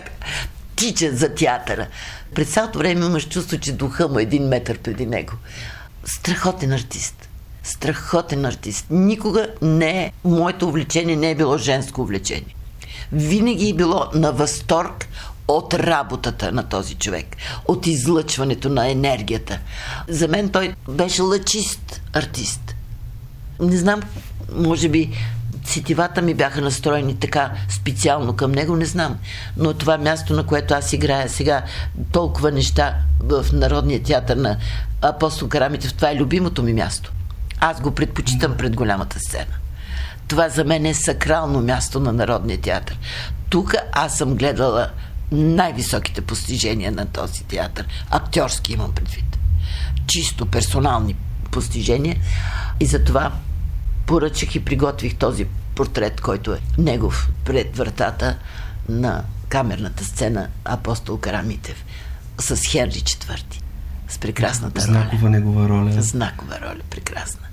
тича 0.76 1.10
за 1.12 1.34
театъра. 1.34 1.86
През 2.34 2.52
цялото 2.52 2.78
време 2.78 3.06
имаш 3.06 3.28
чувство, 3.28 3.58
че 3.58 3.72
духа 3.72 4.08
му 4.08 4.18
е 4.18 4.22
един 4.22 4.48
метър 4.48 4.78
преди 4.78 5.06
него. 5.06 5.32
Страхотен 6.04 6.72
артист. 6.72 7.28
Страхотен 7.62 8.44
артист. 8.44 8.86
Никога 8.90 9.48
не 9.62 10.04
е, 10.04 10.12
моето 10.24 10.68
увлечение 10.68 11.16
не 11.16 11.30
е 11.30 11.34
било 11.34 11.58
женско 11.58 12.02
увлечение. 12.02 12.54
Винаги 13.12 13.70
е 13.70 13.74
било 13.74 14.06
на 14.14 14.32
възторг 14.32 15.08
от 15.48 15.74
работата 15.74 16.52
на 16.52 16.68
този 16.68 16.94
човек, 16.94 17.36
от 17.68 17.86
излъчването 17.86 18.68
на 18.68 18.88
енергията. 18.90 19.58
За 20.08 20.28
мен 20.28 20.48
той 20.48 20.74
беше 20.88 21.22
лъчист 21.22 22.00
артист. 22.12 22.74
Не 23.60 23.76
знам, 23.76 24.02
може 24.56 24.88
би 24.88 25.10
сетивата 25.64 26.22
ми 26.22 26.34
бяха 26.34 26.60
настроени 26.60 27.18
така 27.18 27.52
специално 27.68 28.36
към 28.36 28.52
него, 28.52 28.76
не 28.76 28.84
знам. 28.84 29.18
Но 29.56 29.74
това 29.74 29.98
място, 29.98 30.32
на 30.32 30.46
което 30.46 30.74
аз 30.74 30.92
играя 30.92 31.28
сега 31.28 31.62
толкова 32.12 32.52
неща 32.52 32.94
в 33.20 33.46
Народния 33.52 34.02
театър 34.02 34.36
на 34.36 34.56
Апостол 35.04 35.48
Карамитев, 35.48 35.94
това 35.94 36.10
е 36.10 36.16
любимото 36.16 36.62
ми 36.62 36.72
място. 36.72 37.12
Аз 37.60 37.80
го 37.80 37.90
предпочитам 37.90 38.56
пред 38.56 38.76
голямата 38.76 39.18
сцена. 39.18 39.54
Това 40.28 40.48
за 40.48 40.64
мен 40.64 40.86
е 40.86 40.94
сакрално 40.94 41.62
място 41.62 42.00
на 42.00 42.12
Народния 42.12 42.60
театър. 42.60 42.98
Тук 43.50 43.74
аз 43.92 44.16
съм 44.16 44.34
гледала 44.34 44.90
най-високите 45.32 46.20
постижения 46.20 46.92
на 46.92 47.06
този 47.06 47.44
театър. 47.44 47.86
Актьорски 48.10 48.72
имам 48.72 48.92
предвид. 48.92 49.38
Чисто 50.06 50.46
персонални 50.46 51.16
постижения. 51.50 52.16
И 52.80 52.86
затова 52.86 53.32
поръчах 54.06 54.54
и 54.54 54.64
приготвих 54.64 55.14
този 55.14 55.46
портрет, 55.74 56.20
който 56.20 56.52
е 56.52 56.60
негов 56.78 57.30
пред 57.44 57.76
вратата 57.76 58.38
на 58.88 59.24
камерната 59.48 60.04
сцена 60.04 60.48
Апостол 60.64 61.18
Карамитев 61.18 61.84
с 62.38 62.56
Хенри 62.56 63.00
IV. 63.00 63.63
С 64.14 64.18
прекрасната 64.18 64.80
роля. 64.80 64.86
Знакова 64.86 65.30
негова 65.30 65.68
роля. 65.68 66.02
Знакова 66.02 66.60
роля, 66.60 66.80
прекрасна. 66.90 67.46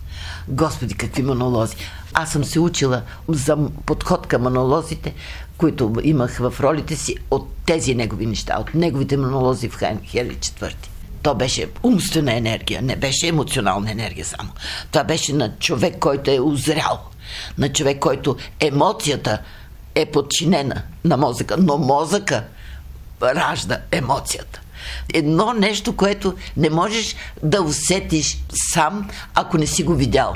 Господи, 0.48 0.94
какви 0.94 1.24
монолози. 1.24 1.76
Аз 2.14 2.32
съм 2.32 2.44
се 2.44 2.60
учила 2.60 3.02
за 3.28 3.58
подход 3.86 4.28
към 4.28 4.42
монолозите, 4.42 5.14
които 5.58 5.94
имах 6.04 6.38
в 6.38 6.54
ролите 6.60 6.96
си 6.96 7.16
от 7.32 7.50
тези 7.66 7.96
негови 7.96 8.26
неща, 8.26 8.58
от 8.60 8.74
неговите 8.74 9.18
монолози 9.18 9.70
в 9.70 9.76
Хайн 9.76 10.00
Херли 10.06 10.36
IV. 10.36 10.74
То 11.22 11.36
беше 11.36 11.70
умствена 11.84 12.34
енергия, 12.34 12.82
не 12.82 12.96
беше 12.96 13.28
емоционална 13.28 13.92
енергия 13.92 14.26
само. 14.26 14.50
Това 14.92 15.04
беше 15.04 15.34
на 15.34 15.52
човек, 15.60 16.00
който 16.00 16.32
е 16.32 16.40
озрял, 16.40 17.00
на 17.58 17.74
човек, 17.74 18.00
който 18.00 18.36
емоцията 18.60 19.42
е 19.96 20.06
подчинена 20.06 20.82
на 21.04 21.18
мозъка, 21.18 21.58
но 21.58 21.78
мозъка 21.78 22.44
ражда 23.22 23.78
емоцията. 23.92 24.62
Едно 25.14 25.54
нещо, 25.54 25.96
което 25.96 26.36
не 26.58 26.70
можеш 26.70 27.16
да 27.44 27.62
усетиш 27.62 28.38
сам, 28.74 29.10
ако 29.36 29.58
не 29.58 29.68
си 29.68 29.84
го 29.84 29.96
видял. 29.96 30.34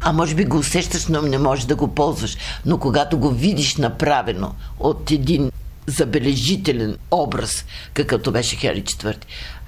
А 0.00 0.12
може 0.12 0.34
би 0.34 0.44
го 0.44 0.58
усещаш, 0.58 1.06
но 1.06 1.22
не 1.22 1.38
можеш 1.38 1.64
да 1.64 1.76
го 1.76 1.94
ползваш. 1.94 2.36
Но 2.66 2.78
когато 2.78 3.18
го 3.18 3.30
видиш 3.30 3.76
направено 3.76 4.54
от 4.80 5.10
един 5.10 5.50
забележителен 5.86 6.96
образ, 7.10 7.64
какъвто 7.94 8.32
беше 8.32 8.56
Хери 8.56 8.82
IV, 8.82 9.16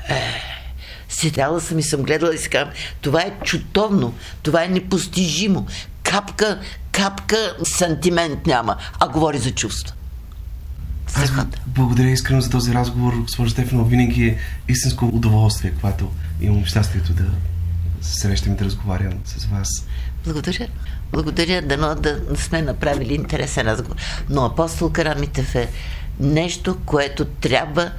е, 0.09 0.23
седяла 1.09 1.61
съм 1.61 1.79
и 1.79 1.83
съм 1.83 2.03
гледала 2.03 2.35
и 2.35 2.39
си 2.39 2.49
казвам, 2.49 2.75
това 3.01 3.23
е 3.23 3.37
чутовно, 3.45 4.15
това 4.43 4.65
е 4.65 4.69
непостижимо. 4.69 5.67
Капка, 6.03 6.61
капка 6.93 7.57
сантимент 7.65 8.47
няма, 8.47 8.77
а 9.01 9.09
говори 9.09 9.39
за 9.39 9.51
чувства. 9.51 9.95
Аз 11.15 11.33
благодаря 11.67 12.11
искрено 12.11 12.41
за 12.41 12.51
този 12.51 12.75
разговор, 12.75 13.15
госпожа 13.17 13.51
Стефанова. 13.51 13.89
Винаги 13.89 14.25
е 14.25 14.39
истинско 14.69 15.07
удоволствие, 15.07 15.73
когато 15.81 16.11
имам 16.41 16.65
щастието 16.65 17.13
да 17.13 17.25
се 18.01 18.21
срещам 18.21 18.53
и 18.53 18.57
да 18.57 18.65
разговарям 18.65 19.13
с 19.25 19.45
вас. 19.45 19.87
Благодаря. 20.25 20.69
Благодаря, 21.13 21.63
дано 21.63 21.95
да 21.95 22.21
сме 22.37 22.63
направили 22.63 23.15
интересен 23.15 23.67
разговор. 23.67 23.97
Но 24.29 24.45
апостол 24.45 24.91
Карамитев 24.91 25.55
е 25.55 25.71
нещо, 26.21 26.79
което 26.87 27.25
трябва 27.25 27.93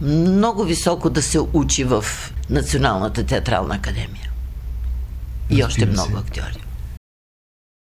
много 0.00 0.64
високо 0.64 1.10
да 1.10 1.22
се 1.22 1.38
учи 1.52 1.84
в 1.84 2.04
Националната 2.50 3.24
театрална 3.24 3.74
академия. 3.74 4.30
И 5.50 5.64
още 5.64 5.86
много 5.86 6.16
актьори. 6.16 6.67